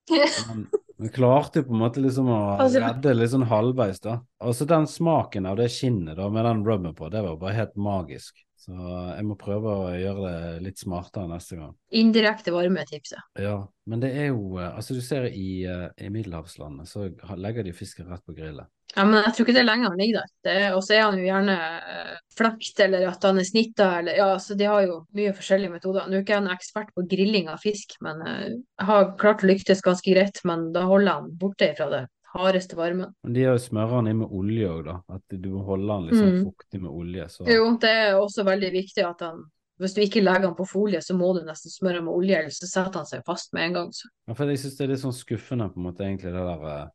Men 0.49 0.67
vi 0.99 1.09
klarte 1.13 1.61
jo 1.61 1.67
på 1.69 1.75
en 1.75 1.81
måte 1.83 2.01
liksom 2.01 2.29
å 2.31 2.41
redde 2.63 3.15
litt 3.17 3.33
sånn 3.33 3.49
halvveis, 3.51 3.99
da. 4.05 4.21
Og 4.45 4.55
så 4.57 4.67
den 4.69 4.87
smaken 4.89 5.49
av 5.51 5.57
det 5.59 5.67
skinnet 5.75 6.17
da, 6.17 6.29
med 6.33 6.45
den 6.47 6.63
rubben 6.65 6.95
på, 6.97 7.09
det 7.13 7.23
var 7.27 7.37
bare 7.41 7.57
helt 7.59 7.75
magisk. 7.77 8.39
Så 8.57 8.73
jeg 8.73 9.25
må 9.29 9.37
prøve 9.39 9.73
å 9.83 9.91
gjøre 9.93 10.31
det 10.31 10.63
litt 10.65 10.79
smartere 10.81 11.29
neste 11.29 11.59
gang. 11.59 11.75
Indirekte 11.95 12.51
varme-tipset. 12.55 13.21
Ja, 13.39 13.59
men 13.87 14.01
det 14.03 14.15
er 14.17 14.31
jo 14.33 14.57
eh, 14.59 14.71
Altså, 14.73 14.95
du 14.97 15.03
ser 15.05 15.29
i, 15.29 15.65
eh, 15.69 15.89
i 16.03 16.09
middelhavslandet, 16.11 16.89
så 16.89 17.05
legger 17.37 17.63
de 17.69 17.75
fisken 17.77 18.09
rett 18.11 18.25
på 18.27 18.35
grillet. 18.35 18.67
Ja, 18.97 19.05
men 19.05 19.19
jeg 19.23 19.35
tror 19.37 19.45
ikke 19.45 19.55
det 19.59 19.61
er 19.63 19.69
lenge 19.69 19.89
han 19.91 19.99
ligger 20.01 20.23
der. 20.45 20.51
Er- 20.55 20.75
Og 20.77 20.83
så 20.83 20.95
er 20.97 21.03
han 21.05 21.19
jo 21.19 21.25
gjerne 21.27 21.57
eh, 21.61 22.17
flakt, 22.37 22.81
eller 22.81 23.07
at 23.11 23.23
han 23.29 23.39
er 23.39 23.45
snitta, 23.45 23.99
eller 23.99 24.17
ja, 24.17 24.29
så 24.41 24.57
de 24.57 24.65
har 24.65 24.83
jo 24.87 25.07
mye 25.15 25.33
forskjellige 25.37 25.71
metoder. 25.75 26.07
Nå 26.09 26.17
er 26.17 26.23
ikke 26.25 26.33
jeg 26.37 26.43
en 26.45 26.53
ekspert 26.57 26.93
på 26.97 27.05
grilling 27.09 27.49
av 27.53 27.59
fisk, 27.63 27.97
men 28.01 28.23
eh, 28.27 28.45
jeg 28.57 28.87
har 28.91 29.11
klart 29.21 29.45
å 29.45 29.51
lyktes 29.53 29.83
ganske 29.85 30.15
greit. 30.15 30.41
Men 30.45 30.71
da 30.73 30.87
holder 30.89 31.13
han 31.21 31.31
borte 31.37 31.75
fra 31.77 31.91
det 31.93 32.07
hardeste 32.37 32.77
varmen. 32.77 33.13
Men 33.25 33.33
de 33.37 33.45
har 33.45 33.55
jo 33.57 33.63
smører 33.65 33.95
han 34.01 34.09
inn 34.09 34.19
med 34.23 34.33
olje 34.33 34.69
òg, 34.69 34.83
da. 34.89 34.97
At 35.17 35.23
du 35.41 35.49
må 35.55 35.63
holde 35.65 35.87
den 35.93 36.09
liksom 36.11 36.33
Mm. 36.33 36.41
fuktig 36.51 36.81
med 36.83 36.91
olje. 36.91 37.29
Så 37.33 37.47
Jo, 37.49 37.77
det 37.81 37.91
er 37.91 38.15
også 38.21 38.45
veldig 38.45 38.73
viktig 38.73 39.05
at 39.05 39.21
han 39.21 39.45
Hvis 39.79 39.93
du 39.93 40.01
ikke 40.01 40.23
legger 40.25 40.49
han 40.49 40.55
på 40.57 40.65
folie, 40.67 41.03
så 41.05 41.13
må 41.13 41.35
du 41.37 41.43
nesten 41.45 41.69
smøre 41.71 42.01
med 42.01 42.09
olje, 42.15 42.39
eller 42.39 42.49
så 42.49 42.65
setter 42.67 42.95
han 42.97 43.05
seg 43.05 43.21
fast 43.27 43.53
med 43.53 43.63
en 43.67 43.73
gang. 43.75 43.91
Så. 43.93 44.09
Ja, 44.27 44.33
for 44.33 44.47
jeg 44.49 44.57
synes 44.59 44.77
det 44.79 44.85
er 44.87 44.89
litt 44.95 45.03
sånn 45.03 45.13
skuffende, 45.13 45.67
på 45.69 45.77
en 45.77 45.85
måte, 45.85 46.01
egentlig, 46.01 46.33
det 46.33 46.45
der 46.49 46.65
eh, 46.65 46.87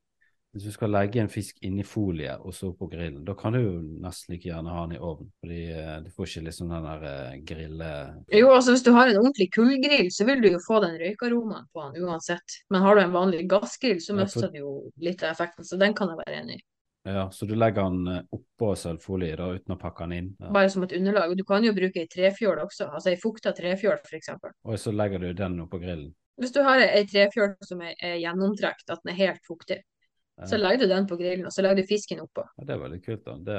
Hvis 0.52 0.66
du 0.68 0.72
skal 0.76 0.92
legge 0.92 1.22
en 1.22 1.30
fisk 1.32 1.62
inni 1.64 1.84
folie 1.88 2.34
og 2.44 2.52
så 2.54 2.74
på 2.76 2.90
grillen, 2.92 3.22
da 3.24 3.32
kan 3.40 3.54
du 3.56 3.60
jo 3.62 3.76
nesten 4.04 4.34
like 4.34 4.50
gjerne 4.50 4.74
ha 4.76 4.82
den 4.84 4.98
i 4.98 5.00
ovnen. 5.00 5.30
Fordi 5.40 5.60
eh, 5.72 5.94
du 6.04 6.10
får 6.12 6.28
ikke 6.28 6.44
liksom 6.50 6.74
den 6.74 6.88
der 6.90 7.06
eh, 7.08 7.38
grille... 7.48 7.92
Jo, 8.36 8.50
altså 8.52 8.74
hvis 8.76 8.84
du 8.84 8.92
har 8.92 9.08
en 9.08 9.22
ordentlig 9.22 9.48
kullgrill, 9.56 10.10
så 10.12 10.28
vil 10.28 10.42
du 10.44 10.50
jo 10.52 10.60
få 10.66 10.82
den 10.84 10.98
røykaromaen 11.00 11.70
på 11.72 11.86
den 11.86 12.04
uansett. 12.04 12.58
Men 12.70 12.84
har 12.84 13.00
du 13.00 13.04
en 13.06 13.16
vanlig 13.16 13.46
gassgrill, 13.54 14.02
så 14.04 14.12
Ja, 14.12 14.18
for- 14.18 14.26
mister 14.26 14.52
du 14.52 14.60
jo 14.60 14.74
litt 15.00 15.24
av 15.24 15.32
effekten, 15.38 15.64
så 15.70 15.80
den 15.80 15.96
kan 15.96 16.12
jeg 16.12 16.20
være 16.26 16.42
enig 16.42 16.58
i. 16.60 16.66
Ja, 17.08 17.24
så 17.34 17.48
du 17.50 17.56
legger 17.56 17.88
den 17.88 18.08
eh, 18.12 18.26
oppå 18.36 18.74
sølvfolie 18.78 19.38
da, 19.40 19.48
uten 19.56 19.74
å 19.74 19.78
pakke 19.80 20.04
den 20.04 20.18
inn. 20.18 20.28
Ja. 20.44 20.52
Bare 20.54 20.70
som 20.70 20.84
et 20.84 20.92
underlag. 21.00 21.32
Du 21.40 21.46
kan 21.48 21.64
jo 21.64 21.72
bruke 21.74 22.04
ei 22.04 22.10
trefjøl 22.12 22.60
også, 22.66 22.90
altså 22.92 23.14
ei 23.14 23.22
fukta 23.24 23.56
trefjøl 23.58 24.04
f.eks. 24.04 24.36
Og 24.68 24.76
så 24.78 24.92
legger 24.94 25.24
du 25.24 25.32
den 25.32 25.62
oppå 25.64 25.80
grillen. 25.80 26.12
Hvis 26.42 26.54
du 26.56 26.60
har 26.66 26.84
ei 26.84 27.02
trefjøl 27.08 27.56
som 27.66 27.82
er, 27.86 27.96
er 28.04 28.20
gjennomtrukket, 28.22 28.90
at 28.90 29.02
den 29.04 29.14
er 29.16 29.18
helt 29.18 29.42
fuktig, 29.48 29.80
så 30.50 30.58
lagde 30.58 30.86
du 30.86 30.92
den 30.92 31.08
på 31.10 31.18
grillen, 31.20 31.46
og 31.46 31.54
så 31.54 31.64
legger 31.64 31.82
du 31.82 31.90
fisken 31.90 32.22
oppå. 32.24 32.46
Ja, 32.58 32.68
det 32.68 32.76
er 32.76 32.80
veldig 32.82 33.02
kult, 33.06 33.26
da. 33.26 33.36
Det, 33.48 33.58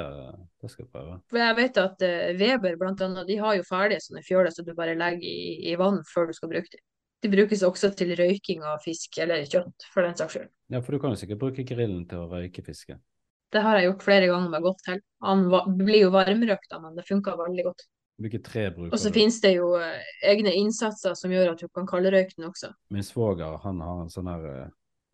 det 0.63 0.71
skal 0.71 0.83
jeg 0.85 0.91
prøve. 0.91 1.19
For 1.31 1.39
jeg 1.39 1.57
vet 1.59 1.79
at 1.83 2.03
eh, 2.07 2.33
Weber 2.39 2.75
blant 2.81 3.03
annet, 3.05 3.29
de 3.29 3.37
har 3.39 3.55
jo 3.59 3.67
ferdige 3.67 4.03
sånne 4.03 4.23
fjøler 4.25 4.55
som 4.55 4.67
du 4.67 4.73
bare 4.77 4.97
legger 4.99 5.29
i, 5.29 5.71
i 5.71 5.77
vann 5.79 6.01
før 6.09 6.27
du 6.29 6.35
skal 6.37 6.51
bruke 6.51 6.71
dem. 6.73 6.83
De 7.23 7.31
brukes 7.31 7.63
også 7.63 7.93
til 7.95 8.11
røyking 8.19 8.65
av 8.67 8.83
fisk, 8.83 9.15
eller 9.23 9.45
kjøtt, 9.47 9.87
for 9.93 10.03
den 10.03 10.17
saks 10.19 10.35
skyld. 10.35 10.51
Ja, 10.75 10.81
for 10.83 10.95
du 10.95 10.99
kan 10.99 11.13
jo 11.13 11.21
sikkert 11.21 11.39
bruke 11.45 11.63
grillen 11.67 12.03
til 12.09 12.25
å 12.25 12.27
røyke 12.27 12.65
fisken. 12.65 12.99
Det 13.53 13.61
har 13.63 13.77
jeg 13.77 13.87
gjort 13.87 14.03
flere 14.03 14.27
ganger 14.27 14.51
med 14.51 14.65
godt 14.65 14.87
hell. 14.89 15.01
Han 15.23 15.45
blir 15.77 16.01
jo 16.01 16.11
varmrøkt, 16.11 16.73
men 16.83 16.97
det 16.97 17.07
funker 17.07 17.39
veldig 17.39 17.67
godt. 17.69 17.87
Hvilke 18.21 18.39
tre 18.45 18.67
bruker 18.73 18.93
Og 18.93 19.01
så 19.01 19.09
finnes 19.13 19.39
det 19.41 19.55
jo 19.55 19.71
eh, 19.79 20.03
egne 20.29 20.51
innsatser 20.57 21.15
som 21.17 21.31
gjør 21.33 21.53
at 21.53 21.63
du 21.63 21.69
kan 21.73 21.87
kaldrøyke 21.89 22.35
den 22.37 22.49
også. 22.49 22.69
Min 22.93 23.05
svoger 23.05 23.57
han 23.63 23.81
har 23.81 24.03
en 24.03 24.11
sånn 24.13 24.29
her 24.29 24.45
eh, 24.49 24.67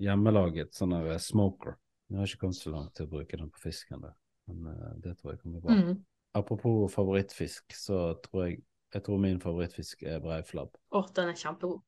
hjemmelaget 0.04 0.74
sånn 0.76 0.96
eh, 1.00 1.18
smoker. 1.22 1.78
Jeg 2.10 2.20
har 2.20 2.30
ikke 2.30 2.46
kommet 2.46 2.58
så 2.58 2.74
langt 2.74 2.96
til 2.98 3.06
å 3.06 3.12
bruke 3.12 3.38
den 3.38 3.52
på 3.54 3.62
fisken 3.68 4.02
der, 4.02 4.16
men 4.50 4.72
uh, 4.72 4.94
det 5.04 5.14
tror 5.20 5.36
jeg 5.36 5.44
kommer 5.44 5.62
bra. 5.62 5.76
Mm. 5.78 6.00
Apropos 6.40 6.90
favorittfisk, 6.94 7.76
så 7.78 8.16
tror 8.24 8.48
jeg 8.48 8.62
jeg 8.90 9.06
tror 9.06 9.20
min 9.22 9.38
favorittfisk 9.38 10.02
er 10.10 10.22
breiflabb. 10.24 10.72
Å, 10.98 11.04
den 11.14 11.30
er 11.30 11.38
kjempegod. 11.38 11.84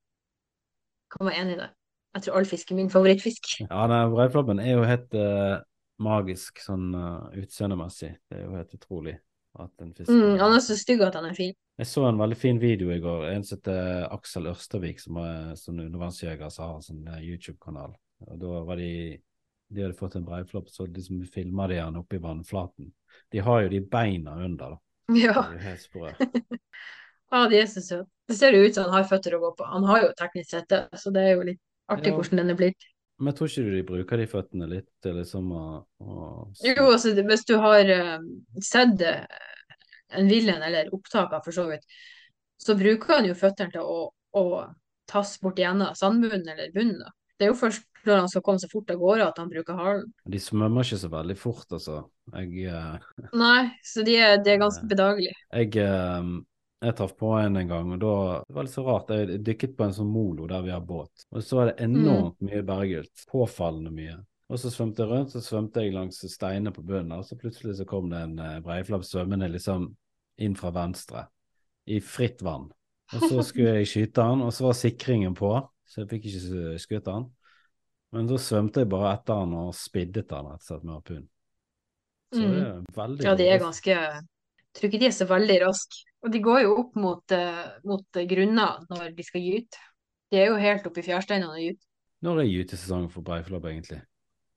Kan 1.09 1.25
være 1.27 1.39
enig 1.41 1.55
i 1.55 1.61
det. 1.63 1.69
Jeg 2.13 2.25
tror 2.25 2.37
all 2.37 2.47
fisk 2.49 2.71
er 2.71 2.77
min 2.77 2.91
favorittfisk. 2.93 3.49
Ja, 3.63 3.87
den 3.89 4.13
breiflabben 4.13 4.61
er 4.61 4.75
jo 4.75 4.85
helt 4.85 5.17
uh, 5.17 5.63
magisk 6.01 6.61
sånn 6.61 6.91
uh, 6.93 7.31
utseendemessig. 7.41 8.13
Det 8.29 8.37
er 8.37 8.45
jo 8.45 8.53
helt 8.59 8.77
utrolig 8.77 9.15
at 9.59 9.81
en 9.83 9.93
fisk 9.93 10.09
Mm, 10.09 10.37
han 10.39 10.53
er 10.55 10.59
så 10.63 10.75
stygg 10.79 11.01
at 11.03 11.15
han 11.15 11.25
er 11.25 11.33
fin. 11.35 11.53
Jeg 11.77 11.87
så 11.87 12.05
en 12.07 12.17
veldig 12.19 12.37
fin 12.37 12.59
video 12.61 12.91
i 12.93 12.99
går. 12.99 13.25
En 13.33 13.43
som 13.43 13.57
heter 13.57 14.05
Aksel 14.13 14.47
Ørstavik, 14.51 14.99
som 15.01 15.17
er 15.17 15.55
sånn 15.59 15.79
undervannsjeger 15.83 16.49
som 16.49 16.65
har 16.69 16.75
en 16.75 16.85
sånn 16.85 17.07
eh, 17.07 17.21
YouTube-kanal. 17.31 17.95
Og 18.27 18.39
Da 18.39 18.61
var 18.67 18.75
de 18.77 19.19
De 19.71 19.81
hadde 19.85 19.95
fått 19.95 20.15
en 20.15 20.25
breiflopp, 20.27 20.67
så 20.69 20.85
liksom 20.85 21.21
filma 21.31 21.67
de 21.67 21.77
han 21.79 21.95
oppe 21.95 22.17
i 22.17 22.19
vannflaten. 22.19 22.91
De 23.31 23.39
har 23.39 23.61
jo 23.63 23.69
de 23.69 23.79
beina 23.79 24.33
under, 24.35 24.75
da. 24.75 24.79
Ja. 25.15 25.45
Det 25.47 25.59
er 25.59 25.63
helt 25.69 25.81
sprø. 25.81 26.11
ja, 27.31 27.47
de 27.51 27.57
er 27.61 27.65
så 27.71 27.81
søte. 27.81 28.09
Det 28.27 28.35
ser 28.37 28.51
jo 28.55 28.65
ut 28.67 28.75
som 28.75 28.83
han 28.89 28.93
har 28.99 29.07
føtter 29.07 29.35
å 29.35 29.39
gå 29.39 29.51
på. 29.55 29.63
Han 29.71 29.83
har 29.87 30.01
jo 30.03 30.09
teknisk 30.19 30.49
sett 30.51 30.67
det, 30.69 30.81
så 30.99 31.11
det 31.11 31.23
er 31.23 31.33
jo 31.37 31.47
litt 31.47 31.61
artig 31.91 32.11
Ja. 32.11 32.15
hvordan 32.19 32.37
den 32.43 32.49
er 32.53 32.59
blitt. 32.59 32.85
Men 33.21 33.31
jeg 33.31 33.37
tror 33.37 33.51
ikke 33.51 33.63
du 33.63 33.71
de 33.75 33.85
bruker 33.85 34.21
de 34.21 34.27
føttene 34.29 34.67
litt 34.71 34.87
til 35.05 35.13
liksom 35.19 35.51
å, 35.53 35.65
å 36.01 36.15
Jo, 36.65 36.87
altså 36.89 37.13
hvis 37.17 37.45
du 37.45 37.53
har 37.61 37.91
eh, 37.93 38.15
sett 38.65 39.03
eh, 39.05 39.21
en 40.17 40.31
villen 40.31 40.63
eller 40.65 40.89
opptaket 40.95 41.45
for 41.45 41.55
så 41.55 41.67
vidt, 41.69 41.85
så 42.61 42.75
bruker 42.77 43.19
han 43.19 43.29
jo 43.29 43.37
føttene 43.37 43.73
til 43.75 43.85
å, 43.85 44.09
å 44.09 44.45
tasse 45.09 45.37
bort 45.43 45.61
gjennom 45.61 45.93
sandbunnen 45.97 46.49
eller 46.49 46.73
bunnen. 46.73 46.99
da. 47.03 47.13
Det 47.37 47.47
er 47.47 47.53
jo 47.53 47.61
først 47.61 47.85
når 48.05 48.23
han 48.23 48.29
skal 48.31 48.43
komme 48.45 48.61
seg 48.61 48.71
fort 48.73 48.91
av 48.93 48.99
gårde 49.01 49.27
at 49.29 49.39
han 49.41 49.49
bruker 49.49 49.77
halen. 49.77 50.07
De 50.33 50.41
svømmer 50.41 50.85
ikke 50.85 50.99
så 51.03 51.09
veldig 51.13 51.37
fort, 51.37 51.67
altså. 51.77 51.99
Jeg, 52.33 52.69
uh... 52.73 53.27
Nei, 53.37 53.69
så 53.85 54.05
de 54.05 54.17
er, 54.17 54.39
de 54.41 54.55
er 54.55 54.61
ganske 54.61 54.89
bedagelige. 54.89 55.37
jeg, 55.53 55.75
eh, 55.85 56.31
jeg 56.81 56.95
traff 56.97 57.13
på 57.17 57.29
en 57.37 57.59
en 57.59 57.69
gang, 57.69 57.91
og 57.93 57.99
da 58.01 58.13
det 58.47 58.55
var 58.55 58.65
litt 58.65 58.73
så 58.73 58.83
rart. 58.85 59.11
Jeg 59.13 59.41
dykket 59.45 59.75
på 59.77 59.85
en 59.85 59.93
sånn 59.93 60.09
molo 60.09 60.47
der 60.49 60.63
vi 60.65 60.73
har 60.73 60.81
båt, 60.85 61.27
og 61.29 61.43
så 61.45 61.59
var 61.59 61.69
det 61.69 61.85
enormt 61.85 62.39
mye 62.41 62.61
berggylt. 62.65 63.25
Påfallende 63.29 63.93
mye. 63.93 64.17
Og 64.51 64.59
så 64.59 64.71
svømte 64.73 65.05
jeg 65.05 65.11
rundt, 65.11 65.31
så 65.31 65.43
svømte 65.45 65.83
jeg 65.85 65.93
langs 65.95 66.17
steinene 66.33 66.73
på 66.75 66.83
bunnen, 66.83 67.13
og 67.15 67.23
så 67.27 67.37
plutselig 67.39 67.77
så 67.77 67.85
kom 67.87 68.09
det 68.11 68.23
en 68.25 68.33
uh, 68.41 68.57
breiflabb 68.65 69.05
svømmende 69.07 69.47
liksom 69.53 69.87
inn 70.41 70.57
fra 70.59 70.73
venstre, 70.75 71.27
i 71.87 72.01
fritt 72.03 72.41
vann. 72.43 72.67
Og 73.13 73.27
så 73.29 73.45
skulle 73.47 73.77
jeg 73.77 73.91
skyte 73.91 74.25
han, 74.25 74.41
og 74.43 74.51
så 74.55 74.67
var 74.67 74.77
sikringen 74.79 75.37
på, 75.37 75.53
så 75.87 76.01
jeg 76.01 76.11
fikk 76.15 76.27
ikke 76.31 76.81
skutt 76.81 77.11
han. 77.11 77.29
Men 78.11 78.27
så 78.27 78.39
svømte 78.41 78.83
jeg 78.83 78.91
bare 78.91 79.13
etter 79.15 79.39
han 79.43 79.53
og 79.55 79.71
spiddet 79.77 80.33
han 80.35 80.49
rett 80.51 80.63
og 80.63 80.67
slett 80.67 80.83
med 80.87 80.97
harpun. 80.97 81.25
Så 82.31 82.41
det 82.41 82.61
er 82.63 82.85
veldig 82.95 83.21
Mm. 83.21 83.27
Ja, 83.27 83.35
de 83.35 83.47
er 83.51 83.59
ganske 83.59 83.91
Jeg 83.91 84.79
tror 84.79 84.87
ikke 84.87 84.99
de 84.99 85.07
er 85.07 85.15
så 85.15 85.25
veldig 85.27 85.57
raske. 85.65 86.10
Og 86.21 86.33
de 86.33 86.41
går 86.43 86.63
jo 86.65 86.75
opp 86.83 86.97
mot, 87.01 87.33
eh, 87.33 87.63
mot 87.87 88.19
eh, 88.19 88.27
grunner 88.29 88.83
når 88.91 89.15
de 89.17 89.25
skal 89.25 89.41
gyte. 89.41 89.79
De 90.31 90.39
er 90.39 90.51
jo 90.51 90.59
helt 90.61 90.85
oppe 90.87 91.01
i 91.01 91.05
fjærsteinene 91.05 91.49
og 91.49 91.61
gyter. 91.63 91.87
Når 92.21 92.43
er 92.43 92.51
gytesesongen 92.51 93.09
for 93.09 93.25
breiflabb 93.25 93.65
egentlig? 93.71 94.01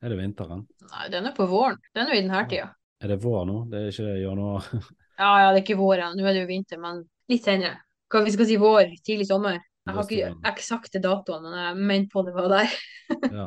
Er 0.04 0.12
det 0.12 0.18
vinteren? 0.20 0.66
Nei, 0.90 1.06
den 1.12 1.30
er 1.30 1.36
på 1.36 1.46
våren. 1.48 1.80
Den 1.96 2.04
er 2.04 2.12
jo 2.12 2.20
i 2.20 2.26
denne 2.26 2.42
tida. 2.50 2.68
Er 3.00 3.10
det 3.10 3.22
vår 3.22 3.46
nå? 3.48 3.56
Det 3.72 3.80
er 3.80 3.94
ikke 3.94 4.18
januar? 4.20 4.68
Ja, 5.14 5.28
ja, 5.38 5.50
det 5.54 5.60
er 5.60 5.62
ikke 5.62 5.78
vår 5.78 6.00
ennå. 6.02 6.18
Nå 6.18 6.26
er 6.26 6.34
det 6.34 6.40
jo 6.40 6.48
vinter, 6.48 6.78
men 6.82 7.04
litt 7.30 7.44
senere. 7.46 7.76
Hva 8.10 8.24
vi 8.26 8.32
skal 8.34 8.48
si 8.48 8.56
vår, 8.58 8.96
tidlig 9.06 9.28
sommer. 9.28 9.60
Jeg 9.86 9.94
har 9.94 10.08
ikke 10.10 10.48
eksakte 10.50 10.98
datoer, 11.04 11.44
men 11.44 11.54
jeg 11.54 11.84
mente 11.90 12.10
på 12.10 12.24
det 12.26 12.32
var 12.34 12.48
der. 12.50 12.74
ja. 13.38 13.44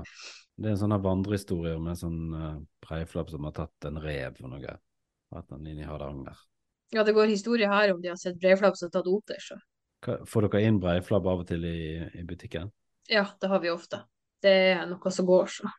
Det 0.57 0.69
er 0.69 0.73
en 0.73 0.79
sånn 0.79 0.95
vandrehistorie 1.03 1.75
med 1.75 1.91
en 1.91 1.99
sånn 1.99 2.21
uh, 2.31 2.53
breiflabb 2.87 3.33
som 3.33 3.49
har 3.49 3.55
tatt 3.57 3.89
en 3.89 3.99
rev 3.99 4.39
for 4.39 4.53
noe. 4.53 4.77
Hatt 5.35 5.51
den 5.51 5.67
inn 5.73 5.81
i 5.83 5.89
Hardanger. 5.89 6.39
Ja, 6.95 7.03
det 7.03 7.15
går 7.17 7.31
historie 7.31 7.67
her 7.67 7.91
om 7.93 8.01
de 8.01 8.11
har 8.13 8.19
sett 8.19 8.39
breiflabb 8.39 8.77
som 8.77 8.87
har 8.87 8.99
tatt 8.99 9.09
oter, 9.11 9.41
så 9.43 9.59
Får 10.07 10.45
dere 10.45 10.61
inn 10.67 10.77
breiflabb 10.79 11.25
av 11.27 11.41
og 11.41 11.47
til 11.49 11.65
i, 11.65 11.97
i 12.15 12.23
butikken? 12.23 12.69
ja, 13.09 13.25
det 13.41 13.47
har 13.47 13.59
vi 13.59 13.71
ofte. 13.71 14.01
Det 14.41 14.53
er 14.71 14.85
noe 14.87 15.11
som 15.11 15.25
går, 15.25 15.47
så. 15.51 15.69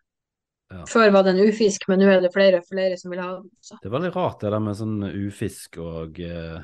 Ja. 0.68 0.84
Før 0.88 1.10
var 1.14 1.24
det 1.24 1.32
en 1.32 1.48
ufisk, 1.48 1.86
men 1.88 2.02
nå 2.02 2.08
er 2.12 2.20
det 2.20 2.32
flere 2.34 2.60
og 2.60 2.66
flere 2.68 2.96
som 3.00 3.12
vil 3.12 3.22
ha 3.22 3.28
den. 3.38 3.48
Så. 3.64 3.78
Det 3.80 3.88
er 3.88 3.94
veldig 3.94 4.10
rart 4.16 4.42
det 4.42 4.50
der 4.52 4.64
med 4.64 4.76
sånn 4.76 4.98
ufisk 5.06 5.78
og 5.80 6.18
eh, 6.20 6.58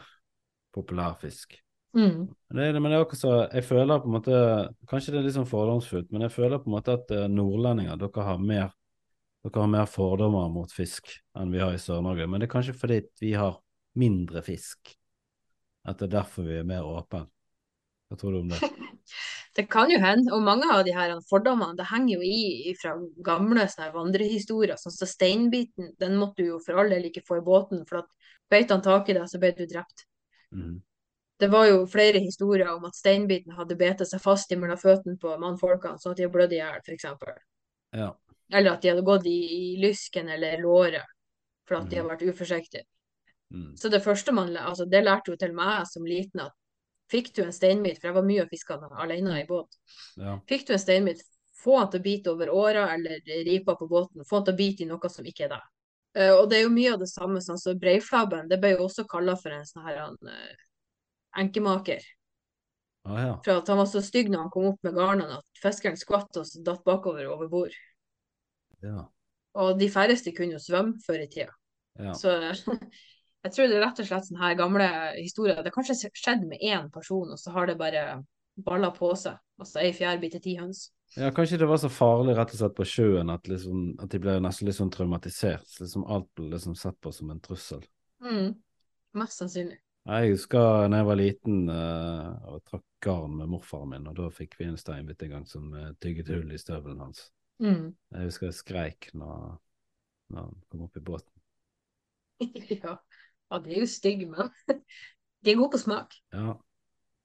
populærfisk. 0.74 1.56
Mm. 1.96 2.26
Men 2.26 2.58
det, 2.58 2.80
men 2.82 2.90
det 2.90 2.96
er 2.98 3.04
akkurat 3.04 3.20
så 3.20 3.34
Jeg 3.54 3.62
føler 3.68 4.00
på 4.02 4.08
en 4.08 4.14
måte 4.16 4.38
Kanskje 4.90 5.12
det 5.14 5.18
er 5.20 5.26
litt 5.28 5.36
sånn 5.36 5.46
fordomsfullt, 5.46 6.08
men 6.10 6.24
jeg 6.26 6.32
føler 6.34 6.58
på 6.58 6.66
en 6.66 6.74
måte 6.74 6.96
at 6.98 7.12
eh, 7.14 7.28
nordlendinger 7.30 8.00
dere 8.00 8.24
har 8.26 8.40
mer 8.42 8.72
dere 9.44 9.60
har 9.62 9.70
mer 9.70 9.86
fordommer 9.86 10.48
mot 10.50 10.72
fisk 10.74 11.12
enn 11.38 11.52
vi 11.54 11.60
har 11.62 11.76
i 11.76 11.78
Sør-Norge. 11.78 12.26
Men 12.26 12.42
det 12.42 12.48
er 12.48 12.54
kanskje 12.56 12.74
fordi 12.80 12.98
vi 13.20 13.30
har 13.38 13.60
mindre 13.98 14.42
fisk. 14.42 14.94
At 15.84 15.98
det 16.00 16.08
er 16.08 16.16
derfor 16.20 16.46
vi 16.46 16.58
er 16.58 16.66
mer 16.68 16.86
åpne. 16.86 17.26
Hva 18.08 18.18
tror 18.20 18.32
du 18.34 18.42
om 18.44 18.52
det? 18.52 18.60
Det 19.54 19.68
kan 19.70 19.86
jo 19.86 20.00
hende, 20.02 20.32
og 20.34 20.42
mange 20.42 20.66
av 20.66 20.80
de 20.82 20.90
her 20.90 21.12
fordommene 21.28 21.76
det 21.78 21.84
henger 21.86 22.16
jo 22.16 22.24
i 22.26 22.72
fra 22.74 22.96
gamle 23.22 23.68
vandrehistorier. 23.94 24.74
Sånn 24.80 24.90
som 24.90 25.06
så 25.06 25.12
steinbiten, 25.12 25.92
den 26.00 26.16
måtte 26.18 26.42
du 26.42 26.48
jo 26.48 26.56
for 26.58 26.80
all 26.80 26.90
del 26.90 27.06
ikke 27.06 27.22
få 27.28 27.38
i 27.38 27.44
båten, 27.46 27.84
for 27.86 28.00
at 28.00 28.08
beit 28.50 28.72
han 28.74 28.82
tak 28.82 29.12
i 29.12 29.14
deg, 29.14 29.28
så 29.30 29.38
ble 29.38 29.52
du 29.54 29.62
drept. 29.70 30.08
Mm. 30.50 30.80
Det 31.38 31.50
var 31.52 31.68
jo 31.68 31.84
flere 31.86 32.18
historier 32.24 32.72
om 32.72 32.88
at 32.88 32.98
steinbiten 32.98 33.54
hadde 33.54 33.76
betet 33.78 34.10
seg 34.10 34.24
fast 34.24 34.50
mellom 34.58 34.80
føttene 34.80 35.20
på 35.22 35.36
mannfolkene, 35.38 36.02
sånn 36.02 36.16
at 36.16 36.18
de 36.18 36.26
hadde 36.26 36.34
blødd 36.34 36.56
i 36.56 36.58
hjel, 36.58 36.82
f.eks. 36.82 37.06
Ja. 37.94 38.10
Eller 38.50 38.72
at 38.74 38.82
de 38.82 38.90
hadde 38.90 39.06
gått 39.06 39.30
i, 39.30 39.38
i 39.38 39.64
lysken 39.84 40.34
eller 40.34 40.58
låret 40.66 41.06
for 41.68 41.78
at 41.78 41.86
de 41.90 42.00
har 42.00 42.08
Mhm. 42.08 42.10
vært 42.10 42.26
uforsiktige. 42.34 42.88
Mm. 43.52 43.76
Så 43.76 43.88
det 43.88 44.02
første 44.04 44.32
man, 44.32 44.56
altså 44.56 44.86
det 44.88 45.04
lærte 45.04 45.32
jo 45.32 45.36
til 45.38 45.52
meg 45.54 45.86
som 45.90 46.06
liten 46.06 46.40
at 46.46 46.54
fikk 47.12 47.34
du 47.36 47.42
en 47.44 47.52
steinbit, 47.52 48.00
for 48.00 48.08
jeg 48.08 48.16
var 48.16 48.26
mye 48.26 48.42
og 48.44 48.50
fiska 48.50 48.78
alene 49.04 49.38
i 49.42 49.46
båt, 49.46 49.76
Ja. 50.16 50.38
fikk 50.48 50.66
du 50.66 50.72
en 50.72 50.82
steinbit, 50.82 51.20
få 51.64 51.78
han 51.78 51.90
til 51.90 52.00
å 52.00 52.04
bite 52.04 52.32
over 52.32 52.50
åra 52.50 52.88
eller 52.94 53.20
ripa 53.44 53.76
på 53.76 53.88
båten, 53.88 54.24
få 54.24 54.40
han 54.40 54.44
til 54.48 54.54
å 54.54 54.56
bite 54.56 54.84
i 54.84 54.88
noe 54.88 55.10
som 55.10 55.24
ikke 55.24 55.44
er 55.44 55.54
deg. 55.54 55.70
Uh, 56.14 56.34
og 56.38 56.50
det 56.50 56.58
er 56.58 56.62
jo 56.62 56.74
mye 56.74 56.92
av 56.94 57.00
det 57.00 57.10
samme, 57.10 57.40
sånn 57.42 57.58
så 57.58 57.74
breiflabben, 57.74 58.48
det 58.48 58.60
ble 58.62 58.74
jo 58.76 58.84
også 58.86 59.04
kalla 59.10 59.34
for 59.36 59.50
en 59.50 59.66
sånn 59.66 59.86
her 59.86 60.02
en, 60.04 60.18
uh, 60.28 60.66
enkemaker. 61.42 62.04
Ah, 63.04 63.18
ja. 63.20 63.32
For 63.44 63.58
at 63.58 63.68
han 63.68 63.80
var 63.82 63.88
så 63.90 64.00
stygg 64.04 64.30
når 64.32 64.46
han 64.46 64.52
kom 64.54 64.68
opp 64.70 64.86
med 64.86 64.94
garnene 64.96 65.40
at 65.40 65.60
fiskeren 65.60 65.98
skvatt 66.00 66.38
og 66.40 66.52
datt 66.64 66.84
bakover 66.86 67.26
over 67.28 67.50
bord. 67.52 67.74
Ja. 68.84 69.04
Og 69.60 69.78
de 69.78 69.90
færreste 69.92 70.32
kunne 70.36 70.56
jo 70.56 70.62
svømme 70.62 70.96
før 71.04 71.24
i 71.24 71.28
tida. 71.28 71.52
Ja. 72.00 72.14
Så 72.16 72.32
jeg 73.44 73.52
tror 73.52 73.68
det 73.68 73.76
er 73.76 73.84
rett 73.84 74.00
og 74.00 74.08
slett 74.08 74.26
sånne 74.28 74.40
her 74.40 74.56
gamle 74.56 74.88
historier. 75.18 75.58
Det 75.60 75.68
har 75.68 75.76
kanskje 75.76 76.10
skjedd 76.16 76.46
med 76.48 76.62
én 76.64 76.88
person, 76.92 77.28
og 77.28 77.40
så 77.40 77.52
har 77.52 77.68
det 77.68 77.76
bare 77.80 78.22
balla 78.64 78.90
på 78.94 79.10
seg. 79.18 79.36
Altså 79.60 79.82
ei 79.82 79.92
fjærbit 79.94 80.36
til 80.36 80.42
ti 80.44 80.54
høns. 80.58 80.86
ja, 81.14 81.30
kanskje 81.34 81.60
det 81.60 81.68
var 81.68 81.78
så 81.82 81.90
farlig 81.92 82.36
rett 82.38 82.54
og 82.54 82.60
slett 82.60 82.76
på 82.78 82.86
sjøen 82.88 83.30
at, 83.30 83.48
liksom, 83.50 83.82
at 84.02 84.10
de 84.10 84.20
ble 84.22 84.38
nesten 84.42 84.68
litt 84.68 84.78
sånn 84.78 84.92
traumatisert. 84.94 85.76
Liksom 85.80 86.06
alt 86.10 86.30
ble 86.38 86.48
liksom 86.54 86.76
sett 86.78 86.96
på 87.04 87.12
som 87.12 87.30
en 87.34 87.42
trussel. 87.44 87.84
Mm. 88.24 88.54
Mest 89.20 89.42
sannsynlig. 89.42 89.78
Jeg 90.04 90.32
husker 90.34 90.88
da 90.88 90.98
jeg 90.98 91.08
var 91.08 91.16
liten 91.16 91.60
uh, 91.72 92.48
og 92.52 92.64
trakk 92.68 92.84
garn 93.04 93.38
med 93.38 93.48
morfaren 93.52 93.92
min, 93.92 94.08
og 94.08 94.16
da 94.18 94.26
fikk 94.32 94.58
vi 94.58 94.66
en 94.68 94.80
steinbit 94.80 95.22
en 95.24 95.36
gang 95.36 95.46
som 95.48 95.70
uh, 95.72 95.92
tygget 96.00 96.32
hull 96.32 96.50
i 96.52 96.60
støvelen 96.60 97.00
hans. 97.04 97.28
Mm. 97.62 97.94
Jeg 98.12 98.28
husker 98.28 98.50
jeg 98.50 98.58
skreik 98.58 99.08
når, 99.16 99.54
når 100.32 100.48
han 100.48 100.60
kom 100.68 100.84
opp 100.88 101.00
i 101.00 101.04
båten. 101.04 101.32
ja. 102.82 102.98
Ja, 103.50 103.60
de 103.64 103.74
er 103.74 103.84
jo 103.84 103.90
stygge, 103.90 104.28
men 104.30 104.50
de 105.44 105.52
er 105.52 105.58
gode 105.60 105.74
på 105.76 105.82
smak. 105.84 106.16
Ja. 106.34 106.56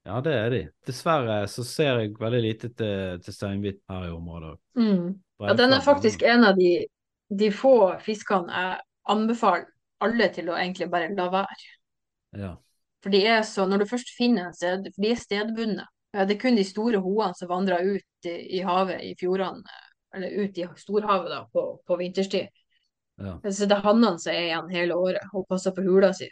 ja, 0.09 0.19
det 0.25 0.35
er 0.35 0.53
de. 0.53 0.61
Dessverre 0.87 1.41
så 1.51 1.65
ser 1.67 2.03
jeg 2.03 2.15
veldig 2.19 2.43
lite 2.45 2.71
til, 2.73 3.19
til 3.25 3.35
steinhvit 3.35 3.81
her 3.89 4.07
i 4.09 4.13
området. 4.13 4.55
Mm. 4.79 5.19
Ja, 5.39 5.55
den 5.55 5.73
er 5.73 5.83
faktisk 5.83 6.23
en 6.27 6.43
av 6.43 6.57
de, 6.59 6.73
de 7.29 7.51
få 7.55 7.75
fiskene 8.03 8.51
jeg 8.51 8.81
anbefaler 9.09 9.69
alle 10.03 10.29
til 10.35 10.49
å 10.51 10.57
egentlig 10.57 10.89
bare 10.91 11.11
la 11.15 11.29
være. 11.31 11.69
Ja. 12.39 12.55
For 13.03 13.13
de 13.13 13.21
er 13.27 13.41
så, 13.47 13.65
når 13.67 13.83
du 13.83 13.89
først 13.89 14.11
finner 14.17 14.47
en 14.47 14.55
sted, 14.55 14.87
for 14.95 15.03
de 15.03 15.13
er 15.13 15.19
stedbundne. 15.19 15.85
Det 16.15 16.35
er 16.35 16.41
kun 16.41 16.57
de 16.57 16.65
store 16.65 16.99
hoene 17.03 17.35
som 17.37 17.51
vandrer 17.51 17.85
ut 17.85 18.27
i, 18.27 18.35
i 18.57 18.61
havet 18.65 19.03
i 19.05 19.13
fjordene, 19.19 19.61
eller 20.15 20.41
ut 20.41 20.57
i 20.57 20.65
storhavet 20.81 21.29
da, 21.31 21.43
på, 21.53 21.65
på 21.85 21.97
vinterstid. 21.99 22.49
Ja. 23.19 23.33
Så 23.51 23.67
det 23.67 23.77
er 23.77 23.81
hannene 23.85 24.19
som 24.19 24.31
er 24.33 24.45
igjen 24.47 24.69
hele 24.71 24.95
året 24.95 25.33
og 25.33 25.47
passer 25.49 25.71
på 25.75 25.83
hula 25.83 26.13
si. 26.13 26.29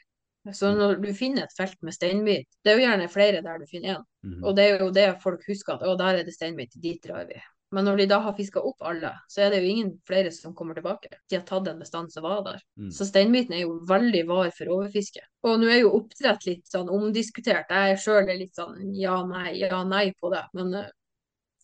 Så 0.53 0.69
Mm. 0.71 0.77
når 0.79 1.01
du 1.03 1.13
finner 1.13 1.43
et 1.43 1.53
felt 1.57 1.75
med 1.83 1.93
steinbit, 1.93 2.47
det 2.63 2.71
er 2.71 2.77
jo 2.79 2.85
gjerne 2.87 3.09
flere 3.11 3.41
der 3.43 3.57
du 3.59 3.65
finner 3.67 3.95
én. 3.97 4.03
Mhm. 4.23 4.43
Og 4.45 4.55
det 4.55 4.63
er 4.63 4.79
jo 4.79 4.91
det 4.91 5.21
folk 5.21 5.41
husker, 5.47 5.73
at 5.73 5.81
å, 5.81 5.97
der 5.97 6.19
er 6.19 6.23
det 6.23 6.33
steinbit, 6.33 6.71
dit 6.81 7.01
drar 7.03 7.25
vi. 7.27 7.35
Men 7.73 7.83
når 7.83 7.97
de 7.97 8.05
da 8.07 8.19
har 8.23 8.31
fiska 8.33 8.61
opp 8.63 8.77
alle, 8.79 9.11
så 9.27 9.41
er 9.43 9.49
det 9.51 9.57
jo 9.61 9.67
ingen 9.73 9.89
flere 10.07 10.31
som 10.31 10.53
kommer 10.55 10.73
tilbake. 10.73 11.09
De 11.29 11.35
har 11.35 11.43
tatt 11.43 11.67
en 11.67 11.79
bestand 11.79 12.09
som 12.13 12.23
var 12.23 12.41
der. 12.45 12.61
Mm. 12.79 12.91
Så 12.95 13.03
steinbiten 13.09 13.51
er 13.57 13.65
jo 13.65 13.81
veldig 13.89 14.25
var 14.25 14.49
for 14.51 14.65
overfiske. 14.67 15.19
Og 15.43 15.59
nå 15.59 15.67
er 15.67 15.81
jo 15.81 15.91
oppdrett 15.99 16.45
litt 16.47 16.63
sånn 16.65 16.87
omdiskutert. 16.87 17.67
Jeg 17.69 17.97
sjøl 17.99 18.29
er 18.29 18.37
litt 18.39 18.55
sånn 18.55 18.95
ja, 18.95 19.21
nei, 19.27 19.57
ja, 19.59 19.83
nei 19.83 20.13
på 20.21 20.31
det. 20.31 20.45
Men 20.53 20.73
uh, 20.75 20.87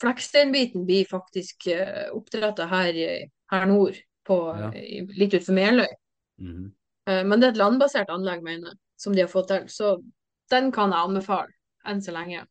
flekksteinbiten 0.01 0.85
blir 0.85 1.05
faktisk 1.09 1.67
uh, 1.71 2.09
oppdretta 2.17 2.67
her, 2.67 2.93
i- 2.93 3.31
her 3.51 3.65
nord, 3.65 3.95
på, 4.25 4.37
Ja. 4.59 4.71
litt 5.17 5.33
utenfor 5.33 5.53
Meløy. 5.53 5.87
Mm 6.39 6.53
-hmm. 6.53 6.71
Men 7.27 7.39
det 7.39 7.47
er 7.47 7.51
et 7.51 7.57
landbasert 7.57 8.09
anlegg, 8.09 8.43
mener 8.43 8.69
jeg, 8.69 8.77
som 8.97 9.13
de 9.13 9.21
har 9.21 9.27
fått 9.27 9.47
til. 9.47 9.67
Så 9.67 10.03
den 10.49 10.71
kan 10.71 10.89
jeg 10.89 10.99
anbefale, 10.99 11.51
enn 11.85 12.01
så 12.01 12.11
lenge. 12.11 12.45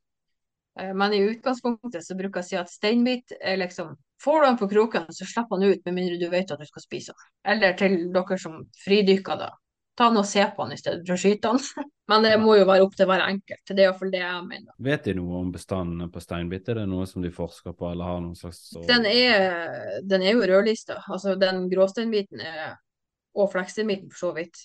Eh, 0.81 0.95
Men 0.95 1.13
i 1.13 1.23
utgangspunktet 1.31 2.05
så 2.05 2.17
bruker 2.17 2.41
jeg 2.41 2.45
å 2.45 2.49
si 2.49 2.57
at 2.57 2.73
steinbit 2.73 3.33
er 3.41 3.57
liksom 3.57 3.97
Får 4.23 4.41
du 4.41 4.47
den 4.47 4.59
på 4.59 4.69
kroken, 4.71 5.07
så 5.11 5.27
slipper 5.27 5.59
den 5.59 5.73
ut, 5.73 5.81
med 5.85 5.95
mindre 5.95 6.19
du 6.21 6.29
vet 6.31 6.51
at 6.55 6.61
du 6.61 6.65
skal 6.65 6.83
spise 6.85 7.11
den. 7.11 7.31
Eller 7.45 7.73
til 7.75 7.97
dere 8.15 8.37
som 8.39 8.61
fridykker, 8.85 9.37
da. 9.41 9.49
Ta 10.03 10.09
han 10.09 10.19
og 10.19 10.27
se 10.27 10.43
på 10.57 10.65
den 10.65 10.75
i 10.75 10.81
stedet 10.81 11.05
for 11.07 11.15
å 11.15 11.21
skyte 11.23 11.51
den. 11.53 11.85
Men 12.11 12.25
det 12.27 12.33
må 12.43 12.57
jo 12.59 12.65
være 12.67 12.83
opp 12.83 12.97
til 12.99 13.07
hver 13.07 13.23
enkelt. 13.23 13.63
Det 13.69 13.77
er 13.77 13.85
iallfall 13.85 14.11
det 14.11 14.23
jeg 14.25 14.41
mener. 14.49 14.73
Vet 14.83 15.05
de 15.07 15.15
noe 15.15 15.37
om 15.39 15.53
bestanden 15.55 16.11
på 16.11 16.23
steinbitt? 16.25 16.67
Er 16.73 16.81
det 16.81 16.89
noe 16.91 17.07
som 17.07 17.23
de 17.23 17.31
forsker 17.31 17.77
på, 17.79 17.87
eller 17.93 18.11
har 18.11 18.19
noen 18.25 18.35
slags 18.35 18.73
Den 18.89 19.07
er, 19.07 20.03
den 20.03 20.27
er 20.27 20.35
jo 20.35 20.49
rødlista. 20.51 20.99
Altså 21.07 21.37
den 21.39 21.69
gråsteinbiten 21.71 22.43
er 22.43 22.75
Og 23.39 23.49
fleksteinbiten 23.55 24.11
for 24.11 24.27
så 24.27 24.33
vidt. 24.37 24.59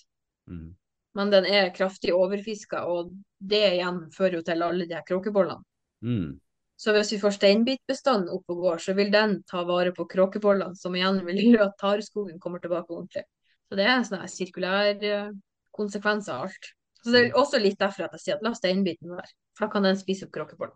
Mm. 0.50 0.74
Men 1.16 1.30
den 1.32 1.46
er 1.48 1.70
kraftig 1.72 2.10
overfiska, 2.12 2.82
og 2.84 3.14
det 3.38 3.62
igjen 3.78 4.02
fører 4.12 4.40
jo 4.40 4.42
til 4.44 4.66
alle 4.66 4.90
de 4.90 4.98
her 4.98 5.06
kråkebollene. 5.06 5.62
Mm. 6.04 6.34
Så 6.76 6.92
hvis 6.92 7.14
vi 7.14 7.22
får 7.22 7.38
steinbitbestanden 7.38 8.28
opp 8.34 8.52
og 8.52 8.60
går, 8.66 8.82
så 8.82 8.92
vil 8.98 9.08
den 9.14 9.38
ta 9.48 9.62
vare 9.66 9.94
på 9.96 10.04
kråkebollene, 10.10 10.76
som 10.76 10.98
igjen 10.98 11.22
vil 11.30 11.40
gjøre 11.46 11.70
at 11.70 11.80
tareskogen 11.80 12.36
kommer 12.42 12.60
tilbake 12.60 12.92
ordentlig. 12.92 13.24
Så 13.68 13.78
det 13.78 13.84
er 13.84 13.94
en 13.98 14.06
sånn 14.08 14.24
sirkulær 14.32 15.04
eh, 15.04 15.30
konsekvens 15.76 16.28
av 16.32 16.46
alt. 16.46 16.70
Så 17.02 17.12
det 17.14 17.20
er 17.20 17.38
også 17.38 17.60
litt 17.62 17.78
derfor 17.80 18.08
at 18.08 18.14
jeg 18.16 18.24
sier 18.24 18.38
at 18.38 18.44
la 18.44 18.54
steinbiten 18.56 19.12
være, 19.12 19.30
for 19.56 19.66
da 19.66 19.72
kan 19.74 19.86
den 19.86 19.98
spise 20.00 20.26
opp 20.26 20.34
kråkebollen. 20.34 20.74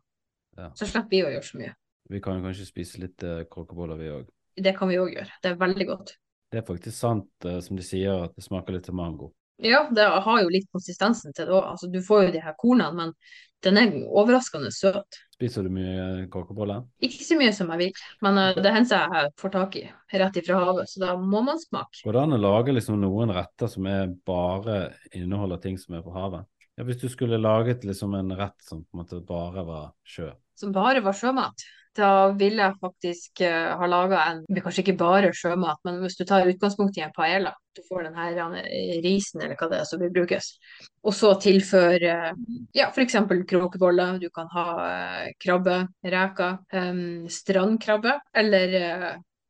Ja. 0.61 0.69
Så 0.79 0.87
slipper 0.87 1.11
vi 1.11 1.23
å 1.25 1.33
gjøre 1.33 1.49
så 1.49 1.59
mye. 1.59 1.73
Vi 2.13 2.21
kan 2.23 2.39
jo 2.39 2.45
kanskje 2.45 2.69
spise 2.69 3.01
litt 3.01 3.25
uh, 3.25 3.43
kråkeboller, 3.51 3.99
vi 3.99 4.11
òg. 4.13 4.29
Det 4.63 4.75
kan 4.77 4.91
vi 4.91 4.99
òg 5.01 5.15
gjøre. 5.17 5.39
Det 5.43 5.51
er 5.51 5.59
veldig 5.61 5.87
godt. 5.89 6.15
Det 6.53 6.61
er 6.61 6.67
faktisk 6.67 6.93
sant, 6.93 7.31
eh, 7.49 7.59
som 7.65 7.79
de 7.79 7.85
sier, 7.87 8.27
at 8.27 8.35
det 8.37 8.45
smaker 8.45 8.77
litt 8.77 8.85
til 8.85 8.97
mango. 8.99 9.31
Ja, 9.63 9.85
det 9.95 10.05
har 10.25 10.43
jo 10.43 10.51
litt 10.51 10.69
konsistensen 10.73 11.35
til 11.37 11.49
det 11.49 11.55
òg. 11.55 11.73
Altså, 11.75 11.91
du 11.93 12.01
får 12.03 12.27
jo 12.27 12.37
de 12.37 12.43
her 12.43 12.55
kornene, 12.59 12.93
men 12.97 13.13
den 13.63 13.79
er 13.79 13.93
overraskende 14.11 14.73
søt. 14.75 15.19
Spiser 15.37 15.67
du 15.67 15.71
mye 15.75 16.25
kakeboller? 16.33 16.83
Ikke 17.03 17.23
så 17.27 17.37
mye 17.39 17.53
som 17.55 17.71
jeg 17.75 17.81
vil, 17.83 18.01
men 18.25 18.41
eh, 18.43 18.63
det 18.63 18.73
hender 18.75 19.05
jeg 19.21 19.35
får 19.39 19.55
tak 19.55 19.77
i 19.79 19.85
rett 20.19 20.39
ifra 20.41 20.63
havet, 20.65 20.91
så 20.91 21.03
da 21.05 21.13
må 21.19 21.45
man 21.47 21.61
smake. 21.63 22.03
Går 22.03 22.17
det 22.17 22.25
an 22.25 22.37
å 22.39 22.41
lage 22.43 22.75
liksom 22.75 22.99
noen 23.03 23.35
retter 23.35 23.71
som 23.71 23.87
bare 24.27 24.81
inneholder 25.15 25.63
ting 25.63 25.79
som 25.79 25.99
er 25.99 26.03
fra 26.07 26.17
havet? 26.25 26.49
Ja, 26.79 26.87
Hvis 26.89 27.03
du 27.03 27.09
skulle 27.13 27.39
laget 27.39 27.85
liksom 27.85 28.15
en 28.17 28.33
rett 28.37 28.59
som 28.65 28.83
på 28.83 28.97
en 28.97 29.03
måte 29.05 29.21
bare 29.29 29.65
var 29.69 29.91
sjø. 30.03 30.31
Som 30.59 30.73
bare 30.75 31.03
var 31.05 31.17
sjømat. 31.17 31.67
Da 31.97 32.33
ville 32.41 32.65
jeg 32.65 32.79
faktisk 32.81 33.43
uh, 33.45 33.73
ha 33.77 33.89
laga 33.91 34.23
en 34.31 34.45
Kanskje 34.63 34.85
ikke 34.87 34.95
bare 35.01 35.33
sjømat, 35.37 35.81
men 35.85 35.99
hvis 36.01 36.17
du 36.17 36.25
tar 36.29 36.49
utgangspunkt 36.49 36.97
i 36.97 37.03
en 37.05 37.13
paella, 37.13 37.53
du 37.77 37.83
får 37.89 38.07
den 38.07 38.17
her 38.17 38.39
eh, 38.61 38.95
risen 39.05 39.43
eller 39.43 39.57
hva 39.61 39.69
det 39.69 39.81
er 39.81 39.89
som 39.89 40.01
vil 40.01 40.13
brukes, 40.13 40.53
og 41.05 41.17
så 41.17 41.33
tilføre 41.43 42.15
uh, 42.33 42.47
ja, 42.77 42.89
f.eks. 42.89 43.19
kråkeboller, 43.51 44.17
du 44.23 44.31
kan 44.33 44.49
ha 44.55 44.67
uh, 44.79 45.29
krabbe, 45.43 45.83
reker, 46.15 46.63
um, 46.79 47.29
strandkrabbe, 47.29 48.17
eller 48.45 48.79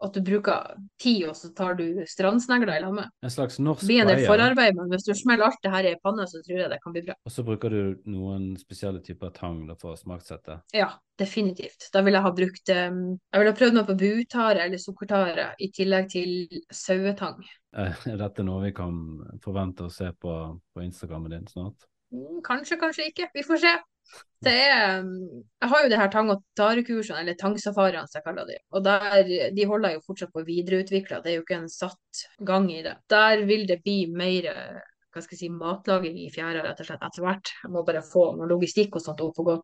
at 0.03 0.14
du 0.16 0.20
bruker 0.26 0.74
tid, 1.03 1.24
og 1.30 1.36
så 1.38 1.50
tar 1.57 1.76
du 1.78 1.84
strandsnegler 2.09 2.74
i 2.76 2.82
lammet. 2.82 3.11
En 3.22 3.30
slags 3.32 3.59
norsk 3.62 3.84
blir 3.86 4.03
en 4.03 4.11
del 4.11 4.24
forarbeid, 4.26 4.74
men 4.78 4.90
hvis 4.92 5.07
du 5.07 5.12
smeller 5.18 5.48
alt 5.48 5.61
det 5.62 5.72
her 5.74 5.88
i 5.92 5.94
panna, 6.03 6.26
så 6.26 6.42
tror 6.44 6.59
jeg 6.64 6.70
det 6.72 6.80
kan 6.82 6.94
bli 6.96 7.05
bra. 7.07 7.16
Og 7.24 7.34
så 7.34 7.44
bruker 7.46 7.70
du 7.74 8.03
noen 8.11 8.53
spesielle 8.61 9.03
typer 9.05 9.30
tang 9.36 9.62
for 9.80 9.94
å 9.94 10.00
smaksette. 10.00 10.59
Ja, 10.76 10.90
definitivt. 11.20 11.88
Da 11.94 12.03
ville 12.03 12.18
jeg 12.18 12.26
ha 12.26 12.34
brukt 12.34 12.72
um, 12.74 13.00
Jeg 13.32 13.42
ville 13.42 13.53
ha 13.55 13.59
prøvd 13.62 13.78
meg 13.78 13.88
på 13.90 13.98
butare 14.03 14.66
eller 14.66 14.82
sukkertare 14.82 15.48
i 15.62 15.70
tillegg 15.74 16.11
til 16.12 16.34
sauetang. 16.74 17.40
Eh, 17.76 18.05
Er 18.12 18.18
dette 18.20 18.44
noe 18.44 18.66
vi 18.66 18.74
kan 18.76 18.98
forvente 19.44 19.86
å 19.86 19.92
se 19.92 20.11
på, 20.20 20.34
på 20.74 20.84
Instagrammen 20.84 21.32
din 21.38 21.46
snart? 21.48 21.86
Mm, 22.12 22.42
Kanskje, 22.44 22.76
kanskje 22.80 23.09
ikke. 23.09 23.30
Vi 23.34 23.46
får 23.46 23.62
se. 23.62 23.72
Det 24.42 24.53
er 24.53 25.05
Jeg 25.05 25.68
har 25.70 25.82
jo 25.84 25.90
det 25.92 25.98
her 26.00 26.09
tang- 26.11 26.30
og 26.34 26.40
tarekursene, 26.59 27.20
eller 27.22 27.36
tangsafariene 27.38 28.09
som 28.11 28.18
jeg 28.18 28.24
kaller 28.26 28.48
det. 28.48 28.59
Og 28.74 28.82
der, 28.84 29.50
de 29.55 29.66
holder 29.70 29.94
jo 29.94 30.07
fortsatt 30.07 30.32
på 30.34 30.42
å 30.42 30.48
videreutvikle. 30.48 31.20
Det 31.22 31.30
er 31.30 31.36
jo 31.38 31.44
ikke 31.44 31.61
en 31.61 31.68
satt 31.70 32.24
gang 32.42 32.66
i 32.72 32.82
det. 32.82 32.96
Der 33.12 33.44
vil 33.46 33.66
det 33.70 33.82
bli 33.84 34.07
mer 34.11 34.50
hva 35.12 35.20
skal 35.20 35.36
jeg 35.36 35.42
si, 35.44 35.48
matlaging 35.53 36.16
i 36.22 36.30
fjæra 36.32 36.62
rett 36.64 36.78
og 36.80 36.88
slett 36.88 37.03
etter 37.05 37.22
hvert. 37.26 37.50
Jeg 37.62 37.70
må 37.74 37.82
bare 37.84 38.00
få 38.07 38.30
noe 38.38 38.48
logistikk 38.48 38.96
og 38.96 39.05
sånt 39.05 39.20
opp 39.20 39.38
og 39.42 39.50
gå. 39.50 39.57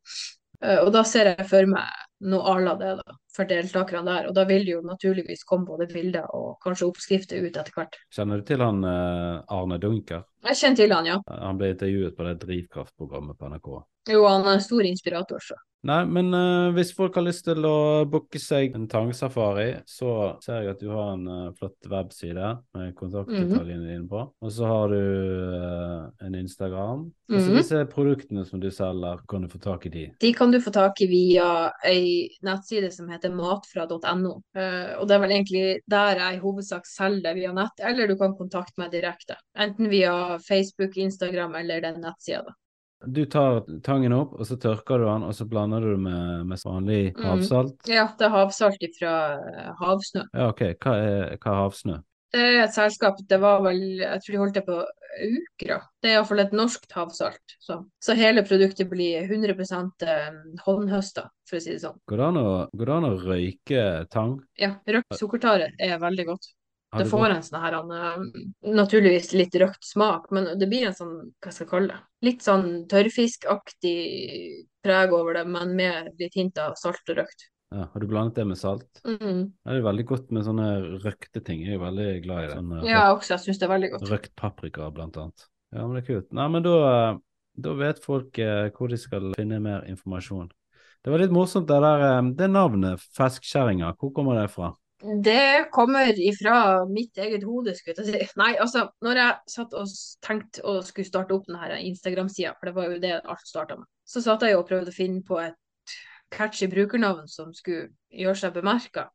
Eh, 0.60 0.78
Og 0.84 0.90
da 0.92 1.04
ser 1.08 1.30
jeg 1.32 1.46
for 1.48 1.66
meg 1.70 1.88
noe 2.28 2.42
à 2.52 2.58
la 2.60 2.74
det, 2.76 2.90
da, 2.98 3.14
for 3.34 3.48
deltakerne 3.48 4.04
der. 4.04 4.28
Og 4.28 4.34
da 4.36 4.44
vil 4.44 4.66
det 4.66 4.74
jo 4.74 4.82
naturligvis 4.84 5.44
komme 5.48 5.64
både 5.66 5.86
bilder 5.92 6.26
og 6.36 6.58
kanskje 6.64 6.88
oppskrifter 6.90 7.40
ut 7.40 7.56
etter 7.56 7.72
hvert. 7.76 7.96
Kjenner 8.14 8.42
du 8.42 8.48
til 8.48 8.60
han 8.60 8.82
eh, 8.84 9.40
Arne 9.56 9.78
Dunker? 9.80 10.26
Jeg 10.48 10.60
kjenner 10.60 10.82
til 10.82 10.92
han, 10.92 11.06
ja. 11.14 11.18
Han 11.46 11.60
ble 11.60 11.72
intervjuet 11.74 12.16
på 12.16 12.26
det 12.28 12.36
Drivkraftprogrammet 12.44 13.38
på 13.38 13.48
NRK. 13.54 13.70
Jo, 14.08 14.24
han 14.26 14.46
er 14.46 14.58
en 14.58 14.64
stor 14.64 14.86
inspirator, 14.88 15.42
så. 15.44 15.54
Nei, 15.86 16.00
men 16.10 16.32
uh, 16.34 16.72
hvis 16.74 16.88
folk 16.96 17.14
har 17.14 17.22
lyst 17.22 17.44
til 17.46 17.62
å 17.62 18.02
booke 18.10 18.40
seg 18.42 18.74
en 18.74 18.88
tangsafari, 18.90 19.76
så 19.86 20.34
ser 20.42 20.64
jeg 20.64 20.72
at 20.72 20.80
du 20.82 20.88
har 20.90 21.12
en 21.12 21.28
uh, 21.30 21.52
flott 21.54 21.86
webside 21.86 22.48
med 22.74 22.96
kontaktdetaljene 22.98 23.86
dine 23.86 24.08
på. 24.10 24.24
Og 24.42 24.50
så 24.56 24.66
har 24.66 24.90
du 24.90 24.98
uh, 24.98 26.26
en 26.26 26.34
Instagram. 26.34 27.06
Og 27.30 27.38
så 27.38 27.46
Mhm. 27.52 27.56
disse 27.60 27.84
produktene 27.92 28.44
som 28.48 28.58
du 28.58 28.70
selger, 28.74 29.22
kan 29.30 29.46
du 29.46 29.48
få 29.54 29.62
tak 29.62 29.86
i 29.86 29.94
de. 29.94 30.04
De 30.18 30.32
kan 30.34 30.50
du 30.50 30.58
få 30.64 30.72
tak 30.74 30.98
i 31.04 31.06
via 31.06 31.70
ei 31.86 32.28
nettside 32.42 32.90
som 32.92 33.08
heter 33.12 33.30
matfra.no. 33.30 34.34
Og 34.98 35.04
det 35.06 35.14
er 35.14 35.22
vel 35.22 35.36
egentlig 35.36 35.66
der 35.86 36.16
jeg 36.24 36.38
i 36.38 36.42
hovedsak 36.42 36.86
selger 36.90 37.22
det 37.28 37.34
via 37.38 37.52
nett, 37.52 37.78
eller 37.84 38.08
du 38.08 38.16
kan 38.16 38.34
kontakte 38.34 38.80
meg 38.82 38.90
direkte. 38.96 39.36
Enten 39.54 39.88
via 39.92 40.38
Facebook, 40.42 40.96
Instagram 40.96 41.54
eller 41.54 41.84
den 41.84 42.00
nettsida, 42.02 42.42
da. 42.48 42.56
Du 43.06 43.22
tar 43.30 43.62
tangen 43.86 44.12
opp, 44.16 44.34
og 44.34 44.46
så 44.48 44.56
tørker 44.58 44.98
du 44.98 45.06
den, 45.06 45.24
og 45.28 45.34
så 45.36 45.46
blander 45.46 45.84
du 45.86 45.94
med, 46.02 46.46
med 46.50 46.62
vanlig 46.66 47.00
havsalt? 47.14 47.28
havsalt. 47.30 47.90
Ja, 47.90 48.08
det 48.18 48.26
er 48.26 48.34
havsalt 48.34 48.86
fra 48.98 49.14
havsnø. 49.78 50.24
Ja, 50.32 50.48
OK. 50.50 50.64
Hva 50.82 50.96
er, 50.98 51.36
hva 51.38 51.52
er 51.52 51.60
havsnø? 51.62 51.98
Det 52.34 52.44
er 52.44 52.58
et 52.66 52.74
selskap, 52.74 53.20
det 53.24 53.38
var 53.40 53.62
vel, 53.64 53.78
jeg 54.02 54.20
tror 54.20 54.34
de 54.34 54.40
holdt 54.42 54.56
det 54.58 54.64
på 54.66 54.82
Ukra. 55.18 55.78
Det 56.02 56.10
er 56.10 56.18
iallfall 56.18 56.42
et 56.42 56.52
norskt 56.52 56.92
havsalt. 56.92 57.54
Så, 57.64 57.78
så 58.04 58.16
hele 58.18 58.44
produktet 58.44 58.90
blir 58.90 59.24
100 59.24 59.54
eh, 60.04 60.36
håndhøsta, 60.66 61.24
for 61.48 61.58
å 61.58 61.62
si 61.64 61.72
det 61.72 61.80
sånn. 61.86 61.96
Går 62.10 62.20
det 62.20 62.98
an 62.98 63.08
å 63.08 63.14
røyke 63.22 63.86
tang? 64.12 64.36
Ja, 64.60 64.74
røkt 64.84 65.16
sukkertare 65.16 65.72
er 65.80 65.96
veldig 66.02 66.28
godt. 66.34 66.52
Det 66.96 67.04
får 67.10 67.34
en 67.34 67.42
sånn 67.44 67.60
her, 67.60 67.74
eh, 67.74 68.22
naturligvis 68.72 69.34
litt 69.36 69.56
røkt 69.60 69.84
smak, 69.84 70.30
men 70.32 70.54
det 70.58 70.68
blir 70.70 70.86
en 70.88 70.96
sånn, 70.96 71.16
hva 71.36 71.52
skal 71.52 71.66
jeg 71.66 71.70
kalle 71.72 71.92
det, 71.92 71.98
litt 72.24 72.46
sånn 72.46 72.86
tørrfiskaktig 72.88 73.98
preg 74.84 75.12
over 75.12 75.36
det, 75.36 75.44
men 75.52 75.74
med 75.76 76.08
litt 76.20 76.38
hint 76.38 76.56
av 76.62 76.78
salt 76.80 77.12
og 77.12 77.20
røkt. 77.20 77.48
Ja, 77.68 77.84
har 77.92 78.00
du 78.00 78.06
blandet 78.08 78.38
det 78.40 78.46
med 78.48 78.56
salt? 78.56 78.88
Mm. 79.04 79.52
Det 79.52 79.74
er 79.74 79.84
veldig 79.84 80.06
godt 80.08 80.30
med 80.32 80.46
sånne 80.46 80.68
røkte 81.04 81.42
ting. 81.44 81.60
Jeg 81.66 81.76
er 81.76 81.82
veldig 81.82 82.08
glad 82.24 82.44
i 82.44 82.46
det. 82.46 82.56
Sånne, 82.56 82.82
Ja, 82.88 83.02
også, 83.12 83.34
jeg 83.34 83.44
syns 83.44 83.60
det 83.60 83.66
er 83.68 83.74
veldig 83.74 83.90
godt. 83.92 84.08
Røkt 84.08 84.34
paprika, 84.40 84.88
blant 84.94 85.18
annet. 85.20 85.44
Ja, 85.74 85.82
men 85.84 85.98
det 85.98 86.06
er 86.06 86.08
kult. 86.14 86.30
Nei, 86.32 86.46
men 86.54 86.64
da, 86.64 86.76
eh, 86.88 87.18
da 87.68 87.74
vet 87.76 88.00
folk 88.00 88.40
eh, 88.40 88.70
hvor 88.72 88.88
de 88.88 88.96
skal 88.96 89.34
finne 89.36 89.60
mer 89.60 89.84
informasjon. 89.90 90.48
Det 91.04 91.12
var 91.12 91.20
litt 91.20 91.34
morsomt 91.34 91.68
det 91.68 91.76
der 91.84 92.32
Det 92.40 92.48
navnet, 92.50 93.04
Feskkjerringa, 93.16 93.92
hvor 94.00 94.14
kommer 94.16 94.40
det 94.40 94.48
fra? 94.50 94.72
Det 94.98 95.68
kommer 95.70 96.18
ifra 96.18 96.84
mitt 96.90 97.18
eget 97.22 97.44
hode, 97.46 97.74
skulle 97.78 98.02
jeg 98.02 98.26
si. 98.26 98.38
Nei, 98.40 98.56
altså, 98.58 98.88
når 99.04 99.20
jeg 99.20 99.52
satt 99.52 99.76
og 99.78 99.92
tenkte 100.26 100.64
å 100.66 100.80
skulle 100.82 101.06
starte 101.06 101.36
opp 101.36 101.46
denne 101.46 101.78
Instagram-sida, 101.86 102.56
for 102.58 102.70
det 102.70 102.74
var 102.74 102.88
jo 102.90 102.98
det 103.04 103.12
alt 103.20 103.46
starta 103.46 103.76
med, 103.78 103.86
så 104.02 104.24
satt 104.24 104.42
jeg 104.42 104.58
og 104.58 104.66
prøvde 104.66 104.90
å 104.90 104.96
finne 104.96 105.22
på 105.26 105.38
et 105.38 105.94
catchy 106.34 106.66
brukernavn 106.72 107.30
som 107.30 107.54
skulle 107.54 107.92
gjøre 108.10 108.42
seg 108.42 108.58
bemerka. 108.58 109.06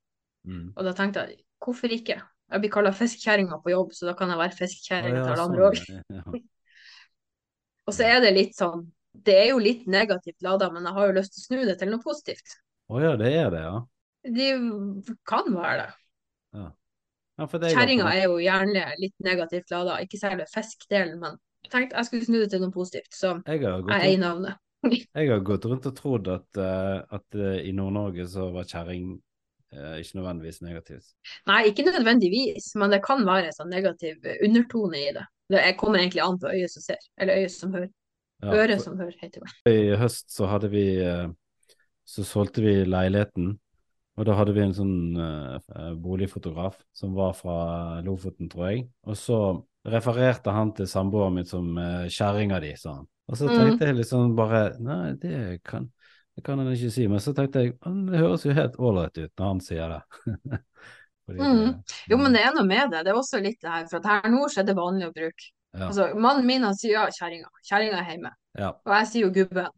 Mm. 0.48 0.72
Og 0.72 0.88
da 0.88 0.96
tenkte 0.96 1.28
jeg, 1.28 1.44
hvorfor 1.64 1.92
ikke? 1.92 2.22
Jeg 2.24 2.64
blir 2.64 2.72
kalla 2.72 2.96
fiskekjerringa 2.96 3.60
på 3.64 3.74
jobb, 3.74 3.94
så 3.98 4.08
da 4.08 4.18
kan 4.18 4.32
jeg 4.32 4.40
være 4.40 4.60
fiskekjerringa 4.60 5.20
ah, 5.20 5.20
ja, 5.20 5.24
til 5.28 5.34
alle 5.34 5.44
sånn, 5.44 5.54
andre 5.54 5.70
òg. 5.70 6.12
ja. 6.16 6.44
Og 7.84 7.92
så 7.92 8.06
er 8.08 8.22
det 8.24 8.30
litt 8.32 8.54
sånn 8.56 8.86
Det 9.12 9.34
er 9.36 9.50
jo 9.50 9.58
litt 9.60 9.90
negativt 9.92 10.46
lada, 10.46 10.70
men 10.72 10.86
jeg 10.88 10.96
har 10.96 11.10
jo 11.10 11.16
lyst 11.18 11.34
til 11.36 11.42
å 11.42 11.48
snu 11.50 11.66
det 11.68 11.76
til 11.82 11.92
noe 11.92 12.02
positivt. 12.02 12.56
Å 12.88 13.02
ja, 13.04 13.18
det 13.20 13.34
er 13.36 13.52
det, 13.52 13.64
ja. 13.66 13.82
De 14.24 14.48
kan 15.28 15.52
være 15.54 15.76
det. 15.82 15.92
ja 16.60 16.70
Ja, 17.40 17.48
det 17.50 17.72
Kjerringa 17.74 18.12
er 18.14 18.28
jo 18.28 18.38
gjerne 18.38 18.84
litt 19.02 19.16
negativt 19.26 19.72
lada, 19.74 19.98
ikke 20.04 20.20
særlig 20.22 20.46
fiskdelen, 20.52 21.18
men 21.22 21.40
jeg 21.66 21.72
tenkte 21.74 21.98
jeg 21.98 22.10
skulle 22.10 22.28
snu 22.28 22.38
det 22.44 22.50
til 22.52 22.62
noe 22.62 22.74
positivt, 22.76 23.10
så 23.16 23.40
jeg 23.48 23.64
jeg 23.64 23.96
eier 23.98 24.22
navnet. 24.22 24.60
Jeg 24.84 25.30
har 25.32 25.40
gått 25.48 25.66
rundt 25.66 25.86
og 25.88 25.96
trodd 25.96 26.28
at, 26.28 26.60
eh, 26.60 26.98
at 27.16 27.38
eh, 27.40 27.62
i 27.70 27.72
Nord-Norge 27.72 28.26
så 28.28 28.50
var 28.52 28.68
kjerring 28.68 29.14
eh, 29.72 29.96
ikke 30.04 30.20
nødvendigvis 30.20 30.60
negativt. 30.66 31.14
Nei, 31.48 31.62
ikke 31.72 31.86
nødvendigvis, 31.88 32.74
men 32.76 32.92
det 32.92 33.00
kan 33.06 33.24
være 33.26 33.50
en 33.50 33.56
sånn 33.56 33.72
negativ 33.72 34.28
undertone 34.44 35.00
i 35.00 35.14
det. 35.16 35.24
Det 35.54 35.64
kommer 35.80 36.04
egentlig 36.04 36.26
an 36.26 36.40
på 36.42 36.52
øyet 36.52 36.74
som 36.74 36.84
ser, 36.84 37.00
eller 37.16 37.40
øyet 37.40 37.56
som 37.56 37.74
hører. 37.74 37.90
Ja, 38.44 38.58
Øret 38.60 38.84
som 38.84 39.00
hører, 39.00 39.16
heter 39.22 39.46
det. 39.46 39.72
I 39.72 39.96
høst 39.96 40.34
så 40.36 40.50
hadde 40.52 40.68
vi 40.74 40.84
Så 42.04 42.26
solgte 42.28 42.60
vi 42.60 42.82
leiligheten, 42.84 43.54
og 44.18 44.26
da 44.28 44.34
hadde 44.38 44.54
vi 44.54 44.62
en 44.62 44.74
sånn 44.78 44.96
uh, 45.18 45.94
boligfotograf 45.98 46.76
som 46.94 47.16
var 47.18 47.34
fra 47.34 47.56
Lofoten, 48.06 48.50
tror 48.52 48.68
jeg. 48.70 48.84
Og 49.10 49.18
så 49.18 49.40
refererte 49.90 50.54
han 50.54 50.72
til 50.78 50.88
samboeren 50.88 51.34
min 51.40 51.48
som 51.50 51.72
uh, 51.78 52.06
kjerringa 52.12 52.60
di, 52.64 52.76
sa 52.78 53.00
han. 53.00 53.08
Og 53.32 53.38
så 53.40 53.48
Mm. 53.50 53.56
tenkte 53.58 53.86
jeg 53.88 53.96
liksom 54.02 54.36
bare 54.36 54.76
Nei, 54.84 55.14
det 55.22 55.62
kan, 55.64 55.88
det 56.36 56.44
kan 56.44 56.60
han 56.60 56.74
ikke 56.74 56.92
si. 56.92 57.08
Men 57.08 57.20
så 57.24 57.34
tenkte 57.34 57.64
jeg 57.64 57.74
«Ah, 57.82 57.94
det 58.12 58.20
høres 58.20 58.44
jo 58.46 58.54
helt 58.54 58.76
ålreit 58.78 59.18
ut 59.18 59.32
når 59.40 59.48
han 59.48 59.62
sier 59.64 59.90
det. 59.96 60.02
Fordi 61.26 61.40
Mm. 61.40 61.74
Jo, 62.12 62.18
men 62.20 62.34
det 62.36 62.42
er 62.44 62.54
noe 62.54 62.66
med 62.68 62.92
det. 62.92 63.04
Det 63.06 63.12
er 63.14 63.18
også 63.18 63.40
litt 63.42 63.62
det 63.64 63.72
her, 63.72 63.86
for 63.88 64.04
her 64.06 64.30
nord 64.30 64.52
så 64.52 64.60
er 64.62 64.68
det 64.68 64.76
vanlig 64.76 65.08
å 65.08 65.14
bruke. 65.16 65.50
ja, 65.74 65.88
Altså, 65.88 66.10
Mannen 66.20 66.46
min 66.46 66.64
han 66.68 66.76
sier 66.76 66.98
ja, 67.00 67.06
kjerringa. 67.10 67.48
Kjerringa 67.64 68.02
er 68.04 68.10
hjemme. 68.12 68.32
ja, 68.60 68.70
Og 68.86 68.94
jeg 69.00 69.08
sier 69.08 69.26
jo 69.26 69.32
gubben. 69.40 69.70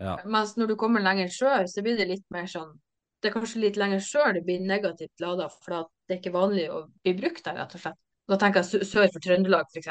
ja. 0.00 0.16
Mens 0.26 0.54
når 0.56 0.68
du 0.68 0.76
kommer 0.76 1.00
lenger 1.00 1.28
sør, 1.32 1.64
så 1.66 1.82
blir 1.82 1.96
det 1.96 2.08
litt 2.12 2.24
mer 2.30 2.44
sånn 2.46 2.76
Det 3.22 3.30
er 3.30 3.34
kanskje 3.36 3.60
litt 3.62 3.76
lenger 3.78 4.00
sør 4.02 4.32
det 4.34 4.42
blir 4.46 4.62
negativt 4.66 5.22
lada, 5.22 5.46
for 5.62 5.84
det 6.08 6.16
er 6.16 6.18
ikke 6.18 6.34
vanlig 6.34 6.64
å 6.74 6.80
bli 7.04 7.12
brukt 7.20 7.44
der, 7.46 7.60
rett 7.60 7.76
og 7.76 7.82
slett. 7.84 7.98
Da 8.30 8.38
tenker 8.40 8.62
jeg 8.62 8.88
sør 8.88 9.06
for 9.12 9.22
Trøndelag, 9.22 9.68
f.eks. 9.70 9.90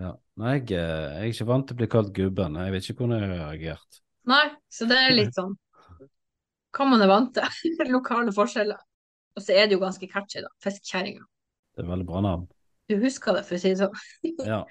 ja. 0.00 0.10
Nei, 0.40 0.52
jeg, 0.58 0.66
eh, 0.76 1.06
jeg 1.14 1.22
er 1.22 1.32
ikke 1.32 1.46
vant 1.48 1.66
til 1.68 1.76
å 1.76 1.80
bli 1.80 1.88
kalt 1.94 2.12
gubben. 2.16 2.58
Jeg 2.60 2.74
vet 2.74 2.90
ikke 2.90 3.02
hvordan 3.04 3.24
jeg 3.24 3.30
har 3.32 3.40
reagert. 3.48 4.02
Nei, 4.28 4.44
så 4.68 4.88
det 4.90 4.98
er 5.00 5.16
litt 5.16 5.36
sånn 5.38 5.56
Hva 6.76 6.84
man 6.90 7.02
er 7.02 7.10
vant 7.10 7.32
til. 7.38 7.72
Lokale 7.94 8.34
forskjeller. 8.36 8.84
Og 9.38 9.44
så 9.44 9.56
er 9.56 9.68
det 9.68 9.78
jo 9.78 9.82
ganske 9.82 10.08
catchy, 10.10 10.42
da. 10.44 10.52
Fiskekjerringa. 10.64 11.24
Det 11.76 11.84
er 11.84 11.90
veldig 11.92 12.06
bra 12.08 12.20
navn. 12.26 12.46
Du 12.88 12.96
husker 13.00 13.36
det, 13.36 13.44
for 13.48 13.56
å 13.56 13.62
si 13.62 13.72
det 13.72 13.80
sånn. 13.80 13.98
Ja. 14.52 14.62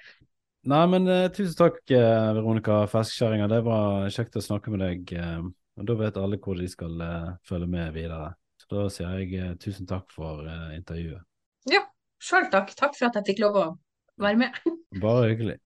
Nei, 0.67 0.81
men 0.91 1.07
uh, 1.07 1.29
tusen 1.31 1.55
takk, 1.55 1.77
uh, 1.93 2.33
Veronica 2.35 2.81
Feskkjerringa. 2.91 3.47
Det 3.51 3.61
var 3.63 4.09
kjekt 4.11 4.35
å 4.35 4.43
snakke 4.43 4.73
med 4.73 4.83
deg. 4.83 5.13
eh, 5.15 5.45
og 5.77 5.85
da 5.87 5.95
vet 5.99 6.17
alle 6.17 6.39
hvor 6.41 6.57
de 6.57 6.67
skal 6.69 7.01
uh, 7.01 7.35
følge 7.47 7.69
med 7.69 7.93
videre. 7.95 8.33
Så 8.57 8.69
da 8.73 8.87
sier 8.93 9.21
jeg 9.21 9.29
uh, 9.43 9.55
tusen 9.61 9.89
takk 9.89 10.09
for 10.13 10.45
uh, 10.47 10.73
intervjuet. 10.75 11.21
Ja, 11.69 11.83
sjøl 12.23 12.49
takk. 12.53 12.73
Takk 12.79 12.97
for 12.97 13.09
at 13.09 13.19
jeg 13.21 13.29
fikk 13.31 13.45
lov 13.45 13.61
å 13.61 13.67
være 14.21 14.37
med. 14.41 14.51
Bare 15.03 15.31
hyggelig. 15.33 15.57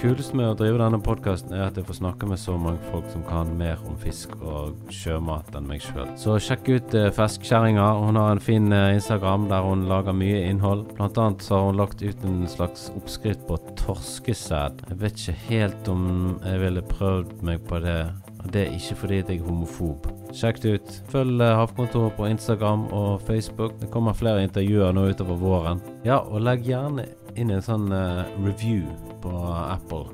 Kulest 0.00 0.32
med 0.32 0.46
å 0.48 0.54
drive 0.56 0.78
denne 0.80 0.96
podkasten 1.04 1.52
er 1.52 1.66
at 1.66 1.76
jeg 1.76 1.84
får 1.84 1.98
snakke 1.98 2.24
med 2.30 2.40
så 2.40 2.54
mange 2.56 2.80
folk 2.88 3.04
som 3.12 3.20
kan 3.26 3.50
mer 3.58 3.82
om 3.84 3.98
fisk 4.00 4.32
og 4.40 4.78
sjømat 4.96 5.50
enn 5.58 5.66
meg 5.68 5.84
sjøl. 5.84 6.08
Så 6.16 6.38
sjekk 6.40 6.70
ut 6.70 6.96
eh, 6.96 7.10
Feskkjerringa. 7.12 7.84
Hun 8.06 8.16
har 8.16 8.32
en 8.32 8.40
fin 8.40 8.72
eh, 8.72 8.94
Instagram 8.94 9.50
der 9.50 9.66
hun 9.66 9.84
lager 9.90 10.16
mye 10.16 10.40
innhold. 10.48 10.86
Blant 10.96 11.20
annet 11.20 11.44
så 11.44 11.58
har 11.58 11.68
hun 11.68 11.82
lagt 11.82 12.00
ut 12.00 12.24
en 12.24 12.48
slags 12.48 12.88
oppskrift 12.96 13.44
på 13.50 13.60
torskesæd. 13.82 14.86
Jeg 14.88 15.02
vet 15.04 15.20
ikke 15.20 15.38
helt 15.50 15.92
om 15.92 16.08
jeg 16.48 16.64
ville 16.64 16.86
prøvd 16.96 17.36
meg 17.44 17.68
på 17.68 17.84
det. 17.84 18.00
Og 18.40 18.48
det 18.54 18.64
er 18.64 18.76
ikke 18.80 18.96
fordi 19.02 19.20
jeg 19.20 19.36
er 19.36 19.46
homofob. 19.50 20.08
Sjekk 20.32 20.62
det 20.64 20.76
ut. 20.78 20.98
Følg 21.12 21.44
eh, 21.44 21.56
Havkontoret 21.60 22.16
på 22.16 22.32
Instagram 22.32 22.88
og 22.88 23.20
Facebook. 23.28 23.76
Det 23.84 23.92
kommer 23.92 24.16
flere 24.16 24.48
intervjuer 24.48 24.96
nå 24.96 25.10
utover 25.12 25.44
våren. 25.44 25.84
Ja, 26.08 26.22
og 26.24 26.40
legg 26.48 26.64
gjerne 26.64 27.04
inn 27.40 27.50
en 27.54 27.62
sånn 27.64 27.88
uh, 27.92 28.26
review 28.44 28.84
på 29.22 29.30
Apple. 29.48 30.06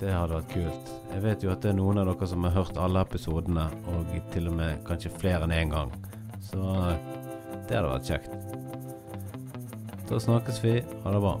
Det 0.00 0.10
hadde 0.12 0.36
vært 0.36 0.52
kult. 0.52 0.90
Jeg 1.14 1.22
vet 1.24 1.44
jo 1.46 1.52
at 1.54 1.62
det 1.64 1.70
er 1.72 1.78
noen 1.78 2.00
av 2.02 2.10
dere 2.10 2.26
som 2.28 2.44
har 2.44 2.56
hørt 2.56 2.76
alle 2.80 3.04
episodene, 3.06 3.66
og 3.92 4.00
til 4.34 4.50
og 4.50 4.54
med 4.58 4.82
kanskje 4.88 5.14
flere 5.14 5.46
enn 5.46 5.56
én 5.56 5.72
gang. 5.72 5.90
Så 6.44 6.60
det 7.68 7.78
hadde 7.78 7.94
vært 7.94 8.10
kjekt. 8.10 8.32
Da 10.10 10.20
snakkes 10.20 10.58
vi. 10.64 10.74
Ha 11.04 11.08
det 11.14 11.22
bra. 11.24 11.34